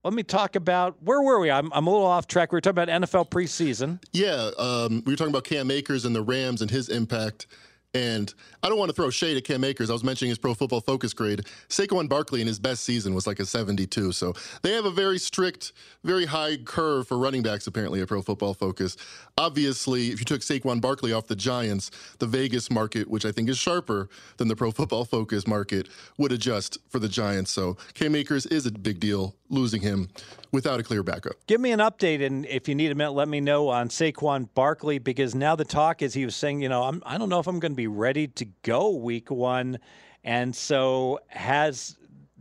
let 0.09 0.15
me 0.15 0.23
talk 0.23 0.57
about 0.57 0.97
where 1.03 1.21
were 1.21 1.39
we? 1.39 1.51
I'm, 1.51 1.71
I'm 1.71 1.87
a 1.87 1.91
little 1.91 2.07
off 2.07 2.27
track. 2.27 2.51
We 2.51 2.57
were 2.57 2.63
talking 2.63 2.83
about 2.83 2.89
NFL 2.89 3.29
preseason. 3.29 4.03
Yeah, 4.15 4.51
um, 4.59 5.03
we 5.05 5.13
were 5.13 5.17
talking 5.17 5.33
about 5.33 5.45
Cam 5.45 5.71
Akers 5.71 6.07
and 6.07 6.17
the 6.17 6.23
Rams 6.23 6.63
and 6.63 6.71
his 6.71 6.89
impact. 6.89 7.47
And 7.95 8.33
I 8.63 8.69
don't 8.69 8.79
want 8.79 8.91
to 8.91 8.95
throw 8.95 9.09
shade 9.09 9.39
at 9.39 9.45
Cam 9.45 9.65
Akers. 9.65 9.89
I 9.89 9.95
was 9.95 10.05
mentioning 10.05 10.29
his 10.29 10.39
pro 10.39 10.53
football 10.53 10.83
focus 10.83 11.15
grade. 11.15 11.47
Saquon 11.69 12.07
Barkley 12.07 12.43
in 12.43 12.47
his 12.47 12.59
best 12.59 12.85
season 12.85 13.15
was 13.15 13.27
like 13.27 13.41
a 13.41 13.47
72. 13.47 14.13
So 14.13 14.35
they 14.63 14.73
have 14.73 14.85
a 14.85 14.91
very 14.91 15.19
strict, 15.19 15.73
very 16.05 16.27
high 16.27 16.59
curve 16.59 17.09
for 17.09 17.17
running 17.17 17.43
backs, 17.43 17.67
apparently, 17.67 18.03
at 18.03 18.09
pro 18.09 18.21
football 18.21 18.53
focus. 18.53 18.99
Obviously, 19.39 20.09
if 20.09 20.19
you 20.19 20.27
took 20.27 20.43
Saquon 20.43 20.83
Barkley 20.83 21.15
off 21.15 21.29
the 21.29 21.37
Giants, 21.37 21.91
the 22.19 22.27
Vegas 22.27 22.71
market, 22.71 23.09
which 23.09 23.25
I 23.25 23.33
think 23.33 23.49
is 23.49 23.57
sharper 23.57 24.11
than 24.37 24.49
the 24.49 24.57
pro 24.57 24.71
football 24.71 25.07
focus 25.07 25.47
market, 25.47 25.89
would 26.19 26.33
adjust 26.33 26.77
for 26.91 26.99
the 26.99 27.09
Giants. 27.09 27.51
So 27.51 27.79
Cam 27.95 28.15
Akers 28.15 28.45
is 28.45 28.67
a 28.67 28.71
big 28.71 29.01
deal 29.01 29.35
losing 29.49 29.81
him 29.81 30.09
without 30.53 30.81
a 30.81 30.83
clear 30.83 31.03
backup. 31.03 31.35
Give 31.47 31.61
me 31.61 31.73
an 31.73 31.81
update, 31.81 32.25
and 32.25 32.45
if 32.47 32.69
you 32.69 32.75
need 32.75 32.91
a 32.91 32.95
minute, 32.95 33.13
let 33.13 33.29
me 33.29 33.41
know 33.41 33.69
on 33.69 33.89
Saquon 33.89 34.49
Barkley 34.55 34.99
because 34.99 35.35
now 35.35 35.57
the 35.57 35.65
talk 35.65 36.03
is 36.03 36.15
he 36.15 36.25
was 36.25 36.37
saying, 36.37 36.63
you 36.63 36.69
know, 36.69 36.85
I'm, 36.85 37.03
I 37.07 37.19
don't 37.19 37.29
know 37.29 37.39
if 37.39 37.47
I'm 37.47 37.59
going 37.59 37.73
to 37.73 37.77
be 37.79 37.87
ready 37.87 38.27
to 38.27 38.45
go 38.63 38.91
week 38.91 39.31
one, 39.31 39.79
and 40.25 40.55
so 40.55 41.21
has. 41.29 41.97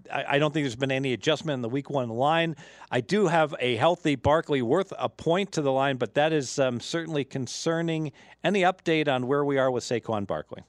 I, 0.10 0.40
don't 0.40 0.54
think 0.54 0.64
there's 0.64 0.78
been 0.78 0.90
any 0.90 1.12
adjustment 1.12 1.56
in 1.56 1.62
the 1.62 1.68
week 1.68 1.90
one 1.90 2.08
line. 2.08 2.56
I 2.90 3.02
do 3.02 3.28
have 3.28 3.54
a 3.60 3.76
healthy 3.76 4.16
Barkley 4.16 4.62
worth 4.62 4.94
a 4.98 5.10
point 5.10 5.52
to 5.52 5.62
the 5.62 5.72
line, 5.72 5.98
but 5.98 6.14
that 6.14 6.32
is 6.32 6.60
um, 6.60 6.80
certainly 6.80 7.26
concerning. 7.26 8.14
Any 8.42 8.62
update 8.62 9.10
on 9.10 9.28
where 9.28 9.44
we 9.44 9.58
are 9.58 9.70
with 9.70 9.84
Saquon 9.84 10.26
Barkley? 10.26 10.64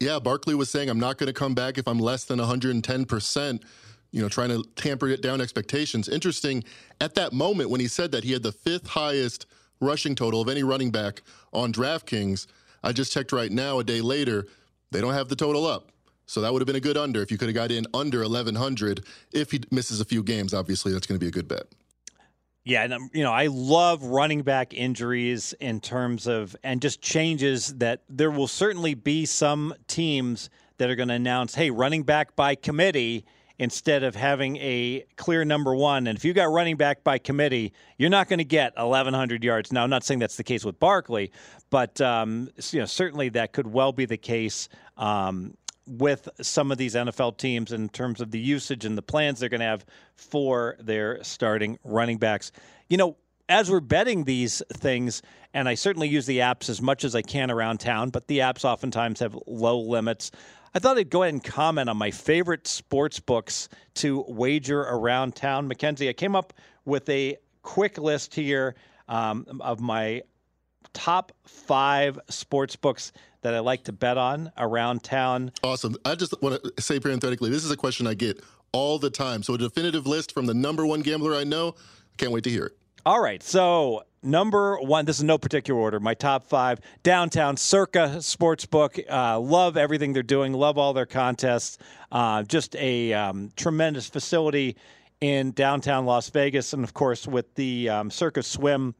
Yeah, 0.00 0.18
Barkley 0.18 0.54
was 0.54 0.68
saying, 0.68 0.90
I'm 0.90 1.00
not 1.00 1.16
going 1.16 1.28
to 1.28 1.32
come 1.32 1.54
back 1.54 1.78
if 1.78 1.88
I'm 1.88 1.98
less 1.98 2.26
than 2.26 2.38
110% 2.38 3.62
you 4.10 4.22
know, 4.22 4.28
trying 4.28 4.48
to 4.48 4.64
tamper 4.76 5.08
it 5.08 5.22
down 5.22 5.40
expectations. 5.40 6.08
Interesting, 6.08 6.64
at 7.00 7.14
that 7.14 7.32
moment 7.32 7.70
when 7.70 7.80
he 7.80 7.88
said 7.88 8.12
that, 8.12 8.24
he 8.24 8.32
had 8.32 8.42
the 8.42 8.52
fifth 8.52 8.88
highest 8.88 9.46
rushing 9.80 10.14
total 10.14 10.40
of 10.40 10.48
any 10.48 10.62
running 10.62 10.90
back 10.90 11.22
on 11.52 11.72
DraftKings. 11.72 12.46
I 12.82 12.92
just 12.92 13.12
checked 13.12 13.32
right 13.32 13.50
now, 13.50 13.78
a 13.78 13.84
day 13.84 14.00
later, 14.00 14.46
they 14.90 15.00
don't 15.00 15.14
have 15.14 15.28
the 15.28 15.36
total 15.36 15.66
up. 15.66 15.90
So 16.26 16.42
that 16.42 16.52
would 16.52 16.60
have 16.60 16.66
been 16.66 16.76
a 16.76 16.80
good 16.80 16.98
under 16.98 17.22
if 17.22 17.30
you 17.30 17.38
could 17.38 17.48
have 17.48 17.54
got 17.54 17.70
in 17.70 17.86
under 17.94 18.20
1,100. 18.20 19.04
If 19.32 19.50
he 19.50 19.62
misses 19.70 20.00
a 20.00 20.04
few 20.04 20.22
games, 20.22 20.52
obviously, 20.52 20.92
that's 20.92 21.06
going 21.06 21.18
to 21.18 21.24
be 21.24 21.28
a 21.28 21.32
good 21.32 21.48
bet. 21.48 21.64
Yeah, 22.64 22.84
and 22.84 23.10
you 23.14 23.22
know, 23.22 23.32
I 23.32 23.46
love 23.46 24.02
running 24.02 24.42
back 24.42 24.74
injuries 24.74 25.54
in 25.54 25.80
terms 25.80 26.26
of 26.26 26.54
and 26.62 26.82
just 26.82 27.00
changes 27.00 27.74
that 27.76 28.02
there 28.10 28.30
will 28.30 28.46
certainly 28.46 28.92
be 28.92 29.24
some 29.24 29.74
teams 29.86 30.50
that 30.76 30.90
are 30.90 30.94
going 30.94 31.08
to 31.08 31.14
announce, 31.14 31.54
"Hey, 31.54 31.70
running 31.70 32.02
back 32.02 32.36
by 32.36 32.54
committee," 32.54 33.24
instead 33.58 34.02
of 34.04 34.14
having 34.14 34.56
a 34.56 35.04
clear 35.16 35.44
number 35.44 35.74
one. 35.74 36.06
And 36.06 36.16
if 36.16 36.24
you 36.24 36.32
got 36.32 36.50
running 36.50 36.76
back 36.76 37.02
by 37.02 37.18
committee, 37.18 37.72
you're 37.96 38.10
not 38.10 38.28
going 38.28 38.38
to 38.38 38.44
get 38.44 38.76
1,100 38.76 39.42
yards. 39.42 39.72
Now, 39.72 39.82
I'm 39.82 39.90
not 39.90 40.04
saying 40.04 40.20
that's 40.20 40.36
the 40.36 40.44
case 40.44 40.64
with 40.64 40.78
Barkley, 40.78 41.32
but 41.70 42.00
um, 42.00 42.48
you 42.70 42.80
know 42.80 42.86
certainly 42.86 43.28
that 43.30 43.52
could 43.52 43.66
well 43.66 43.92
be 43.92 44.04
the 44.04 44.16
case. 44.16 44.68
Um, 44.96 45.54
with 45.86 46.28
some 46.42 46.70
of 46.70 46.76
these 46.76 46.94
NFL 46.94 47.38
teams 47.38 47.72
in 47.72 47.88
terms 47.88 48.20
of 48.20 48.30
the 48.30 48.38
usage 48.38 48.84
and 48.84 48.98
the 48.98 49.00
plans 49.00 49.40
they're 49.40 49.48
going 49.48 49.60
to 49.60 49.66
have 49.66 49.86
for 50.16 50.76
their 50.80 51.24
starting 51.24 51.78
running 51.82 52.18
backs. 52.18 52.52
You 52.90 52.98
know, 52.98 53.16
as 53.48 53.70
we're 53.70 53.80
betting 53.80 54.24
these 54.24 54.62
things, 54.74 55.22
and 55.54 55.68
I 55.68 55.74
certainly 55.74 56.08
use 56.08 56.26
the 56.26 56.38
apps 56.38 56.68
as 56.68 56.82
much 56.82 57.04
as 57.04 57.14
I 57.14 57.22
can 57.22 57.50
around 57.50 57.78
town, 57.78 58.10
but 58.10 58.26
the 58.26 58.40
apps 58.40 58.64
oftentimes 58.64 59.20
have 59.20 59.36
low 59.46 59.80
limits. 59.80 60.30
I 60.74 60.78
thought 60.78 60.98
I'd 60.98 61.10
go 61.10 61.22
ahead 61.22 61.34
and 61.34 61.42
comment 61.42 61.88
on 61.88 61.96
my 61.96 62.10
favorite 62.10 62.66
sports 62.66 63.18
books 63.20 63.68
to 63.94 64.24
wager 64.28 64.82
around 64.82 65.34
town. 65.34 65.66
Mackenzie, 65.66 66.08
I 66.08 66.12
came 66.12 66.36
up 66.36 66.52
with 66.84 67.08
a 67.08 67.36
quick 67.62 67.98
list 67.98 68.34
here 68.34 68.74
um, 69.08 69.46
of 69.60 69.80
my 69.80 70.22
top 70.92 71.32
five 71.46 72.18
sports 72.28 72.76
books 72.76 73.12
that 73.42 73.54
I 73.54 73.60
like 73.60 73.84
to 73.84 73.92
bet 73.92 74.18
on 74.18 74.52
around 74.58 75.02
town. 75.02 75.52
Awesome. 75.62 75.96
I 76.04 76.14
just 76.14 76.40
want 76.42 76.62
to 76.62 76.82
say 76.82 77.00
parenthetically, 77.00 77.50
this 77.50 77.64
is 77.64 77.70
a 77.70 77.76
question 77.76 78.06
I 78.06 78.14
get 78.14 78.42
all 78.72 78.98
the 78.98 79.10
time. 79.10 79.42
So 79.42 79.54
a 79.54 79.58
definitive 79.58 80.06
list 80.06 80.32
from 80.32 80.46
the 80.46 80.54
number 80.54 80.84
one 80.86 81.00
gambler 81.00 81.34
I 81.34 81.44
know. 81.44 81.74
Can't 82.18 82.32
wait 82.32 82.44
to 82.44 82.50
hear 82.50 82.66
it. 82.66 82.77
All 83.08 83.22
right. 83.22 83.42
So 83.42 84.02
number 84.22 84.78
one, 84.80 85.06
this 85.06 85.16
is 85.16 85.24
no 85.24 85.38
particular 85.38 85.80
order. 85.80 85.98
My 85.98 86.12
top 86.12 86.44
five 86.44 86.78
downtown 87.02 87.56
Circa 87.56 88.16
Sportsbook. 88.18 89.02
Uh, 89.10 89.40
love 89.40 89.78
everything 89.78 90.12
they're 90.12 90.22
doing. 90.22 90.52
Love 90.52 90.76
all 90.76 90.92
their 90.92 91.06
contests. 91.06 91.78
Uh, 92.12 92.42
just 92.42 92.76
a 92.76 93.14
um, 93.14 93.50
tremendous 93.56 94.10
facility 94.10 94.76
in 95.22 95.52
downtown 95.52 96.04
Las 96.04 96.28
Vegas, 96.28 96.74
and 96.74 96.84
of 96.84 96.92
course 96.92 97.26
with 97.26 97.54
the 97.54 97.88
um, 97.88 98.10
Circa 98.10 98.42
Swim 98.42 98.94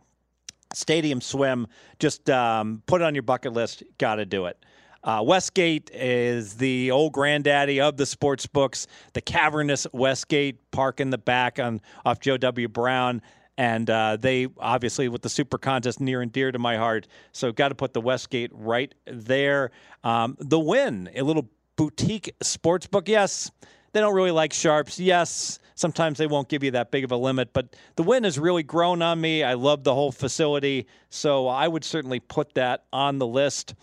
Stadium 0.72 1.20
Swim. 1.20 1.66
Just 1.98 2.30
um, 2.30 2.82
put 2.86 3.02
it 3.02 3.04
on 3.04 3.14
your 3.14 3.24
bucket 3.24 3.52
list. 3.52 3.82
Got 3.98 4.14
to 4.14 4.24
do 4.24 4.46
it. 4.46 4.56
Uh, 5.04 5.22
Westgate 5.24 5.90
is 5.92 6.54
the 6.54 6.90
old 6.90 7.12
granddaddy 7.12 7.78
of 7.78 7.98
the 7.98 8.06
sports 8.06 8.46
books. 8.46 8.86
The 9.12 9.20
cavernous 9.20 9.86
Westgate 9.92 10.70
Park 10.70 10.98
in 10.98 11.10
the 11.10 11.18
back 11.18 11.58
on 11.58 11.82
off 12.06 12.20
Joe 12.20 12.38
W. 12.38 12.68
Brown 12.68 13.20
and 13.58 13.90
uh, 13.90 14.16
they 14.16 14.46
obviously 14.58 15.08
with 15.08 15.20
the 15.20 15.28
super 15.28 15.58
contest 15.58 16.00
near 16.00 16.22
and 16.22 16.32
dear 16.32 16.52
to 16.52 16.58
my 16.58 16.76
heart 16.76 17.08
so 17.32 17.52
got 17.52 17.68
to 17.68 17.74
put 17.74 17.92
the 17.92 18.00
westgate 18.00 18.50
right 18.54 18.94
there. 19.04 19.72
Um, 20.04 20.36
the 20.38 20.58
Wynn 20.58 21.10
a 21.14 21.22
little 21.22 21.50
boutique 21.76 22.34
sports 22.40 22.86
book 22.86 23.08
yes. 23.08 23.50
They 23.92 24.00
don't 24.00 24.14
really 24.14 24.30
like 24.30 24.52
sharps 24.52 25.00
yes. 25.00 25.58
Sometimes 25.74 26.18
they 26.18 26.26
won't 26.26 26.48
give 26.48 26.62
you 26.62 26.70
that 26.72 26.90
big 26.90 27.04
of 27.04 27.10
a 27.10 27.16
limit 27.16 27.52
but 27.52 27.74
the 27.96 28.04
Wynn 28.04 28.24
has 28.24 28.38
really 28.38 28.62
grown 28.62 29.02
on 29.02 29.20
me. 29.20 29.42
I 29.42 29.54
love 29.54 29.82
the 29.82 29.92
whole 29.92 30.12
facility 30.12 30.86
so 31.10 31.48
i 31.48 31.66
would 31.66 31.84
certainly 31.84 32.20
put 32.20 32.54
that 32.54 32.84
on 32.92 33.18
the 33.18 33.26
list. 33.26 33.74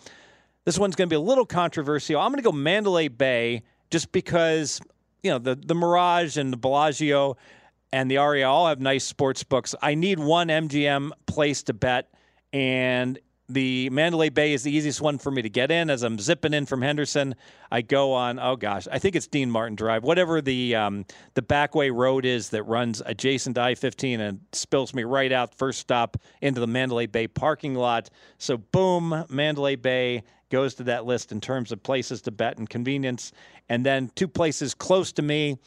This 0.63 0.79
one's 0.79 0.95
going 0.95 1.09
to 1.09 1.13
be 1.13 1.17
a 1.17 1.19
little 1.19 1.45
controversial. 1.45 2.19
I'm 2.19 2.31
going 2.31 2.41
to 2.41 2.49
go 2.49 2.53
mandalay 2.53 3.09
bay 3.09 3.63
just 3.91 4.11
because 4.13 4.79
you 5.21 5.31
know 5.31 5.37
the, 5.37 5.55
the 5.55 5.75
mirage 5.75 6.37
and 6.37 6.53
the 6.53 6.57
bellagio 6.57 7.35
and 7.95 8.11
the 8.11 8.17
Aria 8.17 8.49
all 8.49 8.67
have 8.67 8.81
nice 8.81 9.05
sports 9.05 9.41
books. 9.45 9.73
I 9.81 9.95
need 9.95 10.19
one 10.19 10.49
MGM 10.49 11.11
place 11.27 11.63
to 11.63 11.73
bet, 11.73 12.09
and 12.51 13.17
the 13.47 13.89
Mandalay 13.89 14.27
Bay 14.27 14.51
is 14.51 14.63
the 14.63 14.75
easiest 14.75 14.99
one 14.99 15.17
for 15.17 15.31
me 15.31 15.41
to 15.41 15.49
get 15.49 15.71
in. 15.71 15.89
As 15.89 16.03
I'm 16.03 16.19
zipping 16.19 16.53
in 16.53 16.65
from 16.65 16.81
Henderson, 16.81 17.35
I 17.71 17.81
go 17.81 18.11
on. 18.11 18.37
Oh 18.37 18.57
gosh, 18.57 18.85
I 18.91 18.99
think 18.99 19.15
it's 19.15 19.27
Dean 19.27 19.49
Martin 19.49 19.77
Drive, 19.77 20.03
whatever 20.03 20.41
the 20.41 20.75
um, 20.75 21.05
the 21.35 21.41
backway 21.41 21.89
road 21.89 22.25
is 22.25 22.49
that 22.49 22.63
runs 22.63 23.01
adjacent 23.05 23.55
to 23.55 23.61
I-15 23.61 24.19
and 24.19 24.41
spills 24.51 24.93
me 24.93 25.05
right 25.05 25.31
out 25.31 25.55
first 25.55 25.79
stop 25.79 26.17
into 26.41 26.59
the 26.59 26.67
Mandalay 26.67 27.05
Bay 27.05 27.29
parking 27.29 27.75
lot. 27.75 28.09
So 28.39 28.57
boom, 28.57 29.23
Mandalay 29.29 29.77
Bay 29.77 30.23
goes 30.49 30.75
to 30.75 30.83
that 30.83 31.05
list 31.05 31.31
in 31.31 31.39
terms 31.39 31.71
of 31.71 31.81
places 31.81 32.21
to 32.23 32.31
bet 32.31 32.57
and 32.57 32.69
convenience, 32.69 33.31
and 33.69 33.85
then 33.85 34.11
two 34.15 34.27
places 34.27 34.73
close 34.73 35.13
to 35.13 35.21
me 35.21 35.59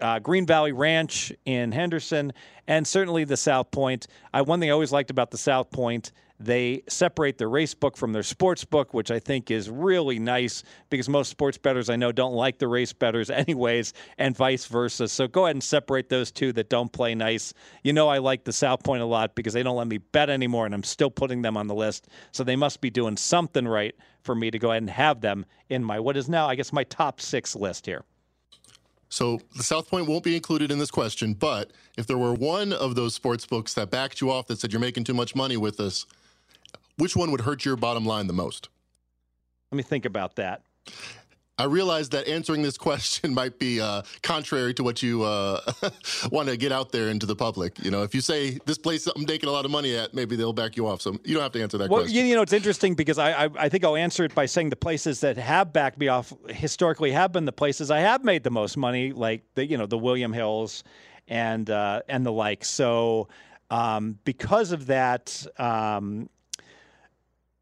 uh, 0.00 0.18
Green 0.18 0.46
Valley 0.46 0.72
Ranch 0.72 1.32
in 1.44 1.72
Henderson, 1.72 2.32
and 2.66 2.86
certainly 2.86 3.24
the 3.24 3.36
South 3.36 3.70
Point. 3.70 4.06
I, 4.32 4.42
one 4.42 4.60
thing 4.60 4.70
I 4.70 4.72
always 4.72 4.92
liked 4.92 5.10
about 5.10 5.30
the 5.30 5.38
South 5.38 5.70
Point, 5.70 6.12
they 6.40 6.82
separate 6.88 7.38
the 7.38 7.46
race 7.46 7.74
book 7.74 7.96
from 7.96 8.12
their 8.12 8.22
sports 8.22 8.64
book, 8.64 8.92
which 8.92 9.10
I 9.10 9.18
think 9.18 9.50
is 9.50 9.70
really 9.70 10.18
nice 10.18 10.64
because 10.90 11.08
most 11.08 11.30
sports 11.30 11.56
bettors 11.58 11.88
I 11.88 11.96
know 11.96 12.10
don't 12.12 12.34
like 12.34 12.58
the 12.58 12.66
race 12.68 12.92
bettors 12.92 13.30
anyways, 13.30 13.92
and 14.18 14.36
vice 14.36 14.66
versa. 14.66 15.08
So 15.08 15.28
go 15.28 15.44
ahead 15.44 15.56
and 15.56 15.62
separate 15.62 16.08
those 16.08 16.30
two 16.30 16.52
that 16.54 16.68
don't 16.68 16.92
play 16.92 17.14
nice. 17.14 17.54
You 17.82 17.92
know, 17.92 18.08
I 18.08 18.18
like 18.18 18.44
the 18.44 18.52
South 18.52 18.82
Point 18.82 19.02
a 19.02 19.06
lot 19.06 19.34
because 19.34 19.52
they 19.52 19.62
don't 19.62 19.76
let 19.76 19.86
me 19.86 19.98
bet 19.98 20.28
anymore, 20.28 20.66
and 20.66 20.74
I'm 20.74 20.82
still 20.82 21.10
putting 21.10 21.42
them 21.42 21.56
on 21.56 21.66
the 21.68 21.74
list. 21.74 22.08
So 22.32 22.42
they 22.42 22.56
must 22.56 22.80
be 22.80 22.90
doing 22.90 23.16
something 23.16 23.66
right 23.66 23.94
for 24.22 24.34
me 24.34 24.50
to 24.50 24.58
go 24.58 24.70
ahead 24.70 24.82
and 24.82 24.90
have 24.90 25.20
them 25.20 25.46
in 25.68 25.84
my 25.84 26.00
what 26.00 26.16
is 26.16 26.28
now, 26.28 26.48
I 26.48 26.56
guess, 26.56 26.72
my 26.72 26.84
top 26.84 27.20
six 27.20 27.54
list 27.54 27.86
here. 27.86 28.04
So 29.14 29.40
the 29.54 29.62
South 29.62 29.88
Point 29.88 30.08
won't 30.08 30.24
be 30.24 30.34
included 30.34 30.72
in 30.72 30.80
this 30.80 30.90
question, 30.90 31.34
but 31.34 31.70
if 31.96 32.04
there 32.04 32.18
were 32.18 32.34
one 32.34 32.72
of 32.72 32.96
those 32.96 33.14
sports 33.14 33.46
books 33.46 33.72
that 33.74 33.88
backed 33.88 34.20
you 34.20 34.28
off 34.28 34.48
that 34.48 34.58
said 34.58 34.72
you're 34.72 34.80
making 34.80 35.04
too 35.04 35.14
much 35.14 35.36
money 35.36 35.56
with 35.56 35.78
us, 35.78 36.04
which 36.98 37.14
one 37.14 37.30
would 37.30 37.42
hurt 37.42 37.64
your 37.64 37.76
bottom 37.76 38.04
line 38.04 38.26
the 38.26 38.32
most? 38.32 38.70
Let 39.70 39.76
me 39.76 39.84
think 39.84 40.04
about 40.04 40.34
that. 40.34 40.62
I 41.56 41.64
realize 41.64 42.08
that 42.10 42.26
answering 42.26 42.62
this 42.62 42.76
question 42.84 43.32
might 43.32 43.58
be 43.58 43.80
uh, 43.80 44.02
contrary 44.22 44.74
to 44.74 44.82
what 44.82 45.02
you 45.02 45.22
uh, 45.22 45.60
want 46.30 46.48
to 46.48 46.56
get 46.56 46.72
out 46.72 46.92
there 46.92 47.08
into 47.08 47.26
the 47.26 47.36
public. 47.36 47.82
You 47.84 47.90
know, 47.90 48.02
if 48.02 48.14
you 48.14 48.20
say 48.20 48.58
this 48.66 48.78
place 48.78 49.06
I'm 49.06 49.24
making 49.24 49.48
a 49.48 49.52
lot 49.52 49.64
of 49.64 49.70
money 49.70 49.96
at, 49.96 50.14
maybe 50.14 50.36
they'll 50.36 50.52
back 50.52 50.76
you 50.76 50.86
off. 50.86 51.00
So 51.00 51.12
you 51.24 51.34
don't 51.34 51.42
have 51.42 51.52
to 51.52 51.62
answer 51.62 51.78
that 51.78 51.90
well, 51.90 52.02
question. 52.02 52.26
You 52.26 52.34
know, 52.34 52.42
it's 52.42 52.52
interesting 52.52 52.94
because 52.94 53.18
I, 53.18 53.44
I, 53.44 53.50
I 53.58 53.68
think 53.68 53.84
I'll 53.84 53.96
answer 53.96 54.24
it 54.24 54.34
by 54.34 54.46
saying 54.46 54.70
the 54.70 54.76
places 54.76 55.20
that 55.20 55.36
have 55.36 55.72
backed 55.72 55.98
me 55.98 56.08
off 56.08 56.32
historically 56.48 57.12
have 57.12 57.32
been 57.32 57.44
the 57.44 57.52
places 57.52 57.90
I 57.90 58.00
have 58.00 58.24
made 58.24 58.42
the 58.42 58.50
most 58.50 58.76
money, 58.76 59.12
like 59.12 59.42
the 59.54 59.66
you 59.66 59.78
know 59.78 59.86
the 59.86 59.98
William 59.98 60.32
Hills 60.32 60.82
and 61.28 61.70
uh, 61.70 62.02
and 62.08 62.26
the 62.26 62.32
like. 62.32 62.64
So 62.64 63.28
um, 63.70 64.18
because 64.24 64.72
of 64.72 64.86
that, 64.86 65.46
um, 65.58 66.28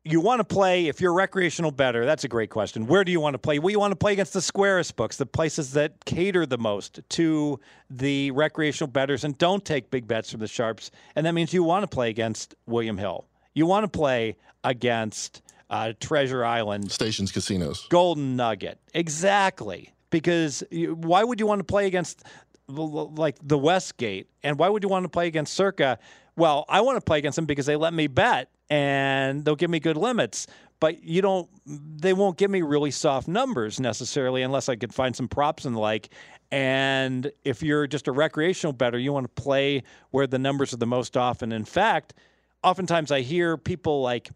you 0.05 0.21
want 0.21 0.41
to 0.41 0.45
play 0.45 0.89
if 0.89 1.01
you're 1.01 1.13
recreational 1.13 1.71
better 1.71 2.05
that's 2.05 2.25
a 2.25 2.29
great 2.29 2.51
question 2.51 2.87
where 2.87 3.05
do 3.05 3.13
you 3.13 3.21
want 3.21 3.35
to 3.35 3.39
play 3.39 3.59
well 3.59 3.71
you 3.71 3.79
want 3.79 3.93
to 3.93 3.97
play 3.97 4.13
against 4.13 4.33
the 4.33 4.43
squarest 4.43 4.97
books 4.97 5.17
the 5.17 5.27
places 5.27 5.73
that 5.73 6.05
cater 6.05 6.45
the 6.45 6.59
most 6.59 7.01
to 7.09 7.59
the 7.89 8.31
recreational 8.33 8.91
betters 8.91 9.23
and 9.23 9.39
don't 9.39 9.65
take 9.65 9.91
big 9.91 10.09
bets 10.09 10.31
from 10.31 10.41
the 10.41 10.49
sharps 10.49 10.91
and 11.15 11.25
that 11.25 11.33
means 11.33 11.53
you 11.53 11.63
want 11.63 11.85
to 11.85 11.87
play 11.87 12.11
against 12.11 12.55
william 12.67 12.99
hill 12.99 13.27
you 13.55 13.65
want 13.65 13.85
to 13.85 13.89
play 13.89 14.37
against 14.65 15.43
uh, 15.73 15.95
Treasure 15.99 16.45
Island, 16.45 16.93
Stations 16.93 17.33
Casinos. 17.33 17.87
Golden 17.89 18.37
Nugget. 18.37 18.79
Exactly. 18.95 19.93
Because 20.11 20.63
you, 20.71 20.95
why 20.95 21.25
would 21.25 21.41
you 21.41 21.47
want 21.47 21.61
to 21.61 21.65
play 21.65 21.87
against 21.87 22.23
like 22.69 23.37
the 23.43 23.59
Westgate? 23.59 24.29
And 24.43 24.59
why 24.59 24.69
would 24.69 24.83
you 24.83 24.89
want 24.89 25.05
to 25.05 25.09
play 25.09 25.27
against 25.27 25.55
Circa? 25.55 25.99
Well, 26.37 26.67
I 26.69 26.83
want 26.83 26.99
to 26.99 27.01
play 27.01 27.19
against 27.19 27.37
them 27.37 27.47
because 27.47 27.67
they 27.67 27.77
let 27.77 27.95
me 27.95 28.07
bet 28.07 28.51
and 28.73 29.45
they'll 29.45 29.55
give 29.55 29.69
me 29.69 29.79
good 29.79 29.99
limits. 29.99 30.47
But 30.81 31.05
you 31.05 31.21
don't, 31.21 31.49
they 31.67 32.15
won't 32.15 32.39
give 32.39 32.51
me 32.51 32.63
really 32.63 32.91
soft 32.91 33.29
numbers 33.29 33.79
necessarily 33.79 34.41
unless 34.41 34.71
I 34.71 34.77
could 34.77 34.95
find 34.95 35.15
some 35.15 35.29
props 35.29 35.67
and 35.67 35.77
the 35.77 35.79
like. 35.81 36.09
And 36.51 37.31
if 37.45 37.63
you're 37.63 37.87
just 37.87 38.09
a 38.09 38.13
recreational 38.13 38.73
better, 38.73 38.99
you 38.99 39.13
want 39.13 39.25
to 39.25 39.43
play 39.43 39.83
where 40.11 40.27
the 40.27 40.39
numbers 40.39 40.73
are 40.73 40.79
the 40.79 40.87
most 40.87 41.19
often. 41.19 41.53
In 41.53 41.67
fact, 41.67 42.15
oftentimes 42.65 43.13
I 43.13 43.21
hear 43.21 43.59
people 43.59 44.01
like 44.01 44.31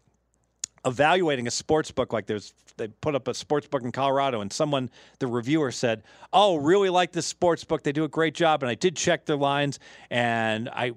evaluating 0.85 1.47
a 1.47 1.51
sports 1.51 1.89
book 1.89 2.13
like 2.13 2.27
there's 2.27 2.53
they 2.77 2.87
put 2.87 3.15
up 3.15 3.27
a 3.27 3.33
sports 3.33 3.67
book 3.67 3.81
in 3.81 3.91
Colorado 3.91 4.41
and 4.41 4.53
someone 4.53 4.91
the 5.17 5.25
reviewer 5.25 5.71
said, 5.71 6.03
"Oh, 6.31 6.57
really 6.57 6.91
like 6.91 7.11
this 7.11 7.25
sports 7.25 7.63
book. 7.63 7.81
They 7.81 7.91
do 7.91 8.03
a 8.03 8.07
great 8.07 8.35
job." 8.35 8.61
And 8.61 8.69
I 8.69 8.75
did 8.75 8.95
check 8.95 9.25
their 9.25 9.35
lines 9.35 9.79
and 10.11 10.69
I 10.69 10.91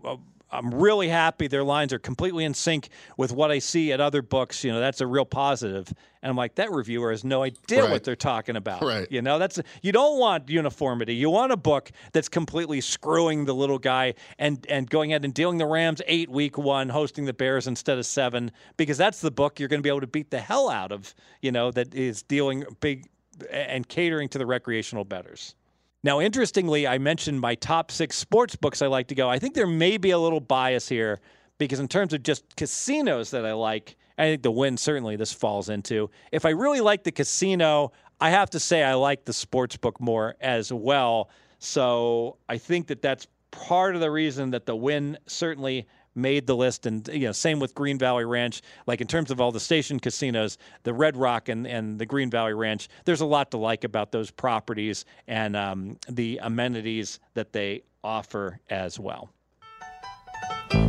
I'm 0.52 0.74
really 0.74 1.08
happy 1.08 1.46
their 1.46 1.64
lines 1.64 1.92
are 1.92 1.98
completely 1.98 2.44
in 2.44 2.54
sync 2.54 2.88
with 3.16 3.32
what 3.32 3.50
I 3.50 3.58
see 3.60 3.92
at 3.92 4.00
other 4.00 4.22
books. 4.22 4.64
You 4.64 4.72
know, 4.72 4.80
that's 4.80 5.00
a 5.00 5.06
real 5.06 5.24
positive. 5.24 5.92
And 6.22 6.28
I'm 6.30 6.36
like, 6.36 6.56
that 6.56 6.70
reviewer 6.70 7.10
has 7.12 7.24
no 7.24 7.42
idea 7.42 7.82
Right. 7.82 7.90
what 7.90 8.04
they're 8.04 8.16
talking 8.16 8.56
about. 8.56 8.82
Right. 8.82 9.06
You 9.10 9.22
know, 9.22 9.38
that's 9.38 9.60
you 9.82 9.92
don't 9.92 10.18
want 10.18 10.48
uniformity. 10.50 11.14
You 11.14 11.30
want 11.30 11.52
a 11.52 11.56
book 11.56 11.90
that's 12.12 12.28
completely 12.28 12.80
screwing 12.80 13.44
the 13.44 13.54
little 13.54 13.78
guy 13.78 14.14
and 14.38 14.64
and 14.68 14.88
going 14.90 15.12
ahead 15.12 15.24
and 15.24 15.32
dealing 15.32 15.58
the 15.58 15.66
Rams 15.66 16.02
eight 16.06 16.28
week 16.28 16.58
one, 16.58 16.88
hosting 16.88 17.24
the 17.24 17.32
Bears 17.32 17.66
instead 17.66 17.96
of 17.98 18.04
seven, 18.06 18.50
because 18.76 18.98
that's 18.98 19.20
the 19.20 19.30
book 19.30 19.58
you're 19.60 19.68
going 19.68 19.80
to 19.80 19.82
be 19.82 19.88
able 19.88 20.00
to 20.02 20.06
beat 20.06 20.30
the 20.30 20.40
hell 20.40 20.68
out 20.68 20.92
of. 20.92 21.14
You 21.40 21.52
know, 21.52 21.70
that 21.70 21.94
is 21.94 22.22
dealing 22.22 22.64
big 22.80 23.06
and 23.50 23.88
catering 23.88 24.28
to 24.28 24.38
the 24.38 24.44
recreational 24.44 25.04
betters. 25.04 25.54
Now, 26.02 26.20
interestingly, 26.20 26.86
I 26.86 26.98
mentioned 26.98 27.40
my 27.40 27.54
top 27.56 27.90
six 27.90 28.16
sports 28.16 28.56
books 28.56 28.80
I 28.80 28.86
like 28.86 29.08
to 29.08 29.14
go. 29.14 29.28
I 29.28 29.38
think 29.38 29.54
there 29.54 29.66
may 29.66 29.98
be 29.98 30.10
a 30.10 30.18
little 30.18 30.40
bias 30.40 30.88
here 30.88 31.20
because, 31.58 31.78
in 31.78 31.88
terms 31.88 32.14
of 32.14 32.22
just 32.22 32.56
casinos 32.56 33.30
that 33.32 33.44
I 33.44 33.52
like, 33.52 33.96
I 34.16 34.24
think 34.24 34.42
the 34.42 34.50
Wynn 34.50 34.76
certainly 34.76 35.16
this 35.16 35.32
falls 35.32 35.68
into. 35.68 36.10
If 36.32 36.44
I 36.46 36.50
really 36.50 36.80
like 36.80 37.04
the 37.04 37.12
casino, 37.12 37.92
I 38.20 38.30
have 38.30 38.50
to 38.50 38.60
say 38.60 38.82
I 38.82 38.94
like 38.94 39.24
the 39.24 39.32
sports 39.32 39.76
book 39.76 40.00
more 40.00 40.36
as 40.40 40.72
well. 40.72 41.30
So 41.58 42.38
I 42.48 42.56
think 42.56 42.86
that 42.86 43.02
that's 43.02 43.26
part 43.50 43.94
of 43.94 44.00
the 44.00 44.10
reason 44.10 44.50
that 44.50 44.64
the 44.64 44.76
Wynn 44.76 45.18
certainly 45.26 45.86
made 46.14 46.46
the 46.46 46.56
list 46.56 46.86
and 46.86 47.08
you 47.08 47.26
know 47.26 47.32
same 47.32 47.60
with 47.60 47.74
Green 47.74 47.98
Valley 47.98 48.24
Ranch 48.24 48.62
like 48.86 49.00
in 49.00 49.06
terms 49.06 49.30
of 49.30 49.40
all 49.40 49.52
the 49.52 49.60
station 49.60 50.00
casinos 50.00 50.58
the 50.82 50.92
Red 50.92 51.16
Rock 51.16 51.48
and, 51.48 51.66
and 51.66 51.98
the 51.98 52.06
Green 52.06 52.30
Valley 52.30 52.54
Ranch 52.54 52.88
there's 53.04 53.20
a 53.20 53.26
lot 53.26 53.50
to 53.52 53.56
like 53.56 53.84
about 53.84 54.12
those 54.12 54.30
properties 54.30 55.04
and 55.28 55.56
um, 55.56 55.98
the 56.08 56.40
amenities 56.42 57.20
that 57.34 57.52
they 57.52 57.82
offer 58.02 58.60
as 58.70 58.98
well 58.98 59.30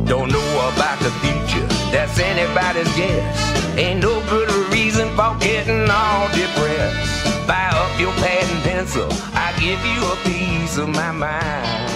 Don't 0.04 0.30
know 0.30 0.70
about 0.74 0.98
the 1.00 1.10
future, 1.22 1.66
that's 1.92 2.18
anybody's 2.18 2.92
guess. 2.96 3.76
Ain't 3.78 4.02
no 4.02 4.20
good 4.28 4.50
reason 4.72 5.08
for 5.16 5.36
getting 5.40 5.88
all 5.90 6.28
depressed. 6.28 7.46
Buy 7.46 7.70
up 7.72 8.00
your 8.00 8.12
pad 8.14 8.50
and 8.50 8.62
pencil, 8.64 9.08
I 9.34 9.52
give 9.60 9.80
you 9.84 10.00
a 10.04 10.16
piece 10.24 10.78
of 10.78 10.88
my 10.88 11.12
mind. 11.12 11.91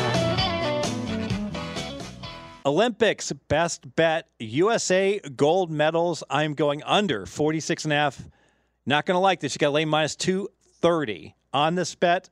Olympics 2.66 3.30
best 3.46 3.94
bet 3.94 4.28
USA 4.40 5.20
gold 5.36 5.70
medals 5.70 6.24
I'm 6.28 6.54
going 6.54 6.82
under 6.82 7.24
46 7.24 7.84
and 7.84 7.92
a 7.92 7.96
half 7.96 8.28
not 8.84 9.06
going 9.06 9.14
to 9.14 9.20
like 9.20 9.38
this 9.38 9.54
you 9.54 9.60
got 9.60 9.68
to 9.68 9.72
lay 9.72 9.84
minus 9.84 10.16
230 10.16 11.36
on 11.54 11.76
this 11.76 11.94
bet 11.94 12.28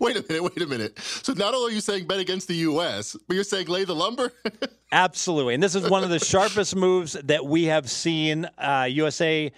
Wait 0.00 0.16
a 0.16 0.24
minute, 0.28 0.42
wait 0.44 0.62
a 0.62 0.66
minute. 0.66 0.98
So 0.98 1.32
not 1.32 1.54
only 1.54 1.72
are 1.72 1.74
you 1.74 1.80
saying 1.80 2.06
bet 2.06 2.20
against 2.20 2.46
the 2.46 2.54
U.S., 2.54 3.16
but 3.26 3.34
you're 3.34 3.42
saying 3.42 3.66
lay 3.66 3.84
the 3.84 3.96
lumber? 3.96 4.32
Absolutely. 4.92 5.54
And 5.54 5.62
this 5.62 5.74
is 5.74 5.90
one 5.90 6.04
of 6.04 6.10
the 6.10 6.20
sharpest 6.20 6.76
moves 6.76 7.14
that 7.14 7.44
we 7.44 7.64
have 7.64 7.90
seen. 7.90 8.48
Uh, 8.58 8.86
USA, 8.88 9.50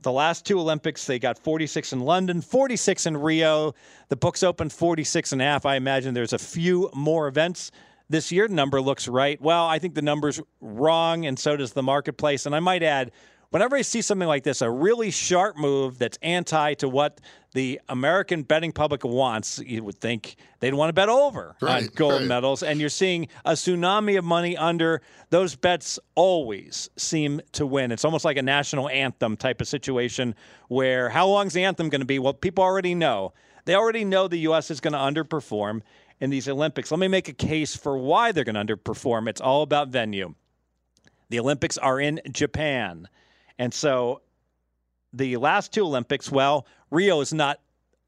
the 0.00 0.12
last 0.12 0.46
two 0.46 0.58
Olympics, 0.58 1.06
they 1.06 1.18
got 1.18 1.38
46 1.38 1.92
in 1.92 2.00
London, 2.00 2.40
46 2.40 3.04
in 3.04 3.16
Rio. 3.18 3.74
The 4.08 4.16
book's 4.16 4.42
open 4.42 4.70
46 4.70 5.32
and 5.32 5.42
a 5.42 5.44
half. 5.44 5.66
I 5.66 5.76
imagine 5.76 6.14
there's 6.14 6.32
a 6.32 6.38
few 6.38 6.88
more 6.94 7.28
events 7.28 7.70
this 8.08 8.30
year. 8.32 8.48
Number 8.48 8.80
looks 8.80 9.08
right. 9.08 9.40
Well, 9.40 9.66
I 9.66 9.78
think 9.78 9.94
the 9.94 10.02
number's 10.02 10.40
wrong, 10.60 11.26
and 11.26 11.38
so 11.38 11.56
does 11.56 11.72
the 11.72 11.82
marketplace. 11.82 12.46
And 12.46 12.54
I 12.54 12.60
might 12.60 12.82
add, 12.82 13.12
whenever 13.50 13.76
I 13.76 13.82
see 13.82 14.02
something 14.02 14.28
like 14.28 14.42
this, 14.42 14.62
a 14.62 14.70
really 14.70 15.10
sharp 15.10 15.56
move 15.56 15.98
that's 15.98 16.18
anti 16.22 16.74
to 16.74 16.88
what 16.88 17.20
the 17.52 17.80
American 17.88 18.42
betting 18.42 18.72
public 18.72 19.04
wants, 19.04 19.60
you 19.60 19.84
would 19.84 19.96
think 19.98 20.34
they'd 20.58 20.74
want 20.74 20.88
to 20.88 20.92
bet 20.92 21.08
over 21.08 21.54
on 21.62 21.86
gold 21.94 22.20
right. 22.20 22.26
medals. 22.26 22.64
And 22.64 22.80
you're 22.80 22.88
seeing 22.88 23.28
a 23.44 23.52
tsunami 23.52 24.18
of 24.18 24.24
money 24.24 24.56
under. 24.56 25.02
Those 25.30 25.54
bets 25.54 26.00
always 26.16 26.90
seem 26.96 27.40
to 27.52 27.64
win. 27.64 27.92
It's 27.92 28.04
almost 28.04 28.24
like 28.24 28.36
a 28.36 28.42
national 28.42 28.88
anthem 28.88 29.36
type 29.36 29.60
of 29.60 29.68
situation 29.68 30.34
where 30.66 31.08
how 31.08 31.28
long's 31.28 31.52
the 31.52 31.62
anthem 31.62 31.90
going 31.90 32.00
to 32.00 32.06
be? 32.06 32.18
Well, 32.18 32.34
people 32.34 32.64
already 32.64 32.94
know. 32.96 33.32
They 33.66 33.74
already 33.74 34.04
know 34.04 34.28
the 34.28 34.40
U.S. 34.40 34.70
is 34.70 34.80
going 34.80 34.92
to 34.92 34.98
underperform 34.98 35.82
in 36.24 36.30
these 36.30 36.48
Olympics. 36.48 36.90
Let 36.90 36.98
me 36.98 37.06
make 37.06 37.28
a 37.28 37.34
case 37.34 37.76
for 37.76 37.98
why 37.98 38.32
they're 38.32 38.44
going 38.44 38.54
to 38.54 38.76
underperform. 38.76 39.28
It's 39.28 39.42
all 39.42 39.62
about 39.62 39.88
venue. 39.88 40.34
The 41.28 41.38
Olympics 41.38 41.76
are 41.76 42.00
in 42.00 42.20
Japan. 42.30 43.08
And 43.58 43.72
so 43.72 44.22
the 45.12 45.36
last 45.36 45.72
two 45.72 45.84
Olympics, 45.84 46.32
well, 46.32 46.66
Rio 46.90 47.20
is 47.20 47.34
not 47.34 47.60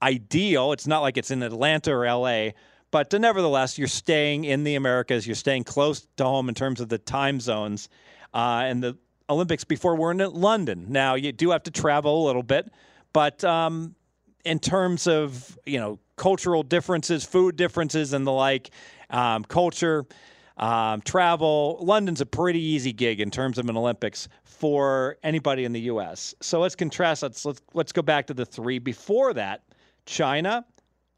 ideal. 0.03 0.73
It's 0.73 0.87
not 0.87 1.01
like 1.01 1.19
it's 1.19 1.31
in 1.31 1.43
Atlanta 1.43 1.93
or 1.93 2.07
LA, 2.07 2.51
but 2.91 3.13
nevertheless, 3.13 3.77
you're 3.77 3.87
staying 3.87 4.45
in 4.45 4.65
the 4.65 4.77
Americas. 4.77 5.27
You're 5.27 5.37
staying 5.37 5.65
close 5.65 6.07
to 6.17 6.25
home 6.25 6.49
in 6.49 6.55
terms 6.55 6.81
of 6.81 6.89
the 6.89 6.99
time 6.99 7.39
zones. 7.39 7.91
Uh, 8.33 8.63
and 8.65 8.83
the 8.83 8.97
Olympics 9.29 9.65
before 9.65 9.95
were 9.95 10.11
in 10.11 10.19
London. 10.19 10.87
Now, 10.89 11.17
you 11.17 11.33
do 11.33 11.51
have 11.51 11.65
to 11.65 11.71
travel 11.71 12.25
a 12.25 12.27
little 12.27 12.43
bit, 12.43 12.73
but 13.13 13.45
um, 13.45 13.95
in 14.47 14.59
terms 14.59 15.07
of 15.07 15.59
you 15.67 15.79
know 15.79 15.99
cultural 16.17 16.63
differences, 16.63 17.25
food 17.25 17.57
differences, 17.57 18.13
and 18.13 18.27
the 18.27 18.33
like, 18.33 18.71
um, 19.11 19.45
culture, 19.45 20.05
um, 20.57 21.01
travel. 21.03 21.79
London's 21.81 22.21
a 22.21 22.27
pretty 22.27 22.61
easy 22.61 22.93
gig 22.93 23.21
in 23.21 23.31
terms 23.31 23.59
of 23.59 23.69
an 23.69 23.77
Olympics 23.77 24.29
for 24.45 25.17
anybody 25.23 25.65
in 25.65 25.73
the 25.73 25.81
U.S. 25.83 26.35
So 26.41 26.61
let's 26.61 26.75
contrast. 26.75 27.23
Let's 27.23 27.45
let's 27.45 27.61
let's 27.75 27.93
go 27.93 28.03
back 28.03 28.27
to 28.29 28.35
the 28.35 28.47
three 28.47 28.79
before 28.79 29.35
that: 29.35 29.63
China, 30.07 30.65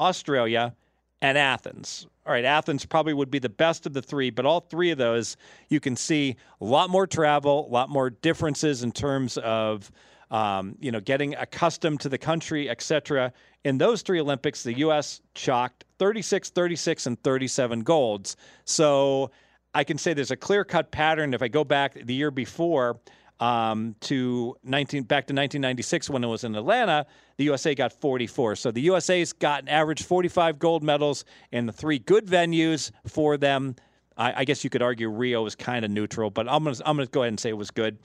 Australia, 0.00 0.74
and 1.22 1.38
Athens. 1.38 2.06
All 2.26 2.32
right, 2.32 2.44
Athens 2.44 2.84
probably 2.84 3.14
would 3.14 3.30
be 3.30 3.38
the 3.38 3.48
best 3.48 3.86
of 3.86 3.94
the 3.94 4.02
three, 4.02 4.30
but 4.30 4.44
all 4.44 4.60
three 4.60 4.90
of 4.90 4.98
those 4.98 5.36
you 5.68 5.80
can 5.80 5.96
see 5.96 6.36
a 6.60 6.64
lot 6.64 6.90
more 6.90 7.06
travel, 7.06 7.66
a 7.66 7.72
lot 7.72 7.88
more 7.88 8.10
differences 8.10 8.82
in 8.82 8.92
terms 8.92 9.38
of 9.38 9.90
um, 10.30 10.76
you 10.80 10.90
know 10.92 11.00
getting 11.00 11.34
accustomed 11.34 12.00
to 12.00 12.08
the 12.08 12.18
country, 12.18 12.68
etc. 12.68 13.32
In 13.64 13.78
those 13.78 14.02
three 14.02 14.20
Olympics, 14.20 14.62
the 14.62 14.78
U.S. 14.78 15.20
chalked 15.34 15.84
36, 15.98 16.50
36, 16.50 17.06
and 17.06 17.22
37 17.22 17.80
golds. 17.80 18.36
So 18.64 19.30
I 19.74 19.84
can 19.84 19.98
say 19.98 20.14
there's 20.14 20.30
a 20.30 20.36
clear 20.36 20.64
cut 20.64 20.90
pattern. 20.90 21.34
If 21.34 21.42
I 21.42 21.48
go 21.48 21.64
back 21.64 21.94
the 21.94 22.14
year 22.14 22.30
before 22.30 23.00
um, 23.40 23.94
to 24.00 24.56
19 24.64 25.04
back 25.04 25.26
to 25.26 25.32
1996 25.32 26.10
when 26.10 26.24
it 26.24 26.26
was 26.26 26.44
in 26.44 26.54
Atlanta, 26.54 27.06
the 27.36 27.44
USA 27.44 27.74
got 27.74 27.92
44. 27.92 28.56
So 28.56 28.70
the 28.70 28.80
USA's 28.82 29.32
got 29.32 29.62
an 29.62 29.68
average 29.68 30.02
45 30.02 30.58
gold 30.58 30.82
medals 30.82 31.24
in 31.52 31.66
the 31.66 31.72
three 31.72 31.98
good 31.98 32.26
venues 32.26 32.90
for 33.06 33.36
them. 33.36 33.76
I, 34.16 34.40
I 34.40 34.44
guess 34.44 34.64
you 34.64 34.70
could 34.70 34.82
argue 34.82 35.08
Rio 35.08 35.42
was 35.42 35.54
kind 35.54 35.84
of 35.84 35.90
neutral, 35.90 36.30
but 36.30 36.48
I'm 36.48 36.64
gonna 36.64 36.76
I'm 36.84 36.96
gonna 36.96 37.06
go 37.06 37.22
ahead 37.22 37.28
and 37.28 37.40
say 37.40 37.50
it 37.50 37.56
was 37.56 37.70
good. 37.70 37.98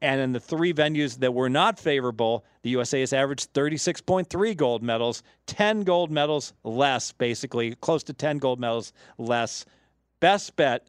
And 0.00 0.20
in 0.20 0.32
the 0.32 0.40
three 0.40 0.72
venues 0.72 1.18
that 1.18 1.34
were 1.34 1.48
not 1.48 1.78
favorable, 1.78 2.44
the 2.62 2.70
USA 2.70 3.00
has 3.00 3.12
averaged 3.12 3.52
36.3 3.52 4.56
gold 4.56 4.82
medals, 4.82 5.22
10 5.46 5.82
gold 5.82 6.10
medals 6.10 6.52
less, 6.62 7.12
basically 7.12 7.74
close 7.76 8.04
to 8.04 8.12
10 8.12 8.38
gold 8.38 8.60
medals 8.60 8.92
less. 9.18 9.64
Best 10.20 10.54
bet 10.56 10.88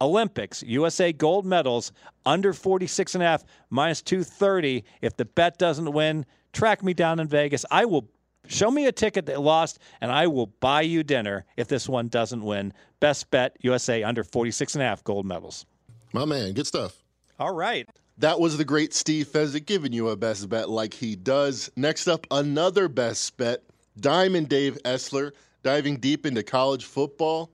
Olympics, 0.00 0.62
USA 0.62 1.12
gold 1.12 1.46
medals 1.46 1.92
under 2.24 2.52
46 2.52 3.14
and 3.14 3.22
a 3.22 3.26
half, 3.26 3.44
minus 3.70 4.02
230. 4.02 4.84
If 5.00 5.16
the 5.16 5.24
bet 5.24 5.58
doesn't 5.58 5.90
win, 5.92 6.26
track 6.52 6.82
me 6.82 6.94
down 6.94 7.20
in 7.20 7.28
Vegas. 7.28 7.64
I 7.70 7.84
will 7.84 8.08
show 8.46 8.70
me 8.70 8.86
a 8.86 8.92
ticket 8.92 9.26
that 9.26 9.40
lost, 9.40 9.78
and 10.00 10.10
I 10.10 10.26
will 10.26 10.46
buy 10.46 10.82
you 10.82 11.02
dinner 11.02 11.44
if 11.56 11.68
this 11.68 11.88
one 11.88 12.08
doesn't 12.08 12.42
win. 12.42 12.72
Best 13.00 13.30
bet 13.30 13.56
USA 13.60 14.02
under 14.02 14.22
46 14.22 14.74
and 14.74 14.82
a 14.82 14.86
half 14.86 15.02
gold 15.04 15.26
medals. 15.26 15.66
My 16.12 16.24
man, 16.24 16.52
good 16.52 16.66
stuff. 16.66 17.02
All 17.38 17.54
right. 17.54 17.88
That 18.18 18.40
was 18.40 18.56
the 18.56 18.64
great 18.64 18.94
Steve 18.94 19.28
Fezzik 19.28 19.66
giving 19.66 19.92
you 19.92 20.08
a 20.08 20.16
best 20.16 20.48
bet 20.48 20.70
like 20.70 20.94
he 20.94 21.16
does. 21.16 21.70
Next 21.76 22.08
up, 22.08 22.26
another 22.30 22.88
best 22.88 23.36
bet. 23.36 23.62
Diamond 24.00 24.48
Dave 24.48 24.78
Essler 24.84 25.32
diving 25.62 25.98
deep 25.98 26.24
into 26.24 26.42
college 26.42 26.86
football. 26.86 27.50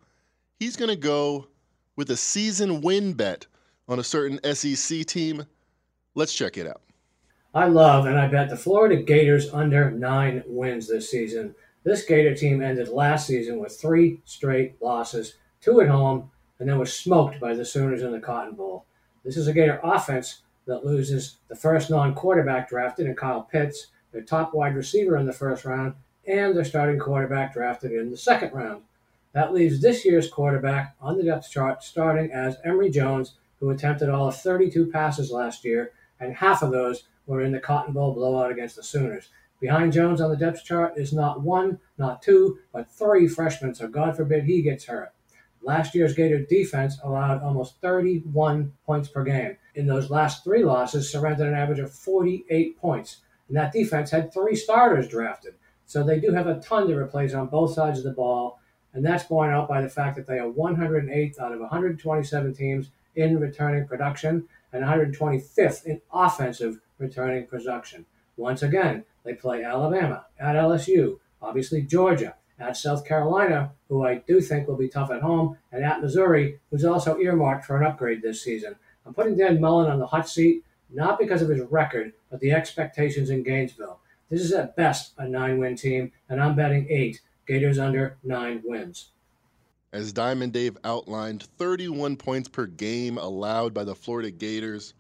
He's 0.61 0.77
going 0.77 0.91
to 0.91 0.97
go 0.97 1.49
with 1.97 2.11
a 2.11 2.17
season 2.17 2.81
win 2.81 3.15
bet 3.15 3.47
on 3.89 3.99
a 3.99 4.05
certain 4.05 4.39
SEC 4.55 5.05
team. 5.05 5.47
Let's 6.15 6.33
check 6.33 6.57
it 6.57 6.69
out. 6.69 6.83
I 7.55 7.67
love 7.67 8.07
and 8.07 8.17
I 8.17 8.29
bet 8.29 8.49
the 8.49 8.57
Florida 8.57 9.03
Gators 9.03 9.53
under 9.53 9.91
nine 9.91 10.45
wins 10.47 10.87
this 10.87 11.11
season. 11.11 11.57
This 11.83 12.05
Gator 12.05 12.37
team 12.37 12.63
ended 12.63 12.89
last 12.89 13.27
season 13.27 13.59
with 13.59 13.77
three 13.81 14.21
straight 14.25 14.81
losses, 14.81 15.35
two 15.61 15.81
at 15.81 15.89
home, 15.89 16.31
and 16.61 16.69
then 16.69 16.79
was 16.79 16.95
smoked 16.97 17.41
by 17.41 17.53
the 17.55 17.65
Sooners 17.65 18.03
in 18.03 18.13
the 18.13 18.21
Cotton 18.21 18.55
Bowl. 18.55 18.87
This 19.25 19.37
is 19.37 19.49
a 19.49 19.53
Gator 19.53 19.81
offense 19.83 20.43
that 20.67 20.85
loses 20.85 21.39
the 21.49 21.57
first 21.57 21.91
non 21.91 22.15
quarterback 22.15 22.69
drafted 22.69 23.07
in 23.07 23.15
Kyle 23.15 23.43
Pitts, 23.43 23.89
their 24.13 24.23
top 24.23 24.55
wide 24.55 24.75
receiver 24.75 25.17
in 25.17 25.27
the 25.27 25.33
first 25.33 25.65
round, 25.65 25.95
and 26.27 26.57
their 26.57 26.65
starting 26.65 26.99
quarterback 26.99 27.55
drafted 27.55 27.93
in 27.93 28.11
the 28.11 28.17
second 28.17 28.53
round. 28.53 28.83
That 29.33 29.55
leaves 29.55 29.81
this 29.81 30.05
year's 30.05 30.31
quarterback 30.31 30.95
on 31.01 31.17
the 31.17 31.25
depth 31.25 31.51
chart 31.51 31.83
starting 31.83 32.31
as 32.33 32.59
Emory 32.65 32.91
Jones, 32.91 33.35
who 33.61 33.71
attempted 33.71 34.09
all 34.09 34.29
of 34.29 34.37
32 34.37 34.87
passes 34.87 35.31
last 35.31 35.65
year, 35.65 35.93
and 36.21 36.35
half 36.35 36.63
of 36.63 36.71
those 36.71 37.05
were 37.27 37.43
in 37.43 37.53
the 37.53 37.61
Cotton 37.61 37.95
Bowl 37.95 38.15
blowout 38.15 38.51
against 38.51 38.77
the 38.77 38.83
Sooners. 38.83 39.31
Behind 39.61 39.93
Jones 39.93 40.21
on 40.21 40.31
the 40.31 40.37
depth 40.37 40.65
chart 40.65 40.95
is 40.99 41.13
not 41.13 41.41
one, 41.41 41.79
not 41.97 42.21
two, 42.21 42.59
but 42.73 42.91
three 42.91 43.29
freshmen, 43.29 43.75
so 43.75 43.87
God 43.89 44.17
forbid 44.17 44.45
he 44.45 44.61
gets 44.61 44.85
hurt. 44.85 45.13
Last 45.63 45.95
year's 45.95 46.15
Gator 46.15 46.45
defense 46.45 46.99
allowed 47.05 47.43
almost 47.43 47.81
31 47.81 48.73
points 48.85 49.09
per 49.09 49.23
game. 49.23 49.57
In 49.75 49.87
those 49.87 50.11
last 50.11 50.45
three 50.45 50.65
losses, 50.65 51.11
surrendered 51.11 51.49
an 51.49 51.55
average 51.55 51.79
of 51.79 51.93
48 51.93 52.79
points. 52.79 53.19
And 53.49 53.57
that 53.57 53.73
defense 53.73 54.11
had 54.11 54.33
three 54.33 54.55
starters 54.55 55.09
drafted. 55.09 55.55
So 55.87 56.03
they 56.03 56.21
do 56.21 56.33
have 56.33 56.47
a 56.47 56.61
ton 56.61 56.89
to 56.89 56.97
replace 56.97 57.35
on 57.35 57.49
both 57.49 57.75
sides 57.75 57.99
of 57.99 58.05
the 58.05 58.13
ball. 58.13 58.61
And 58.95 59.05
that's 59.05 59.25
borne 59.25 59.51
out 59.51 59.69
by 59.69 59.81
the 59.81 59.89
fact 59.89 60.17
that 60.17 60.27
they 60.27 60.39
are 60.39 60.51
108th 60.51 61.39
out 61.39 61.53
of 61.53 61.61
127 61.61 62.55
teams 62.55 62.91
in 63.15 63.39
returning 63.39 63.87
production 63.87 64.49
and 64.73 64.85
125th 64.85 65.85
in 65.85 66.01
offensive 66.13 66.81
returning 66.99 67.47
production. 67.47 68.07
Once 68.37 68.63
again, 68.63 69.05
they 69.25 69.35
play 69.35 69.63
Alabama, 69.63 70.27
at 70.39 70.57
LSU, 70.57 71.19
obviously 71.41 71.83
Georgia, 71.83 72.35
at 72.59 72.77
South 72.77 73.05
Carolina, 73.05 73.73
who 73.89 74.05
I 74.05 74.17
do 74.27 74.41
think 74.41 74.67
will 74.67 74.77
be 74.77 74.89
tough 74.89 75.11
at 75.11 75.23
home, 75.23 75.59
and 75.71 75.85
at 75.85 76.01
Missouri, 76.01 76.61
who's 76.71 76.85
also 76.85 77.19
earmarked 77.19 77.65
for 77.65 77.77
an 77.77 77.87
upgrade 77.87 78.23
this 78.23 78.43
season. 78.43 78.77
I'm 79.07 79.15
putting 79.15 79.37
Dan 79.37 79.61
Mullen 79.61 79.91
on 79.91 79.99
the 79.99 80.07
hot 80.07 80.29
seat, 80.29 80.65
not 80.91 81.19
because 81.19 81.43
of 81.43 81.49
his 81.49 81.63
record, 81.71 82.13
but 82.31 82.41
the 82.41 82.53
expectations 82.53 83.31
in 83.31 83.43
Gainesville. 83.43 84.01
This 84.31 84.41
is 84.41 84.53
at 84.53 84.77
best 84.77 85.13
a 85.19 85.29
nine 85.29 85.59
win 85.59 85.77
team, 85.77 86.13
and 86.29 86.41
I'm 86.41 86.57
betting 86.57 86.87
eight. 86.89 87.21
Gators 87.47 87.79
under 87.79 88.17
nine 88.23 88.63
wins. 88.65 89.11
As 89.93 90.13
Diamond 90.13 90.53
Dave 90.53 90.79
outlined, 90.85 91.43
31 91.59 92.17
points 92.17 92.49
per 92.49 92.67
game 92.67 93.19
allowed 93.19 93.75
by 93.75 93.85
the 93.85 93.95
Florida 93.95 94.31
Gators. 94.31 94.95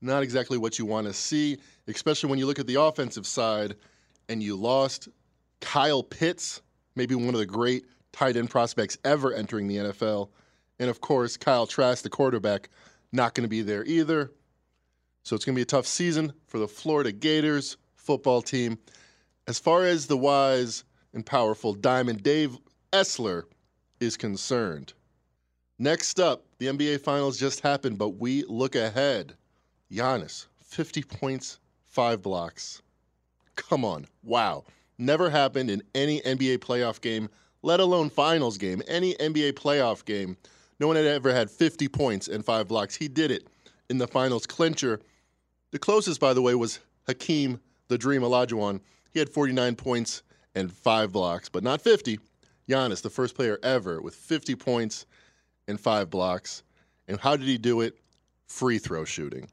Not 0.00 0.22
exactly 0.22 0.58
what 0.58 0.78
you 0.78 0.86
want 0.86 1.06
to 1.06 1.12
see, 1.12 1.58
especially 1.88 2.30
when 2.30 2.38
you 2.38 2.46
look 2.46 2.58
at 2.58 2.66
the 2.66 2.80
offensive 2.80 3.26
side 3.26 3.74
and 4.28 4.42
you 4.42 4.54
lost 4.54 5.08
Kyle 5.60 6.02
Pitts, 6.02 6.62
maybe 6.94 7.14
one 7.14 7.34
of 7.34 7.40
the 7.40 7.46
great 7.46 7.84
tight 8.12 8.36
end 8.36 8.50
prospects 8.50 8.96
ever 9.04 9.34
entering 9.34 9.66
the 9.66 9.76
NFL. 9.76 10.28
And 10.78 10.88
of 10.88 11.00
course, 11.00 11.36
Kyle 11.36 11.66
Trask, 11.66 12.02
the 12.02 12.10
quarterback, 12.10 12.70
not 13.12 13.34
going 13.34 13.44
to 13.44 13.48
be 13.48 13.62
there 13.62 13.84
either. 13.84 14.30
So 15.22 15.36
it's 15.36 15.44
going 15.44 15.54
to 15.54 15.58
be 15.58 15.62
a 15.62 15.66
tough 15.66 15.86
season 15.86 16.32
for 16.46 16.58
the 16.58 16.68
Florida 16.68 17.12
Gators 17.12 17.76
football 17.96 18.42
team. 18.42 18.78
As 19.46 19.58
far 19.58 19.84
as 19.84 20.06
the 20.06 20.16
wise 20.16 20.84
and 21.12 21.24
powerful 21.24 21.74
Diamond 21.74 22.22
Dave 22.22 22.56
Essler 22.92 23.44
is 24.00 24.16
concerned. 24.16 24.92
Next 25.78 26.20
up, 26.20 26.44
the 26.58 26.66
NBA 26.66 27.00
Finals 27.00 27.38
just 27.38 27.60
happened, 27.60 27.98
but 27.98 28.10
we 28.10 28.44
look 28.48 28.74
ahead. 28.74 29.34
Giannis, 29.90 30.46
50 30.58 31.02
points, 31.02 31.58
five 31.86 32.22
blocks. 32.22 32.82
Come 33.56 33.84
on. 33.84 34.06
Wow. 34.22 34.64
Never 34.98 35.30
happened 35.30 35.70
in 35.70 35.82
any 35.94 36.20
NBA 36.20 36.58
playoff 36.58 37.00
game, 37.00 37.28
let 37.62 37.80
alone 37.80 38.10
finals 38.10 38.58
game, 38.58 38.82
any 38.88 39.14
NBA 39.14 39.52
playoff 39.52 40.04
game. 40.04 40.36
No 40.80 40.86
one 40.86 40.96
had 40.96 41.04
ever 41.04 41.32
had 41.32 41.50
50 41.50 41.88
points 41.88 42.26
and 42.26 42.44
five 42.44 42.66
blocks. 42.66 42.94
He 42.96 43.06
did 43.06 43.30
it 43.30 43.46
in 43.90 43.98
the 43.98 44.08
finals 44.08 44.46
clincher. 44.46 45.00
The 45.70 45.78
closest, 45.78 46.18
by 46.18 46.32
the 46.32 46.42
way, 46.42 46.54
was 46.54 46.80
Hakeem 47.06 47.60
the 47.88 47.98
Dream 47.98 48.22
Olajuwon. 48.22 48.80
He 49.12 49.18
had 49.18 49.28
49 49.28 49.76
points 49.76 50.22
and 50.54 50.72
five 50.72 51.12
blocks, 51.12 51.48
but 51.48 51.62
not 51.62 51.82
50. 51.82 52.18
Giannis, 52.68 53.02
the 53.02 53.10
first 53.10 53.34
player 53.34 53.58
ever 53.62 54.00
with 54.00 54.14
50 54.14 54.54
points 54.54 55.04
and 55.68 55.78
five 55.78 56.08
blocks. 56.08 56.62
And 57.08 57.20
how 57.20 57.36
did 57.36 57.46
he 57.46 57.58
do 57.58 57.82
it? 57.82 57.98
Free 58.46 58.78
throw 58.78 59.04
shooting. 59.04 59.48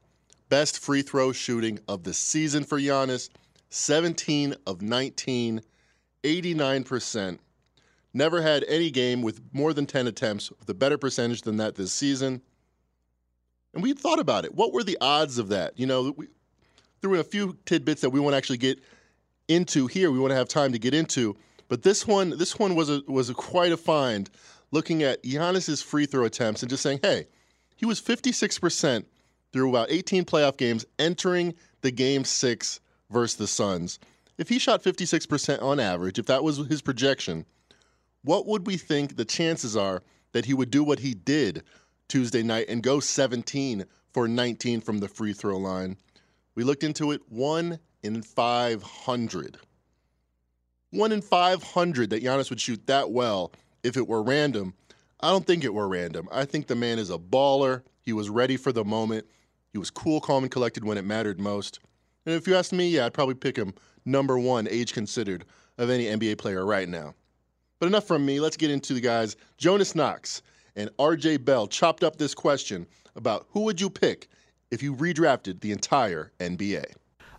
Best 0.48 0.78
free 0.78 1.02
throw 1.02 1.32
shooting 1.32 1.78
of 1.88 2.04
the 2.04 2.14
season 2.14 2.64
for 2.64 2.78
Giannis 2.78 3.28
17 3.70 4.54
of 4.66 4.80
19, 4.80 5.60
89%. 6.22 7.38
Never 8.14 8.40
had 8.40 8.64
any 8.68 8.90
game 8.90 9.22
with 9.22 9.40
more 9.52 9.72
than 9.72 9.86
10 9.86 10.06
attempts 10.06 10.50
with 10.50 10.68
a 10.68 10.74
better 10.74 10.98
percentage 10.98 11.42
than 11.42 11.58
that 11.58 11.74
this 11.74 11.92
season. 11.92 12.42
And 13.74 13.82
we 13.82 13.92
thought 13.92 14.18
about 14.18 14.44
it. 14.44 14.54
What 14.54 14.72
were 14.72 14.82
the 14.82 14.98
odds 15.00 15.38
of 15.38 15.48
that? 15.48 15.78
You 15.78 15.86
know, 15.86 16.14
we 16.16 16.28
threw 17.02 17.14
in 17.14 17.20
a 17.20 17.24
few 17.24 17.56
tidbits 17.66 18.00
that 18.00 18.10
we 18.10 18.20
want 18.20 18.32
to 18.32 18.38
actually 18.38 18.58
get 18.58 18.80
into 19.46 19.86
here. 19.86 20.10
We 20.10 20.18
want 20.18 20.30
to 20.30 20.36
have 20.36 20.48
time 20.48 20.72
to 20.72 20.78
get 20.78 20.94
into. 20.94 21.36
But 21.68 21.82
this 21.82 22.06
one, 22.06 22.30
this 22.30 22.58
one 22.58 22.74
was 22.74 22.88
a 22.88 23.02
was 23.06 23.28
a 23.28 23.34
quite 23.34 23.72
a 23.72 23.76
find. 23.76 24.30
Looking 24.70 25.02
at 25.02 25.22
Giannis's 25.22 25.82
free 25.82 26.06
throw 26.06 26.24
attempts 26.24 26.62
and 26.62 26.68
just 26.68 26.82
saying, 26.82 27.00
hey, 27.02 27.26
he 27.76 27.86
was 27.86 28.00
56% 28.02 29.04
through 29.52 29.70
about 29.70 29.90
18 29.90 30.24
playoff 30.24 30.58
games 30.58 30.84
entering 30.98 31.54
the 31.80 31.90
game 31.90 32.24
six 32.24 32.80
versus 33.10 33.36
the 33.36 33.46
Suns. 33.46 33.98
If 34.36 34.48
he 34.48 34.58
shot 34.58 34.84
56% 34.84 35.62
on 35.62 35.80
average, 35.80 36.18
if 36.18 36.26
that 36.26 36.44
was 36.44 36.58
his 36.66 36.82
projection, 36.82 37.46
what 38.28 38.46
would 38.46 38.66
we 38.66 38.76
think 38.76 39.16
the 39.16 39.24
chances 39.24 39.74
are 39.74 40.02
that 40.32 40.44
he 40.44 40.52
would 40.52 40.70
do 40.70 40.84
what 40.84 40.98
he 40.98 41.14
did 41.14 41.62
Tuesday 42.08 42.42
night 42.42 42.66
and 42.68 42.82
go 42.82 43.00
17 43.00 43.86
for 44.12 44.28
19 44.28 44.82
from 44.82 44.98
the 44.98 45.08
free 45.08 45.32
throw 45.32 45.56
line? 45.56 45.96
We 46.54 46.62
looked 46.62 46.84
into 46.84 47.10
it, 47.12 47.22
one 47.30 47.78
in 48.02 48.20
500. 48.20 49.56
One 50.90 51.10
in 51.10 51.22
500 51.22 52.10
that 52.10 52.22
Giannis 52.22 52.50
would 52.50 52.60
shoot 52.60 52.86
that 52.86 53.10
well 53.10 53.50
if 53.82 53.96
it 53.96 54.06
were 54.06 54.22
random. 54.22 54.74
I 55.20 55.30
don't 55.30 55.46
think 55.46 55.64
it 55.64 55.72
were 55.72 55.88
random. 55.88 56.28
I 56.30 56.44
think 56.44 56.66
the 56.66 56.76
man 56.76 56.98
is 56.98 57.08
a 57.08 57.16
baller. 57.16 57.80
He 58.02 58.12
was 58.12 58.28
ready 58.28 58.58
for 58.58 58.72
the 58.72 58.84
moment. 58.84 59.26
He 59.72 59.78
was 59.78 59.88
cool, 59.88 60.20
calm, 60.20 60.44
and 60.44 60.52
collected 60.52 60.84
when 60.84 60.98
it 60.98 61.04
mattered 61.06 61.40
most. 61.40 61.80
And 62.26 62.34
if 62.34 62.46
you 62.46 62.56
ask 62.56 62.72
me, 62.72 62.90
yeah, 62.90 63.06
I'd 63.06 63.14
probably 63.14 63.36
pick 63.36 63.56
him 63.56 63.72
number 64.04 64.38
one, 64.38 64.68
age 64.68 64.92
considered, 64.92 65.46
of 65.78 65.88
any 65.88 66.04
NBA 66.04 66.36
player 66.36 66.66
right 66.66 66.90
now. 66.90 67.14
But 67.78 67.86
enough 67.86 68.06
from 68.06 68.26
me. 68.26 68.40
Let's 68.40 68.56
get 68.56 68.70
into 68.70 68.94
the 68.94 69.00
guys. 69.00 69.36
Jonas 69.56 69.94
Knox 69.94 70.42
and 70.76 70.90
RJ 70.98 71.44
Bell 71.44 71.66
chopped 71.66 72.02
up 72.02 72.16
this 72.16 72.34
question 72.34 72.86
about 73.16 73.46
who 73.50 73.62
would 73.62 73.80
you 73.80 73.90
pick 73.90 74.28
if 74.70 74.82
you 74.82 74.94
redrafted 74.94 75.60
the 75.60 75.72
entire 75.72 76.32
NBA. 76.40 76.84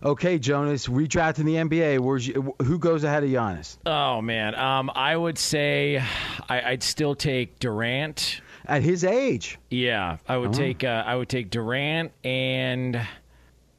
Okay, 0.02 0.38
Jonas, 0.38 0.86
redrafting 0.86 1.44
the 1.44 1.56
NBA. 1.56 2.00
Where's 2.00 2.26
you, 2.26 2.54
who 2.62 2.78
goes 2.78 3.04
ahead 3.04 3.22
of 3.22 3.28
Giannis? 3.28 3.76
Oh 3.84 4.22
man, 4.22 4.54
um, 4.54 4.90
I 4.94 5.14
would 5.14 5.36
say 5.36 6.02
I, 6.48 6.70
would 6.70 6.82
still 6.82 7.14
take 7.14 7.58
Durant 7.58 8.40
at 8.64 8.82
his 8.82 9.04
age. 9.04 9.58
Yeah, 9.68 10.16
I 10.26 10.38
would 10.38 10.50
oh. 10.50 10.52
take 10.54 10.84
uh, 10.84 11.04
I 11.06 11.16
would 11.16 11.28
take 11.28 11.50
Durant, 11.50 12.12
and 12.24 12.98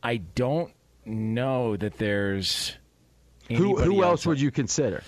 I 0.03 0.18
don't 0.18 0.72
know 1.05 1.76
that 1.76 1.97
there's 1.97 2.78
who 3.47 3.78
who 3.78 4.03
else, 4.03 4.12
else 4.12 4.26
would 4.28 4.39
you 4.39 4.51
consider? 4.51 5.03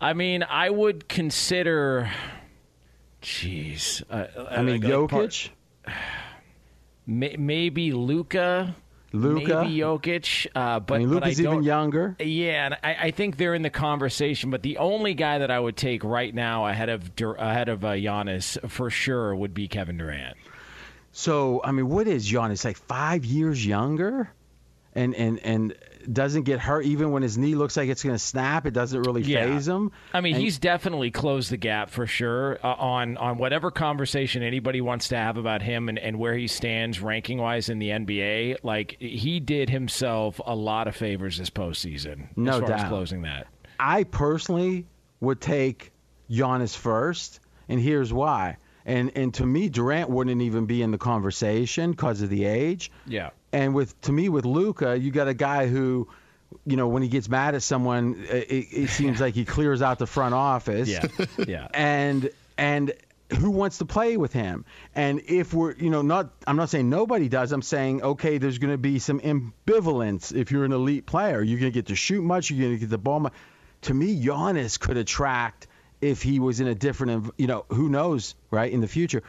I 0.00 0.12
mean, 0.12 0.42
I 0.42 0.70
would 0.70 1.08
consider. 1.08 2.10
Jeez, 3.22 4.02
uh, 4.10 4.26
I 4.50 4.62
mean, 4.62 4.80
like 4.80 4.90
Jokic. 4.90 5.50
Part, 5.86 5.96
maybe 7.06 7.92
Luca. 7.92 8.76
Luka, 9.12 9.62
maybe 9.62 9.78
Jokic, 9.78 10.46
uh, 10.54 10.80
but 10.80 10.96
I 10.96 10.98
mean, 10.98 11.10
Luka's 11.10 11.40
even 11.40 11.62
younger. 11.62 12.16
Yeah, 12.18 12.66
and 12.66 12.74
I, 12.82 13.06
I, 13.06 13.10
think 13.12 13.36
they're 13.36 13.54
in 13.54 13.62
the 13.62 13.70
conversation. 13.70 14.50
But 14.50 14.62
the 14.62 14.78
only 14.78 15.14
guy 15.14 15.38
that 15.38 15.50
I 15.50 15.58
would 15.58 15.76
take 15.76 16.04
right 16.04 16.34
now 16.34 16.66
ahead 16.66 16.88
of 16.88 17.10
ahead 17.38 17.68
of 17.68 17.84
uh, 17.84 17.92
Giannis 17.92 18.58
for 18.68 18.90
sure 18.90 19.34
would 19.34 19.54
be 19.54 19.68
Kevin 19.68 19.96
Durant. 19.96 20.36
So 21.12 21.62
I 21.64 21.72
mean, 21.72 21.88
what 21.88 22.06
is 22.08 22.30
Giannis 22.30 22.64
like? 22.64 22.76
Five 22.76 23.24
years 23.24 23.64
younger, 23.64 24.30
and 24.94 25.14
and 25.14 25.38
and 25.38 25.74
doesn't 26.12 26.42
get 26.42 26.60
hurt 26.60 26.84
even 26.84 27.10
when 27.10 27.22
his 27.22 27.36
knee 27.36 27.54
looks 27.54 27.76
like 27.76 27.88
it's 27.88 28.02
going 28.02 28.14
to 28.14 28.18
snap. 28.18 28.66
It 28.66 28.72
doesn't 28.72 29.02
really 29.02 29.22
yeah. 29.22 29.46
faze 29.46 29.66
him. 29.66 29.92
I 30.12 30.20
mean, 30.20 30.34
and, 30.34 30.42
he's 30.42 30.58
definitely 30.58 31.10
closed 31.10 31.50
the 31.50 31.56
gap 31.56 31.90
for 31.90 32.06
sure 32.06 32.58
uh, 32.62 32.74
on 32.74 33.16
on 33.16 33.38
whatever 33.38 33.70
conversation 33.70 34.42
anybody 34.42 34.80
wants 34.80 35.08
to 35.08 35.16
have 35.16 35.36
about 35.36 35.62
him 35.62 35.88
and, 35.88 35.98
and 35.98 36.18
where 36.18 36.34
he 36.34 36.46
stands 36.46 37.00
ranking 37.00 37.38
wise 37.38 37.68
in 37.68 37.78
the 37.78 37.90
NBA. 37.90 38.58
Like 38.62 38.96
he 39.00 39.40
did 39.40 39.70
himself 39.70 40.40
a 40.44 40.54
lot 40.54 40.88
of 40.88 40.96
favors 40.96 41.38
this 41.38 41.50
postseason. 41.50 42.28
No 42.36 42.60
doubt. 42.60 42.88
Closing 42.88 43.22
that. 43.22 43.46
I 43.78 44.04
personally 44.04 44.86
would 45.20 45.40
take 45.40 45.92
Giannis 46.30 46.76
first, 46.76 47.40
and 47.68 47.80
here's 47.80 48.12
why. 48.12 48.56
And 48.84 49.10
and 49.16 49.34
to 49.34 49.44
me, 49.44 49.68
Durant 49.68 50.10
wouldn't 50.10 50.40
even 50.42 50.66
be 50.66 50.80
in 50.82 50.92
the 50.92 50.98
conversation 50.98 51.90
because 51.90 52.22
of 52.22 52.30
the 52.30 52.44
age. 52.44 52.92
Yeah. 53.06 53.30
And 53.56 53.74
with 53.74 53.98
to 54.02 54.12
me 54.12 54.28
with 54.28 54.44
Luka, 54.44 54.98
you 54.98 55.10
got 55.10 55.28
a 55.28 55.34
guy 55.34 55.66
who, 55.66 56.08
you 56.66 56.76
know, 56.76 56.88
when 56.88 57.02
he 57.02 57.08
gets 57.08 57.26
mad 57.26 57.54
at 57.54 57.62
someone, 57.62 58.26
it, 58.28 58.66
it 58.70 58.90
seems 58.90 59.18
like 59.18 59.32
he 59.32 59.46
clears 59.46 59.80
out 59.80 59.98
the 59.98 60.06
front 60.06 60.34
office. 60.34 60.90
Yeah, 60.90 61.06
yeah. 61.38 61.68
And 61.72 62.28
and 62.58 62.92
who 63.40 63.50
wants 63.50 63.78
to 63.78 63.86
play 63.86 64.18
with 64.18 64.34
him? 64.34 64.66
And 64.94 65.22
if 65.26 65.54
we're, 65.54 65.74
you 65.74 65.88
know, 65.88 66.02
not, 66.02 66.32
I'm 66.46 66.56
not 66.56 66.68
saying 66.68 66.90
nobody 66.90 67.30
does. 67.30 67.50
I'm 67.50 67.62
saying, 67.62 68.02
okay, 68.02 68.36
there's 68.36 68.58
going 68.58 68.72
to 68.72 68.78
be 68.78 68.98
some 68.98 69.20
ambivalence 69.20 70.34
if 70.34 70.52
you're 70.52 70.66
an 70.66 70.72
elite 70.72 71.06
player. 71.06 71.42
You're 71.42 71.58
going 71.58 71.72
to 71.72 71.74
get 71.74 71.86
to 71.86 71.96
shoot 71.96 72.22
much. 72.22 72.50
You're 72.50 72.60
going 72.60 72.76
to 72.76 72.80
get 72.80 72.90
the 72.90 72.98
ball 72.98 73.20
much. 73.20 73.32
To 73.82 73.94
me, 73.94 74.22
Giannis 74.22 74.78
could 74.78 74.98
attract 74.98 75.66
if 76.02 76.22
he 76.22 76.40
was 76.40 76.60
in 76.60 76.66
a 76.66 76.74
different, 76.74 77.32
you 77.38 77.46
know, 77.46 77.64
who 77.70 77.88
knows, 77.88 78.34
right, 78.50 78.70
in 78.70 78.82
the 78.82 78.88
future. 78.88 79.22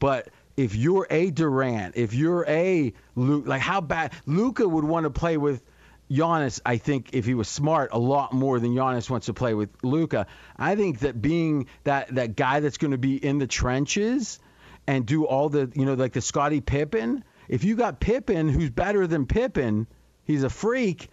But 0.00 0.28
if 0.60 0.76
you're 0.76 1.06
a 1.08 1.30
Durant, 1.30 1.96
if 1.96 2.12
you're 2.12 2.44
a 2.46 2.92
Luke, 3.14 3.46
like 3.46 3.62
how 3.62 3.80
bad 3.80 4.12
Luka 4.26 4.68
would 4.68 4.84
want 4.84 5.04
to 5.04 5.10
play 5.10 5.38
with 5.38 5.62
Giannis, 6.10 6.60
I 6.66 6.76
think 6.76 7.10
if 7.14 7.24
he 7.24 7.32
was 7.32 7.48
smart, 7.48 7.90
a 7.92 7.98
lot 7.98 8.34
more 8.34 8.60
than 8.60 8.74
Giannis 8.74 9.08
wants 9.08 9.26
to 9.26 9.32
play 9.32 9.54
with 9.54 9.70
Luka. 9.82 10.26
I 10.58 10.76
think 10.76 10.98
that 10.98 11.22
being 11.22 11.66
that 11.84 12.14
that 12.14 12.36
guy 12.36 12.60
that's 12.60 12.76
going 12.76 12.90
to 12.90 12.98
be 12.98 13.16
in 13.16 13.38
the 13.38 13.46
trenches 13.46 14.38
and 14.86 15.06
do 15.06 15.24
all 15.24 15.48
the 15.48 15.72
you 15.74 15.86
know 15.86 15.94
like 15.94 16.12
the 16.12 16.20
Scottie 16.20 16.60
Pippen. 16.60 17.24
If 17.48 17.64
you 17.64 17.74
got 17.74 17.98
Pippen, 17.98 18.50
who's 18.50 18.68
better 18.68 19.06
than 19.06 19.24
Pippen, 19.24 19.86
he's 20.24 20.42
a 20.42 20.50
freak. 20.50 21.08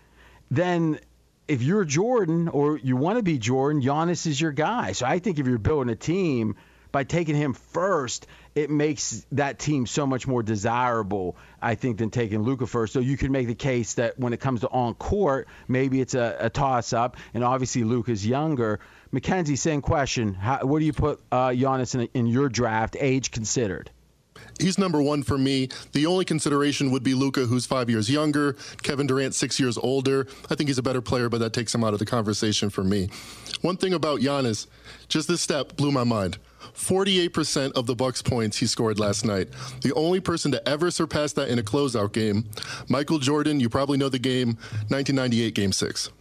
Then 0.52 1.00
if 1.48 1.62
you're 1.62 1.86
Jordan 1.86 2.50
or 2.50 2.78
you 2.78 2.98
want 2.98 3.18
to 3.18 3.24
be 3.24 3.38
Jordan, 3.38 3.82
Giannis 3.82 4.28
is 4.28 4.42
your 4.42 4.52
guy. 4.52 4.92
So 4.92 5.06
I 5.06 5.20
think 5.20 5.40
if 5.40 5.48
you're 5.48 5.58
building 5.58 5.90
a 5.90 5.96
team 5.96 6.58
by 6.98 7.04
taking 7.04 7.36
him 7.36 7.54
first, 7.54 8.26
it 8.56 8.72
makes 8.72 9.24
that 9.32 9.60
team 9.60 9.86
so 9.86 10.08
much 10.08 10.26
more 10.26 10.42
desirable, 10.42 11.38
I 11.62 11.76
think, 11.76 12.00
than 12.00 12.10
taking 12.10 12.42
Luka 12.42 12.66
first. 12.66 12.92
So 12.92 13.00
you 13.00 13.18
can 13.18 13.32
make 13.32 13.46
the 13.46 13.54
case 13.54 13.94
that 13.94 14.18
when 14.18 14.34
it 14.34 14.40
comes 14.40 14.62
to 14.62 14.70
on 14.70 14.96
court, 14.96 15.48
maybe 15.68 16.02
it's 16.02 16.16
a, 16.16 16.36
a 16.40 16.50
toss 16.50 16.94
up, 16.94 17.16
and 17.36 17.44
obviously 17.44 17.84
Luka's 17.84 18.26
younger. 18.26 18.80
Mackenzie, 19.12 19.58
same 19.58 19.84
question. 19.84 20.34
How, 20.34 20.66
where 20.66 20.80
do 20.80 20.88
you 20.88 20.94
put 20.94 21.22
uh, 21.32 21.50
Giannis 21.50 21.94
in, 21.94 22.10
in 22.16 22.26
your 22.26 22.50
draft, 22.50 22.98
age 23.00 23.30
considered? 23.30 23.92
He's 24.60 24.80
number 24.80 25.00
one 25.04 25.22
for 25.22 25.38
me. 25.38 25.70
The 25.92 26.08
only 26.08 26.26
consideration 26.26 26.90
would 26.90 27.04
be 27.04 27.14
Luka, 27.14 27.46
who's 27.46 27.68
five 27.68 27.92
years 27.92 28.10
younger. 28.10 28.54
Kevin 28.82 29.06
Durant, 29.06 29.36
six 29.36 29.60
years 29.60 29.78
older. 29.78 30.26
I 30.50 30.56
think 30.56 30.68
he's 30.68 30.80
a 30.80 30.84
better 30.84 31.02
player, 31.02 31.30
but 31.30 31.42
that 31.42 31.54
takes 31.54 31.76
him 31.76 31.84
out 31.84 31.94
of 31.94 32.00
the 32.00 32.08
conversation 32.08 32.72
for 32.72 32.84
me. 32.84 33.10
One 33.62 33.78
thing 33.78 33.94
about 33.94 34.22
Giannis, 34.22 34.66
just 35.08 35.28
this 35.28 35.42
step 35.42 35.76
blew 35.76 35.92
my 35.92 36.04
mind. 36.04 36.40
48% 36.78 37.72
of 37.74 37.88
the 37.88 37.96
Bucks 37.96 38.22
points 38.22 38.58
he 38.58 38.68
scored 38.68 39.00
last 39.00 39.26
night. 39.26 39.50
The 39.82 39.94
only 39.94 40.20
person 40.20 40.52
to 40.52 40.70
ever 40.70 40.92
surpass 40.92 41.34
that 41.34 41.50
in 41.50 41.60
a 41.60 41.64
closeout 41.64 42.14
game, 42.14 42.46
Michael 42.88 43.20
Jordan, 43.20 43.60
you 43.60 43.68
probably 43.68 43.98
know 43.98 44.10
the 44.10 44.20
game, 44.20 44.50
1998 44.90 45.54
game 45.54 45.72
6. 45.72 46.12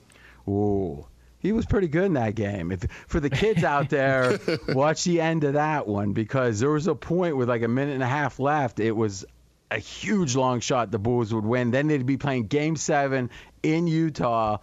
Ooh. 0.48 1.06
He 1.38 1.52
was 1.52 1.66
pretty 1.66 1.86
good 1.86 2.04
in 2.04 2.14
that 2.14 2.34
game. 2.34 2.72
If 2.72 2.84
for 3.06 3.20
the 3.20 3.30
kids 3.30 3.62
out 3.62 3.90
there, 3.90 4.40
watch 4.70 5.04
the 5.04 5.20
end 5.20 5.44
of 5.44 5.52
that 5.52 5.86
one 5.86 6.12
because 6.12 6.58
there 6.58 6.70
was 6.70 6.86
a 6.86 6.94
point 6.94 7.36
with 7.36 7.48
like 7.48 7.62
a 7.62 7.68
minute 7.68 7.94
and 7.94 8.02
a 8.02 8.08
half 8.08 8.40
left. 8.40 8.80
It 8.80 8.92
was 8.92 9.24
a 9.70 9.78
huge 9.78 10.34
long 10.34 10.60
shot 10.60 10.90
the 10.90 10.98
Bulls 10.98 11.32
would 11.32 11.44
win. 11.44 11.70
Then 11.70 11.86
they'd 11.86 12.06
be 12.06 12.16
playing 12.16 12.46
Game 12.46 12.74
Seven 12.74 13.30
in 13.62 13.86
Utah, 13.86 14.58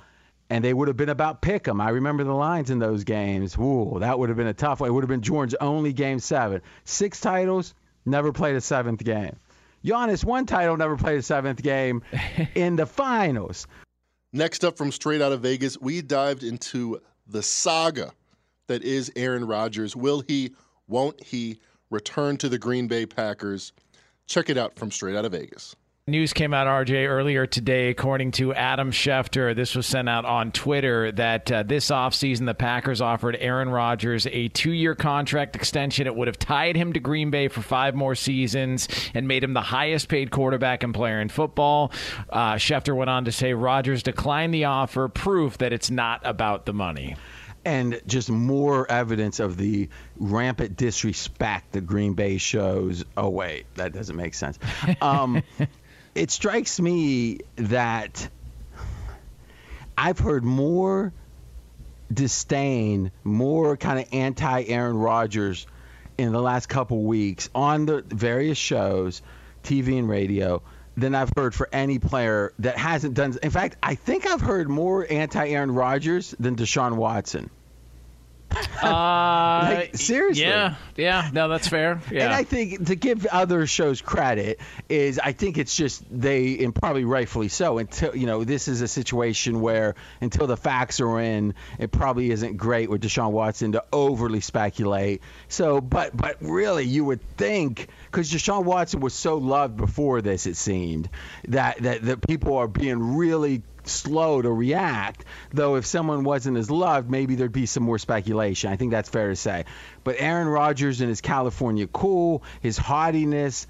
and 0.54 0.64
they 0.64 0.72
would 0.72 0.88
have 0.88 0.96
been 0.96 1.10
about 1.10 1.42
pick 1.42 1.68
'em. 1.68 1.82
I 1.82 1.90
remember 1.90 2.24
the 2.24 2.32
lines 2.32 2.70
in 2.70 2.78
those 2.78 3.04
games. 3.04 3.58
Ooh, 3.58 3.98
that 4.00 4.20
would 4.20 4.30
have 4.30 4.38
been 4.38 4.46
a 4.46 4.54
tough 4.54 4.82
one. 4.82 4.90
It 4.90 4.94
would 4.94 5.04
have 5.04 5.10
been 5.10 5.24
Jordan's 5.24 5.56
only 5.60 5.94
Game 5.94 6.20
Seven. 6.20 6.62
Six 6.84 7.20
titles, 7.20 7.74
never 8.06 8.32
played 8.32 8.56
a 8.56 8.62
seventh 8.62 9.04
game. 9.04 9.36
Giannis 9.84 10.24
one 10.24 10.46
title, 10.46 10.78
never 10.78 10.96
played 10.96 11.18
a 11.18 11.24
seventh 11.24 11.64
game 11.64 12.04
in 12.56 12.76
the 12.76 12.86
finals. 12.86 13.66
Next 14.32 14.64
up 14.64 14.78
from 14.78 14.92
Straight 14.92 15.24
Out 15.24 15.32
of 15.32 15.42
Vegas, 15.42 15.76
we 15.82 16.04
dived 16.04 16.44
into 16.44 17.02
the 17.26 17.42
saga 17.42 18.12
that 18.68 18.84
is 18.84 19.12
Aaron 19.16 19.46
Rodgers. 19.46 19.96
Will 19.96 20.22
he, 20.22 20.54
won't 20.88 21.24
he 21.24 21.60
return 21.90 22.38
to 22.38 22.48
the 22.48 22.60
Green 22.60 22.88
Bay 22.88 23.08
Packers? 23.08 23.74
Check 24.28 24.52
it 24.52 24.58
out 24.60 24.78
from 24.78 24.92
Straight 24.92 25.16
Out 25.16 25.26
of 25.26 25.32
Vegas. 25.32 25.76
News 26.06 26.34
came 26.34 26.54
out, 26.54 26.68
RJ, 26.68 27.08
earlier 27.08 27.46
today, 27.46 27.90
according 27.90 28.32
to 28.32 28.54
Adam 28.54 28.92
Schefter. 28.92 29.56
This 29.56 29.74
was 29.74 29.86
sent 29.86 30.10
out 30.10 30.26
on 30.26 30.52
Twitter 30.52 31.14
that 31.14 31.50
uh, 31.50 31.64
this 31.64 31.92
offseason 31.92 32.46
the 32.46 32.54
Packers 32.54 33.00
offered 33.00 33.38
Aaron 33.40 33.70
Rodgers 33.70 34.28
a 34.28 34.50
two 34.50 34.74
year 34.74 34.96
contract 34.96 35.56
extension. 35.56 36.06
It 36.06 36.14
would 36.14 36.28
have 36.28 36.38
tied 36.38 36.76
him 36.76 36.92
to 36.92 37.00
Green 37.00 37.32
Bay 37.32 37.48
for 37.48 37.62
five 37.62 37.96
more 37.96 38.16
seasons 38.16 38.90
and 39.14 39.30
made 39.30 39.46
him 39.46 39.54
the 39.54 39.62
highest 39.62 40.10
paid 40.10 40.30
quarterback 40.30 40.84
and 40.84 40.94
player 40.94 41.22
in 41.22 41.30
football. 41.30 41.94
Uh, 42.30 42.56
Schefter 42.56 42.94
went 42.94 43.10
on 43.10 43.24
to 43.24 43.32
say 43.32 43.54
Rodgers 43.54 44.04
declined 44.04 44.54
the 44.54 44.66
offer, 44.66 45.08
proof 45.08 45.60
that 45.60 45.72
it's 45.72 45.90
not 45.90 46.20
about 46.26 46.66
the 46.66 46.74
money 46.74 47.16
and 47.66 48.02
just 48.06 48.30
more 48.30 48.92
evidence 48.92 49.40
of 49.40 49.56
the 49.56 49.88
rampant 50.18 50.76
disrespect 50.76 51.72
that 51.72 51.86
Green 51.86 52.14
Bay 52.14 52.38
shows. 52.38 53.06
Oh 53.16 53.30
wait, 53.30 53.66
that 53.76 53.94
doesn't 53.94 54.18
make 54.18 54.34
sense. 54.34 54.60
Um, 55.02 55.42
it 56.16 56.32
strikes 56.32 56.80
me 56.80 57.40
that 57.56 58.30
I've 59.98 60.20
heard 60.20 60.44
more 60.44 61.14
disdain, 62.12 63.12
more 63.24 63.78
kind 63.78 64.00
of 64.00 64.08
anti 64.12 64.64
Aaron 64.66 64.98
Rodgers 64.98 65.66
in 66.18 66.32
the 66.32 66.42
last 66.42 66.70
couple 66.70 67.04
weeks 67.04 67.50
on 67.56 67.86
the 67.86 68.04
various 68.08 68.58
shows, 68.58 69.22
TV 69.64 69.98
and 69.98 70.08
radio, 70.08 70.62
than 70.96 71.16
I've 71.16 71.32
heard 71.36 71.56
for 71.56 71.68
any 71.72 71.98
player 71.98 72.54
that 72.60 72.78
hasn't 72.78 73.16
done. 73.16 73.36
In 73.42 73.50
fact, 73.50 73.78
I 73.82 73.96
think 73.96 74.28
I've 74.28 74.42
heard 74.42 74.70
more 74.70 75.06
anti 75.10 75.48
Aaron 75.50 75.74
Rodgers 75.74 76.36
than 76.40 76.56
Deshaun 76.56 76.96
Watson. 76.96 77.50
Uh, 78.82 78.86
like, 79.74 79.96
seriously. 79.96 80.44
Yeah, 80.44 80.76
yeah, 80.96 81.30
no, 81.34 81.48
that's 81.48 81.68
fair. 81.68 82.02
Yeah. 82.12 82.26
And 82.26 82.34
I 82.34 82.44
think 82.44 82.88
to 82.88 82.96
give 82.96 83.26
other 83.26 83.66
shows 83.68 84.02
credit 84.02 84.60
is 84.90 85.20
I 85.20 85.32
think 85.32 85.58
it's 85.58 85.76
just 85.76 86.04
they 86.10 86.60
and 86.60 86.74
probably 86.74 87.06
rightfully 87.06 87.48
so 87.48 87.78
until 87.78 88.16
you 88.16 88.26
know 88.26 88.44
this 88.44 88.68
is 88.68 88.82
a 88.82 88.88
situation 88.88 89.62
where 89.62 89.96
until 90.22 90.48
the 90.48 90.58
facts 90.58 91.00
are 91.00 91.20
in, 91.20 91.56
it 91.80 91.92
probably 91.92 92.32
isn't 92.32 92.58
great 92.58 92.90
with 92.90 93.02
Deshaun 93.02 93.32
Watson 93.32 93.74
to 93.74 93.84
overly 93.92 94.42
speculate. 94.42 95.22
So, 95.48 95.82
but 95.82 96.16
but 96.16 96.38
really, 96.42 96.86
you 96.86 97.06
would 97.06 97.22
think 97.38 97.88
because 98.06 98.32
Deshaun 98.32 98.64
Watson 98.66 99.00
was 99.00 99.14
so 99.14 99.38
loved 99.38 99.78
before 99.78 100.22
this, 100.22 100.46
it 100.46 100.56
seemed 100.56 101.10
that 101.48 101.80
that 101.84 102.04
that 102.04 102.28
people 102.28 102.58
are 102.58 102.68
being 102.68 103.16
really 103.16 103.64
slow 103.88 104.42
to 104.42 104.52
react. 104.52 105.26
Though 105.52 105.76
if 105.76 105.86
someone 105.86 106.24
wasn't 106.24 106.58
as 106.58 106.70
loved, 106.70 107.10
maybe 107.10 107.36
there'd 107.36 107.52
be 107.52 107.66
some 107.66 107.84
more 107.84 108.00
speculation. 108.00 108.72
I 108.72 108.76
think 108.76 108.92
that's 108.92 109.10
fair 109.10 109.30
to 109.30 109.36
say. 109.36 109.66
But 110.04 110.16
Aaron 110.20 110.48
Rodgers 110.48 111.02
and 111.02 111.10
his 111.10 111.22
California 111.22 111.88
cool, 111.88 112.44
his 112.62 112.78
haughtiness, 112.78 113.68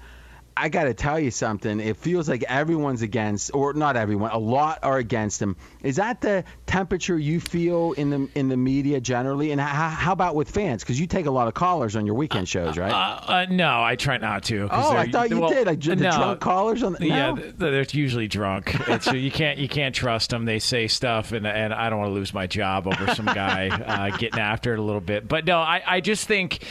I 0.56 0.68
got 0.68 0.84
to 0.84 0.94
tell 0.94 1.18
you 1.18 1.30
something. 1.30 1.80
It 1.80 1.96
feels 1.96 2.28
like 2.28 2.44
everyone's 2.44 3.02
against, 3.02 3.52
or 3.54 3.72
not 3.72 3.96
everyone, 3.96 4.30
a 4.30 4.38
lot 4.38 4.78
are 4.82 4.98
against 4.98 5.42
him. 5.42 5.56
Is 5.82 5.96
that 5.96 6.20
the 6.20 6.44
temperature 6.66 7.18
you 7.18 7.40
feel 7.40 7.92
in 7.92 8.10
the 8.10 8.28
in 8.34 8.48
the 8.48 8.56
media 8.56 9.00
generally? 9.00 9.50
And 9.50 9.60
how, 9.60 9.88
how 9.88 10.12
about 10.12 10.36
with 10.36 10.50
fans? 10.50 10.82
Because 10.82 11.00
you 11.00 11.06
take 11.06 11.26
a 11.26 11.30
lot 11.30 11.48
of 11.48 11.54
callers 11.54 11.96
on 11.96 12.06
your 12.06 12.14
weekend 12.14 12.48
shows, 12.48 12.78
right? 12.78 12.92
Uh, 12.92 13.32
uh, 13.32 13.46
no, 13.50 13.82
I 13.82 13.96
try 13.96 14.18
not 14.18 14.44
to. 14.44 14.68
Oh, 14.70 14.92
I 14.92 15.10
thought 15.10 15.30
you 15.30 15.40
well, 15.40 15.50
did. 15.50 15.66
Like 15.66 15.80
the 15.80 15.96
no, 15.96 16.10
drunk 16.12 16.40
callers 16.40 16.82
on 16.82 16.92
the. 16.92 17.06
Yeah, 17.06 17.34
they're 17.56 17.84
usually 17.90 18.28
drunk. 18.28 18.74
It's, 18.88 19.12
you 19.12 19.30
can't 19.30 19.58
you 19.58 19.68
can't 19.68 19.94
trust 19.94 20.30
them. 20.30 20.44
They 20.44 20.60
say 20.60 20.86
stuff, 20.86 21.32
and 21.32 21.46
and 21.46 21.74
I 21.74 21.90
don't 21.90 21.98
want 21.98 22.10
to 22.10 22.14
lose 22.14 22.32
my 22.32 22.46
job 22.46 22.86
over 22.86 23.14
some 23.14 23.26
guy 23.26 23.68
uh, 23.68 24.16
getting 24.16 24.40
after 24.40 24.72
it 24.72 24.78
a 24.78 24.82
little 24.82 25.00
bit. 25.00 25.26
But 25.26 25.46
no, 25.46 25.58
I, 25.58 25.82
I 25.84 26.00
just 26.00 26.28
think 26.28 26.62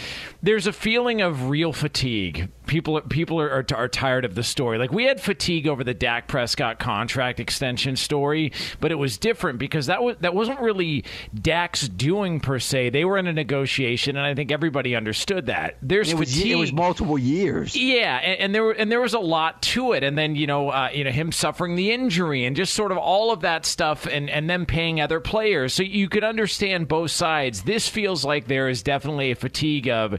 there's 0.42 0.68
a 0.68 0.74
feeling 0.74 1.22
of 1.22 1.50
real 1.50 1.74
fatigue. 1.74 2.50
People 2.74 3.00
people 3.02 3.40
are, 3.40 3.52
are, 3.52 3.66
are 3.76 3.88
tired 3.88 4.26
of 4.26 4.34
the 4.34 4.42
story. 4.42 4.80
Like 4.80 4.92
we 4.92 5.04
had 5.04 5.22
fatigue 5.22 5.68
over 5.68 5.84
the 5.84 5.94
Dak 5.94 6.28
Prescott 6.28 6.80
contract 6.80 7.40
extension 7.40 7.96
story, 7.96 8.52
but 8.80 8.92
it 8.92 8.96
was 8.96 9.20
different 9.20 9.60
because 9.60 9.86
that 9.86 10.02
was 10.02 10.16
that 10.22 10.34
wasn't 10.34 10.60
really 10.60 11.04
Dak's 11.40 11.88
doing 11.88 12.40
per 12.40 12.58
se. 12.58 12.90
They 12.90 13.06
were 13.06 13.20
in 13.20 13.28
a 13.28 13.34
negotiation, 13.34 14.18
and 14.18 14.26
I 14.26 14.34
think 14.34 14.52
everybody 14.52 14.96
understood 14.96 15.46
that. 15.46 15.78
There's 15.84 16.12
it 16.12 16.18
was, 16.18 16.34
fatigue. 16.34 16.52
It 16.54 16.56
was 16.56 16.74
multiple 16.74 17.20
years. 17.20 17.76
Yeah, 17.76 18.18
and, 18.18 18.40
and, 18.40 18.56
there 18.56 18.64
were 18.64 18.72
and 18.72 18.92
there 18.92 19.02
was 19.02 19.14
a 19.14 19.20
lot 19.20 19.62
to 19.62 19.94
it, 19.94 20.04
and 20.04 20.18
then 20.18 20.36
you 20.36 20.48
know 20.48 20.70
uh, 20.70 20.90
you 20.92 21.04
know 21.04 21.12
him 21.12 21.32
suffering 21.32 21.76
the 21.76 21.92
injury 21.92 22.44
and 22.44 22.56
just 22.56 22.74
sort 22.74 22.92
of 22.92 22.98
all 22.98 23.32
of 23.32 23.42
that 23.42 23.68
stuff, 23.68 24.08
and 24.08 24.32
and 24.32 24.50
then 24.50 24.66
paying 24.66 25.00
other 25.00 25.20
players. 25.20 25.76
So 25.76 25.84
you 25.84 26.10
could 26.10 26.24
understand 26.24 26.88
both 26.88 27.12
sides. 27.12 27.62
This 27.62 27.88
feels 27.88 28.26
like 28.26 28.48
there 28.48 28.68
is 28.68 28.82
definitely 28.82 29.30
a 29.30 29.36
fatigue 29.36 29.90
of 29.90 30.18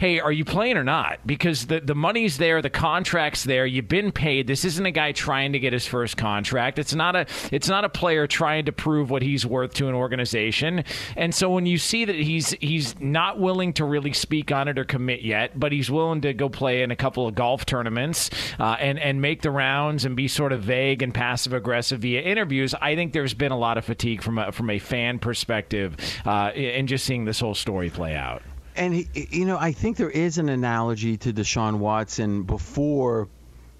hey, 0.00 0.18
are 0.18 0.32
you 0.32 0.46
playing 0.46 0.78
or 0.78 0.82
not? 0.82 1.20
Because 1.26 1.66
the, 1.66 1.78
the 1.78 1.94
money's 1.94 2.38
there, 2.38 2.62
the 2.62 2.70
contract's 2.70 3.44
there, 3.44 3.66
you've 3.66 3.86
been 3.86 4.10
paid. 4.12 4.46
This 4.46 4.64
isn't 4.64 4.86
a 4.86 4.90
guy 4.90 5.12
trying 5.12 5.52
to 5.52 5.58
get 5.58 5.74
his 5.74 5.86
first 5.86 6.16
contract. 6.16 6.78
It's 6.78 6.94
not 6.94 7.14
a 7.14 7.26
it's 7.52 7.68
not 7.68 7.84
a 7.84 7.90
player 7.90 8.26
trying 8.26 8.64
to 8.64 8.72
prove 8.72 9.10
what 9.10 9.20
he's 9.20 9.44
worth 9.44 9.74
to 9.74 9.88
an 9.88 9.94
organization. 9.94 10.84
And 11.16 11.34
so 11.34 11.50
when 11.50 11.66
you 11.66 11.76
see 11.76 12.06
that 12.06 12.16
he's 12.16 12.52
he's 12.62 12.98
not 12.98 13.38
willing 13.38 13.74
to 13.74 13.84
really 13.84 14.14
speak 14.14 14.50
on 14.50 14.68
it 14.68 14.78
or 14.78 14.84
commit 14.84 15.20
yet, 15.20 15.60
but 15.60 15.70
he's 15.70 15.90
willing 15.90 16.22
to 16.22 16.32
go 16.32 16.48
play 16.48 16.82
in 16.82 16.90
a 16.90 16.96
couple 16.96 17.26
of 17.26 17.34
golf 17.34 17.66
tournaments 17.66 18.30
uh, 18.58 18.76
and 18.80 18.98
and 18.98 19.20
make 19.20 19.42
the 19.42 19.50
rounds 19.50 20.06
and 20.06 20.16
be 20.16 20.28
sort 20.28 20.52
of 20.52 20.62
vague 20.62 21.02
and 21.02 21.12
passive 21.12 21.52
aggressive 21.52 22.00
via 22.00 22.22
interviews, 22.22 22.74
I 22.80 22.94
think 22.94 23.12
there's 23.12 23.34
been 23.34 23.52
a 23.52 23.58
lot 23.58 23.76
of 23.76 23.84
fatigue 23.84 24.22
from 24.22 24.38
a, 24.38 24.50
from 24.50 24.70
a 24.70 24.78
fan 24.78 25.18
perspective 25.18 25.96
uh, 26.24 26.52
in 26.54 26.86
just 26.86 27.04
seeing 27.04 27.26
this 27.26 27.38
whole 27.38 27.54
story 27.54 27.90
play 27.90 28.16
out. 28.16 28.42
And 28.76 28.94
he, 28.94 29.08
you 29.30 29.44
know, 29.44 29.58
I 29.58 29.72
think 29.72 29.96
there 29.96 30.10
is 30.10 30.38
an 30.38 30.48
analogy 30.48 31.16
to 31.18 31.32
Deshaun 31.32 31.78
Watson 31.78 32.44
before 32.44 33.28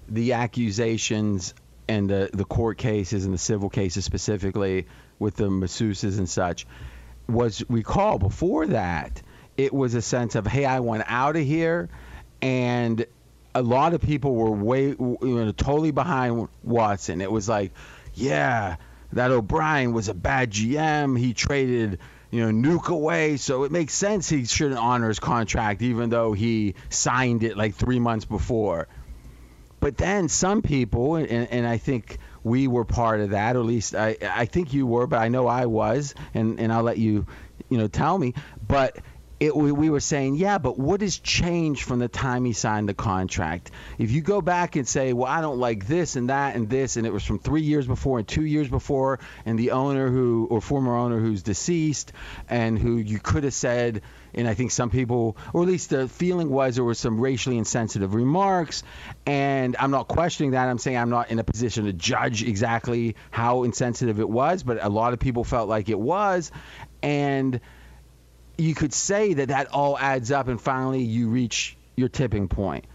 the 0.07 0.33
accusations 0.33 1.53
and 1.87 2.09
the 2.09 2.29
the 2.33 2.45
court 2.45 2.77
cases 2.77 3.25
and 3.25 3.33
the 3.33 3.39
civil 3.39 3.69
cases 3.69 4.05
specifically 4.05 4.87
with 5.19 5.35
the 5.35 5.49
masseuses 5.49 6.17
and 6.17 6.29
such 6.29 6.65
was 7.27 7.63
recall 7.69 8.19
before 8.19 8.67
that 8.67 9.21
it 9.57 9.73
was 9.73 9.93
a 9.95 10.01
sense 10.01 10.35
of 10.35 10.45
hey 10.45 10.65
I 10.65 10.81
want 10.81 11.03
out 11.07 11.35
of 11.35 11.43
here 11.43 11.89
and 12.41 13.05
a 13.53 13.61
lot 13.61 13.93
of 13.93 14.01
people 14.01 14.33
were 14.33 14.51
way 14.51 14.87
you 14.87 15.17
know, 15.21 15.51
totally 15.51 15.91
behind 15.91 16.47
Watson. 16.63 17.21
It 17.21 17.31
was 17.31 17.49
like, 17.49 17.73
yeah, 18.13 18.77
that 19.13 19.31
O'Brien 19.31 19.93
was 19.93 20.09
a 20.09 20.13
bad 20.13 20.51
GM. 20.51 21.19
He 21.19 21.33
traded 21.33 21.99
you 22.31 22.49
know 22.49 22.69
Nuk 22.69 22.87
away, 22.87 23.37
so 23.37 23.63
it 23.63 23.71
makes 23.71 23.93
sense 23.93 24.29
he 24.29 24.45
shouldn't 24.45 24.79
honor 24.79 25.09
his 25.09 25.19
contract, 25.19 25.81
even 25.81 26.09
though 26.09 26.33
he 26.33 26.75
signed 26.89 27.43
it 27.43 27.57
like 27.57 27.75
three 27.75 27.99
months 27.99 28.25
before. 28.25 28.87
But 29.81 29.97
then 29.97 30.29
some 30.29 30.61
people, 30.61 31.15
and, 31.15 31.27
and 31.27 31.67
I 31.67 31.77
think 31.77 32.19
we 32.43 32.67
were 32.67 32.85
part 32.85 33.19
of 33.19 33.31
that, 33.31 33.55
or 33.55 33.59
at 33.59 33.65
least 33.65 33.95
I, 33.95 34.15
I 34.21 34.45
think 34.45 34.73
you 34.73 34.85
were, 34.85 35.07
but 35.07 35.17
I 35.17 35.27
know 35.27 35.47
I 35.47 35.65
was, 35.65 36.13
and, 36.33 36.59
and 36.59 36.71
I'll 36.71 36.83
let 36.83 36.99
you, 36.99 37.25
you 37.69 37.77
know, 37.79 37.87
tell 37.87 38.17
me. 38.17 38.35
But 38.65 38.97
it, 39.41 39.55
we, 39.55 39.71
we 39.71 39.89
were 39.89 39.99
saying, 39.99 40.35
yeah, 40.35 40.59
but 40.59 40.77
what 40.77 41.01
has 41.01 41.17
changed 41.17 41.81
from 41.81 41.97
the 41.97 42.07
time 42.07 42.45
he 42.45 42.53
signed 42.53 42.87
the 42.87 42.93
contract? 42.93 43.71
If 43.97 44.11
you 44.11 44.21
go 44.21 44.39
back 44.39 44.75
and 44.75 44.87
say, 44.87 45.13
well, 45.13 45.29
I 45.29 45.41
don't 45.41 45.57
like 45.57 45.87
this 45.87 46.15
and 46.15 46.29
that 46.29 46.55
and 46.55 46.69
this, 46.69 46.95
and 46.95 47.07
it 47.07 47.11
was 47.11 47.25
from 47.25 47.39
three 47.39 47.63
years 47.63 47.87
before 47.87 48.19
and 48.19 48.27
two 48.27 48.45
years 48.45 48.69
before, 48.69 49.19
and 49.43 49.57
the 49.57 49.71
owner 49.71 50.11
who, 50.11 50.47
or 50.51 50.61
former 50.61 50.95
owner 50.95 51.19
who's 51.19 51.41
deceased, 51.41 52.13
and 52.49 52.77
who 52.77 52.97
you 52.97 53.17
could 53.17 53.43
have 53.43 53.55
said, 53.55 54.03
and 54.35 54.47
I 54.47 54.53
think 54.53 54.69
some 54.69 54.91
people, 54.91 55.37
or 55.53 55.63
at 55.63 55.67
least 55.67 55.89
the 55.89 56.07
feeling 56.07 56.51
was 56.51 56.75
there 56.75 56.83
were 56.83 56.93
some 56.93 57.19
racially 57.19 57.57
insensitive 57.57 58.13
remarks, 58.13 58.83
and 59.25 59.75
I'm 59.79 59.89
not 59.89 60.07
questioning 60.07 60.51
that. 60.51 60.69
I'm 60.69 60.77
saying 60.77 60.97
I'm 60.97 61.09
not 61.09 61.31
in 61.31 61.39
a 61.39 61.43
position 61.43 61.85
to 61.85 61.93
judge 61.93 62.43
exactly 62.43 63.15
how 63.31 63.63
insensitive 63.63 64.19
it 64.19 64.29
was, 64.29 64.61
but 64.61 64.77
a 64.83 64.89
lot 64.89 65.13
of 65.13 65.19
people 65.19 65.43
felt 65.43 65.67
like 65.67 65.89
it 65.89 65.99
was, 65.99 66.51
and 67.01 67.59
you 68.57 68.75
could 68.75 68.93
say 68.93 69.33
that 69.35 69.49
that 69.49 69.67
all 69.73 69.97
adds 69.97 70.31
up 70.31 70.47
and 70.47 70.59
finally 70.59 71.01
you 71.01 71.29
reach 71.29 71.77
your 71.95 72.09
tipping 72.09 72.47
point. 72.47 72.85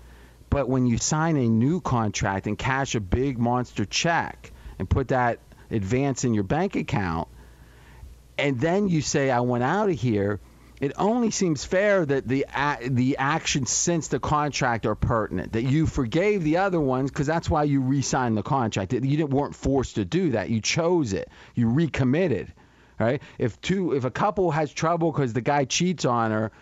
But 0.51 0.69
when 0.69 0.87
you 0.87 0.99
sign 0.99 1.37
a 1.37 1.49
new 1.49 1.81
contract 1.81 2.47
and 2.47 2.57
cash 2.57 2.95
a 2.95 3.01
big 3.01 3.39
monster 3.39 3.85
check 3.85 4.53
and 4.79 4.89
put 4.89 5.09
that 5.09 5.41
advance 5.71 6.25
in 6.25 6.35
your 6.35 6.45
bank 6.45 6.77
account, 6.77 7.29
and 8.39 8.61
then 8.61 8.89
you 8.89 9.03
say, 9.03 9.31
I 9.31 9.41
went 9.41 9.65
out 9.65 9.89
of 9.89 9.99
here, 9.99 10.41
it 10.81 10.93
only 10.99 11.31
seems 11.31 11.65
fair 11.65 12.05
that 12.05 12.29
the 12.29 12.47
the 12.83 13.17
actions 13.17 13.71
since 13.71 14.09
the 14.09 14.21
contract 14.21 14.85
are 14.85 14.95
pertinent. 14.95 15.53
That 15.53 15.63
you 15.63 15.87
forgave 15.87 16.45
the 16.45 16.59
other 16.59 16.81
ones 16.81 17.11
because 17.11 17.27
that's 17.27 17.49
why 17.49 17.65
you 17.65 17.81
re-signed 17.81 18.37
the 18.37 18.43
contract. 18.43 18.93
You 18.93 19.01
didn't 19.01 19.31
weren't 19.31 19.55
forced 19.55 19.95
to 19.95 20.05
do 20.05 20.33
that. 20.33 20.51
You 20.51 20.61
chose 20.61 21.15
it. 21.15 21.31
You 21.55 21.71
recommitted 21.71 22.53
right? 22.99 23.23
If 23.39 23.61
two, 23.61 23.95
if 23.95 24.05
a 24.05 24.11
couple 24.11 24.51
has 24.51 24.73
trouble 24.73 25.13
because 25.13 25.33
the 25.33 25.41
guy 25.41 25.65
cheats 25.65 26.05
on 26.05 26.31
her, 26.31 26.53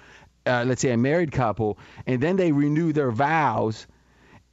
uh, 0.46 0.64
let's 0.66 0.82
say 0.82 0.90
a 0.90 0.96
married 0.96 1.32
couple, 1.32 1.78
and 2.06 2.20
then 2.20 2.36
they 2.36 2.52
renew 2.52 2.92
their 2.92 3.10
vows, 3.10 3.86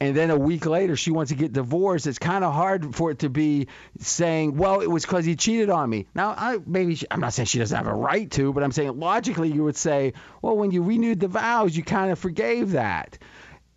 and 0.00 0.16
then 0.16 0.30
a 0.30 0.36
week 0.36 0.66
later 0.66 0.96
she 0.96 1.12
wants 1.12 1.30
to 1.30 1.36
get 1.36 1.52
divorced, 1.52 2.08
it's 2.08 2.18
kind 2.18 2.42
of 2.42 2.52
hard 2.52 2.94
for 2.96 3.12
it 3.12 3.20
to 3.20 3.28
be 3.28 3.68
saying, 4.00 4.56
well, 4.56 4.80
it 4.80 4.90
was 4.90 5.04
because 5.04 5.24
he 5.24 5.36
cheated 5.36 5.70
on 5.70 5.88
me. 5.88 6.06
Now, 6.14 6.34
I 6.36 6.58
maybe 6.66 6.96
she, 6.96 7.06
I'm 7.10 7.20
not 7.20 7.34
saying 7.34 7.46
she 7.46 7.58
doesn't 7.58 7.76
have 7.76 7.86
a 7.86 7.94
right 7.94 8.28
to, 8.32 8.52
but 8.52 8.64
I'm 8.64 8.72
saying 8.72 8.98
logically 8.98 9.52
you 9.52 9.62
would 9.62 9.76
say, 9.76 10.14
well, 10.40 10.56
when 10.56 10.72
you 10.72 10.82
renewed 10.82 11.20
the 11.20 11.28
vows, 11.28 11.76
you 11.76 11.84
kind 11.84 12.10
of 12.10 12.18
forgave 12.18 12.72
that. 12.72 13.18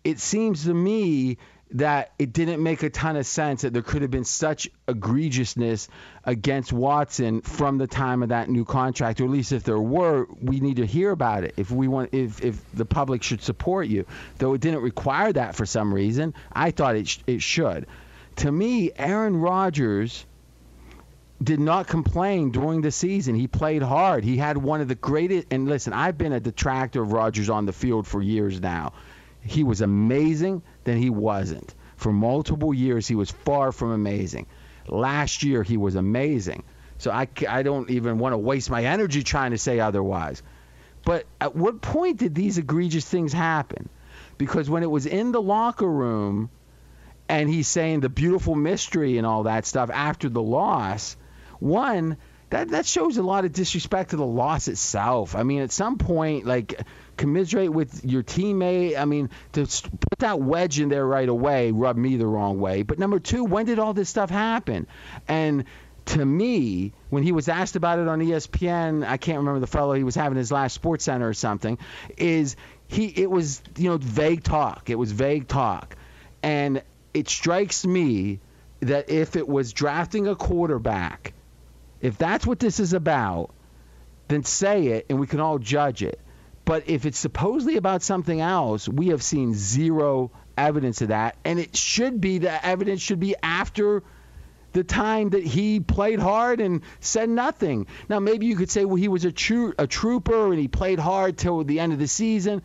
It 0.02 0.18
seems 0.18 0.64
to 0.64 0.74
me 0.74 1.38
that 1.72 2.12
it 2.18 2.32
didn't 2.32 2.62
make 2.62 2.82
a 2.82 2.90
ton 2.90 3.16
of 3.16 3.26
sense 3.26 3.62
that 3.62 3.72
there 3.72 3.82
could 3.82 4.02
have 4.02 4.10
been 4.10 4.24
such 4.24 4.68
egregiousness 4.86 5.88
against 6.24 6.72
Watson 6.72 7.40
from 7.40 7.78
the 7.78 7.88
time 7.88 8.22
of 8.22 8.28
that 8.28 8.48
new 8.48 8.64
contract, 8.64 9.20
or 9.20 9.24
at 9.24 9.30
least 9.30 9.52
if 9.52 9.64
there 9.64 9.80
were, 9.80 10.26
we 10.40 10.60
need 10.60 10.76
to 10.76 10.86
hear 10.86 11.10
about 11.10 11.42
it. 11.42 11.54
If 11.56 11.70
we 11.70 11.88
want, 11.88 12.14
if 12.14 12.42
if 12.42 12.60
the 12.72 12.84
public 12.84 13.22
should 13.22 13.42
support 13.42 13.88
you, 13.88 14.06
though 14.38 14.54
it 14.54 14.60
didn't 14.60 14.82
require 14.82 15.32
that 15.32 15.56
for 15.56 15.66
some 15.66 15.92
reason, 15.92 16.34
I 16.52 16.70
thought 16.70 16.96
it 16.96 17.08
sh- 17.08 17.18
it 17.26 17.42
should. 17.42 17.86
To 18.36 18.52
me, 18.52 18.92
Aaron 18.96 19.36
Rodgers 19.36 20.24
did 21.42 21.60
not 21.60 21.86
complain 21.86 22.50
during 22.50 22.80
the 22.80 22.90
season. 22.90 23.34
He 23.34 23.46
played 23.46 23.82
hard. 23.82 24.24
He 24.24 24.36
had 24.36 24.56
one 24.56 24.80
of 24.80 24.88
the 24.88 24.94
greatest. 24.94 25.48
And 25.50 25.68
listen, 25.68 25.92
I've 25.92 26.16
been 26.16 26.32
a 26.32 26.40
detractor 26.40 27.02
of 27.02 27.12
Rodgers 27.12 27.50
on 27.50 27.66
the 27.66 27.72
field 27.72 28.06
for 28.06 28.22
years 28.22 28.60
now. 28.60 28.92
He 29.42 29.62
was 29.64 29.80
amazing 29.80 30.62
then 30.86 30.96
he 30.96 31.10
wasn't. 31.10 31.74
For 31.96 32.12
multiple 32.12 32.72
years, 32.72 33.06
he 33.06 33.14
was 33.14 33.30
far 33.30 33.72
from 33.72 33.90
amazing. 33.90 34.46
Last 34.88 35.42
year, 35.42 35.62
he 35.62 35.76
was 35.76 35.96
amazing. 35.96 36.62
So 36.98 37.10
I, 37.10 37.28
I 37.48 37.62
don't 37.62 37.90
even 37.90 38.18
want 38.18 38.32
to 38.32 38.38
waste 38.38 38.70
my 38.70 38.84
energy 38.84 39.22
trying 39.22 39.50
to 39.50 39.58
say 39.58 39.80
otherwise. 39.80 40.42
But 41.04 41.26
at 41.40 41.54
what 41.54 41.82
point 41.82 42.18
did 42.18 42.34
these 42.34 42.58
egregious 42.58 43.04
things 43.04 43.32
happen? 43.32 43.88
Because 44.38 44.70
when 44.70 44.82
it 44.82 44.90
was 44.90 45.06
in 45.06 45.32
the 45.32 45.42
locker 45.42 45.90
room 45.90 46.50
and 47.28 47.50
he's 47.50 47.68
saying 47.68 48.00
the 48.00 48.08
beautiful 48.08 48.54
mystery 48.54 49.18
and 49.18 49.26
all 49.26 49.44
that 49.44 49.66
stuff 49.66 49.90
after 49.92 50.28
the 50.28 50.42
loss, 50.42 51.16
one, 51.58 52.16
that, 52.50 52.68
that 52.68 52.86
shows 52.86 53.16
a 53.16 53.22
lot 53.22 53.44
of 53.44 53.52
disrespect 53.52 54.10
to 54.10 54.16
the 54.16 54.26
loss 54.26 54.68
itself. 54.68 55.34
I 55.34 55.42
mean, 55.42 55.62
at 55.62 55.72
some 55.72 55.98
point, 55.98 56.46
like 56.46 56.80
commiserate 57.16 57.72
with 57.72 58.04
your 58.04 58.22
teammate. 58.22 58.98
I 58.98 59.04
mean, 59.04 59.30
to 59.52 59.66
put 59.66 60.18
that 60.20 60.40
wedge 60.40 60.80
in 60.80 60.88
there 60.88 61.06
right 61.06 61.28
away 61.28 61.70
rubbed 61.70 61.98
me 61.98 62.16
the 62.16 62.26
wrong 62.26 62.60
way. 62.60 62.82
But 62.82 62.98
number 62.98 63.18
two, 63.18 63.44
when 63.44 63.66
did 63.66 63.78
all 63.78 63.94
this 63.94 64.08
stuff 64.08 64.30
happen? 64.30 64.86
And 65.26 65.64
to 66.06 66.24
me, 66.24 66.92
when 67.10 67.22
he 67.22 67.32
was 67.32 67.48
asked 67.48 67.76
about 67.76 67.98
it 67.98 68.08
on 68.08 68.20
ESPN, 68.20 69.06
I 69.06 69.16
can't 69.16 69.38
remember 69.38 69.60
the 69.60 69.66
fellow 69.66 69.94
he 69.94 70.04
was 70.04 70.14
having 70.14 70.38
his 70.38 70.52
last 70.52 70.74
Sports 70.74 71.04
Center 71.04 71.28
or 71.28 71.34
something, 71.34 71.78
is 72.16 72.56
he 72.86 73.06
it 73.06 73.30
was 73.30 73.60
you 73.76 73.90
know 73.90 73.98
vague 73.98 74.44
talk. 74.44 74.88
It 74.88 74.94
was 74.94 75.10
vague 75.10 75.48
talk, 75.48 75.96
and 76.42 76.82
it 77.12 77.28
strikes 77.28 77.84
me 77.84 78.40
that 78.80 79.10
if 79.10 79.36
it 79.36 79.48
was 79.48 79.72
drafting 79.72 80.28
a 80.28 80.36
quarterback, 80.36 81.32
if 82.00 82.18
that's 82.18 82.46
what 82.46 82.60
this 82.60 82.78
is 82.78 82.92
about, 82.92 83.50
then 84.28 84.44
say 84.44 84.88
it 84.88 85.06
and 85.08 85.18
we 85.18 85.26
can 85.26 85.40
all 85.40 85.58
judge 85.58 86.02
it. 86.02 86.20
But 86.66 86.88
if 86.88 87.06
it's 87.06 87.18
supposedly 87.18 87.76
about 87.76 88.02
something 88.02 88.40
else, 88.40 88.88
we 88.88 89.08
have 89.08 89.22
seen 89.22 89.54
zero 89.54 90.32
evidence 90.58 91.00
of 91.00 91.08
that. 91.08 91.36
And 91.44 91.60
it 91.60 91.76
should 91.76 92.20
be 92.20 92.38
the 92.38 92.66
evidence 92.66 93.00
should 93.00 93.20
be 93.20 93.36
after 93.40 94.02
the 94.72 94.82
time 94.82 95.30
that 95.30 95.44
he 95.44 95.78
played 95.78 96.18
hard 96.18 96.60
and 96.60 96.82
said 96.98 97.30
nothing. 97.30 97.86
Now, 98.08 98.18
maybe 98.18 98.46
you 98.46 98.56
could 98.56 98.68
say, 98.68 98.84
well, 98.84 98.96
he 98.96 99.06
was 99.06 99.24
a, 99.24 99.30
tro- 99.30 99.74
a 99.78 99.86
trooper 99.86 100.50
and 100.50 100.58
he 100.58 100.66
played 100.66 100.98
hard 100.98 101.38
till 101.38 101.62
the 101.62 101.78
end 101.78 101.92
of 101.92 102.00
the 102.00 102.08
season. 102.08 102.62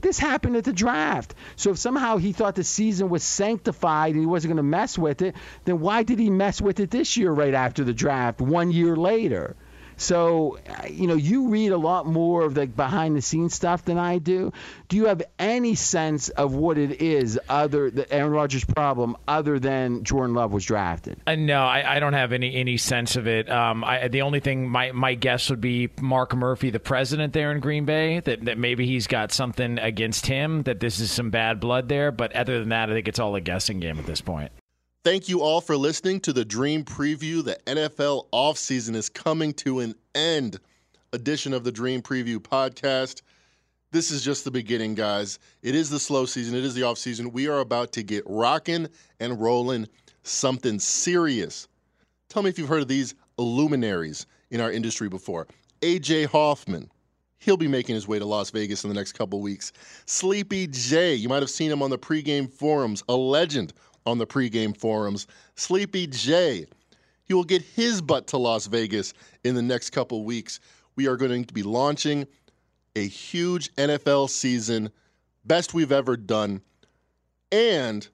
This 0.00 0.18
happened 0.18 0.56
at 0.56 0.64
the 0.64 0.72
draft. 0.72 1.34
So 1.56 1.72
if 1.72 1.78
somehow 1.78 2.16
he 2.16 2.32
thought 2.32 2.54
the 2.54 2.64
season 2.64 3.10
was 3.10 3.22
sanctified 3.22 4.14
and 4.14 4.20
he 4.20 4.26
wasn't 4.26 4.54
going 4.54 4.56
to 4.56 4.62
mess 4.62 4.96
with 4.96 5.20
it, 5.20 5.36
then 5.66 5.80
why 5.80 6.04
did 6.04 6.18
he 6.18 6.30
mess 6.30 6.62
with 6.62 6.80
it 6.80 6.90
this 6.90 7.18
year 7.18 7.30
right 7.30 7.52
after 7.52 7.84
the 7.84 7.92
draft, 7.92 8.40
one 8.40 8.70
year 8.70 8.96
later? 8.96 9.56
So, 9.96 10.58
you 10.88 11.06
know, 11.06 11.14
you 11.14 11.48
read 11.48 11.72
a 11.72 11.76
lot 11.76 12.06
more 12.06 12.42
of 12.42 12.54
the 12.54 12.66
behind 12.66 13.16
the 13.16 13.22
scenes 13.22 13.54
stuff 13.54 13.84
than 13.84 13.98
I 13.98 14.18
do. 14.18 14.52
Do 14.88 14.96
you 14.96 15.06
have 15.06 15.22
any 15.38 15.74
sense 15.74 16.28
of 16.30 16.54
what 16.54 16.78
it 16.78 17.00
is 17.00 17.38
other 17.48 17.90
the 17.90 18.10
Aaron 18.12 18.32
Rodgers' 18.32 18.64
problem 18.64 19.16
other 19.28 19.58
than 19.58 20.04
Jordan 20.04 20.34
Love 20.34 20.52
was 20.52 20.64
drafted? 20.64 21.20
Uh, 21.26 21.34
no, 21.34 21.62
I, 21.62 21.96
I, 21.96 22.00
don't 22.00 22.12
have 22.12 22.32
any 22.32 22.54
any 22.54 22.76
sense 22.76 23.16
of 23.16 23.26
it. 23.26 23.50
Um, 23.50 23.84
I, 23.84 24.08
the 24.08 24.22
only 24.22 24.40
thing 24.40 24.68
my 24.68 24.92
my 24.92 25.14
guess 25.14 25.50
would 25.50 25.60
be 25.60 25.90
Mark 26.00 26.34
Murphy, 26.34 26.70
the 26.70 26.80
president 26.80 27.32
there 27.32 27.52
in 27.52 27.60
Green 27.60 27.84
Bay, 27.84 28.20
that 28.20 28.44
that 28.44 28.58
maybe 28.58 28.86
he's 28.86 29.06
got 29.06 29.32
something 29.32 29.78
against 29.78 30.26
him, 30.26 30.62
that 30.62 30.80
this 30.80 31.00
is 31.00 31.10
some 31.10 31.30
bad 31.30 31.60
blood 31.60 31.88
there. 31.88 32.12
But 32.12 32.34
other 32.34 32.58
than 32.58 32.70
that, 32.70 32.90
I 32.90 32.92
think 32.94 33.08
it's 33.08 33.18
all 33.18 33.34
a 33.34 33.40
guessing 33.40 33.80
game 33.80 33.98
at 33.98 34.06
this 34.06 34.20
point. 34.20 34.52
Thank 35.04 35.28
you 35.28 35.40
all 35.40 35.60
for 35.60 35.76
listening 35.76 36.20
to 36.20 36.32
the 36.32 36.44
Dream 36.44 36.84
Preview. 36.84 37.42
The 37.42 37.58
NFL 37.66 38.26
offseason 38.32 38.94
is 38.94 39.08
coming 39.08 39.52
to 39.54 39.80
an 39.80 39.96
end 40.14 40.60
edition 41.12 41.52
of 41.52 41.64
the 41.64 41.72
Dream 41.72 42.02
Preview 42.02 42.38
podcast. 42.38 43.22
this 43.90 44.12
is 44.12 44.22
just 44.22 44.44
the 44.44 44.50
beginning, 44.52 44.94
guys. 44.94 45.40
It 45.60 45.74
is 45.74 45.90
the 45.90 45.98
slow 45.98 46.24
season, 46.24 46.56
it 46.56 46.62
is 46.62 46.74
the 46.74 46.84
off 46.84 46.98
season. 46.98 47.32
We 47.32 47.48
are 47.48 47.58
about 47.58 47.90
to 47.94 48.04
get 48.04 48.22
rocking 48.28 48.86
and 49.18 49.40
rolling 49.40 49.88
something 50.22 50.78
serious. 50.78 51.66
Tell 52.28 52.44
me 52.44 52.50
if 52.50 52.56
you've 52.56 52.68
heard 52.68 52.82
of 52.82 52.88
these 52.88 53.16
luminaries 53.38 54.26
in 54.52 54.60
our 54.60 54.70
industry 54.70 55.08
before. 55.08 55.48
AJ 55.80 56.26
Hoffman. 56.26 56.88
He'll 57.38 57.56
be 57.56 57.66
making 57.66 57.96
his 57.96 58.06
way 58.06 58.20
to 58.20 58.24
Las 58.24 58.50
Vegas 58.50 58.84
in 58.84 58.88
the 58.88 58.94
next 58.94 59.14
couple 59.14 59.40
weeks. 59.40 59.72
Sleepy 60.06 60.68
J, 60.68 61.16
you 61.16 61.28
might 61.28 61.42
have 61.42 61.50
seen 61.50 61.72
him 61.72 61.82
on 61.82 61.90
the 61.90 61.98
pregame 61.98 62.48
forums, 62.48 63.02
a 63.08 63.16
legend 63.16 63.72
on 64.06 64.18
the 64.18 64.26
pregame 64.26 64.76
forums. 64.76 65.26
Sleepy 65.54 66.06
J, 66.06 66.66
he 67.24 67.34
will 67.34 67.44
get 67.44 67.62
his 67.62 68.02
butt 68.02 68.26
to 68.28 68.36
Las 68.36 68.66
Vegas 68.66 69.14
in 69.44 69.54
the 69.54 69.62
next 69.62 69.90
couple 69.90 70.24
weeks. 70.24 70.60
We 70.96 71.06
are 71.08 71.16
going 71.16 71.44
to 71.44 71.54
be 71.54 71.62
launching 71.62 72.26
a 72.96 73.06
huge 73.06 73.74
NFL 73.76 74.28
season, 74.28 74.90
best 75.44 75.74
we've 75.74 75.92
ever 75.92 76.16
done. 76.16 76.60
And 77.50 78.06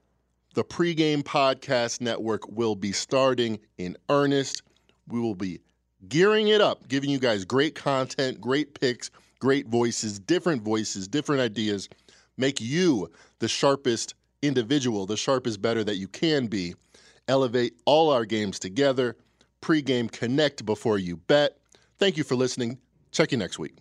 the 0.55 0.63
pregame 0.63 1.23
podcast 1.23 2.01
network 2.01 2.47
will 2.49 2.75
be 2.75 2.91
starting 2.91 3.59
in 3.77 3.97
earnest. 4.09 4.63
We 5.07 5.19
will 5.19 5.35
be 5.35 5.59
gearing 6.07 6.47
it 6.47 6.61
up, 6.61 6.87
giving 6.87 7.09
you 7.09 7.19
guys 7.19 7.45
great 7.45 7.75
content, 7.75 8.39
great 8.39 8.79
picks, 8.79 9.11
great 9.39 9.67
voices, 9.67 10.19
different 10.19 10.61
voices, 10.61 11.07
different 11.07 11.41
ideas. 11.41 11.89
Make 12.37 12.61
you 12.61 13.11
the 13.39 13.47
sharpest 13.47 14.15
individual, 14.41 15.05
the 15.05 15.17
sharpest 15.17 15.61
better 15.61 15.83
that 15.83 15.97
you 15.97 16.07
can 16.07 16.47
be. 16.47 16.75
Elevate 17.27 17.73
all 17.85 18.09
our 18.09 18.25
games 18.25 18.59
together. 18.59 19.15
Pregame 19.61 20.11
connect 20.11 20.65
before 20.65 20.97
you 20.97 21.17
bet. 21.17 21.57
Thank 21.97 22.17
you 22.17 22.23
for 22.23 22.35
listening. 22.35 22.79
Check 23.11 23.31
you 23.31 23.37
next 23.37 23.59
week. 23.59 23.75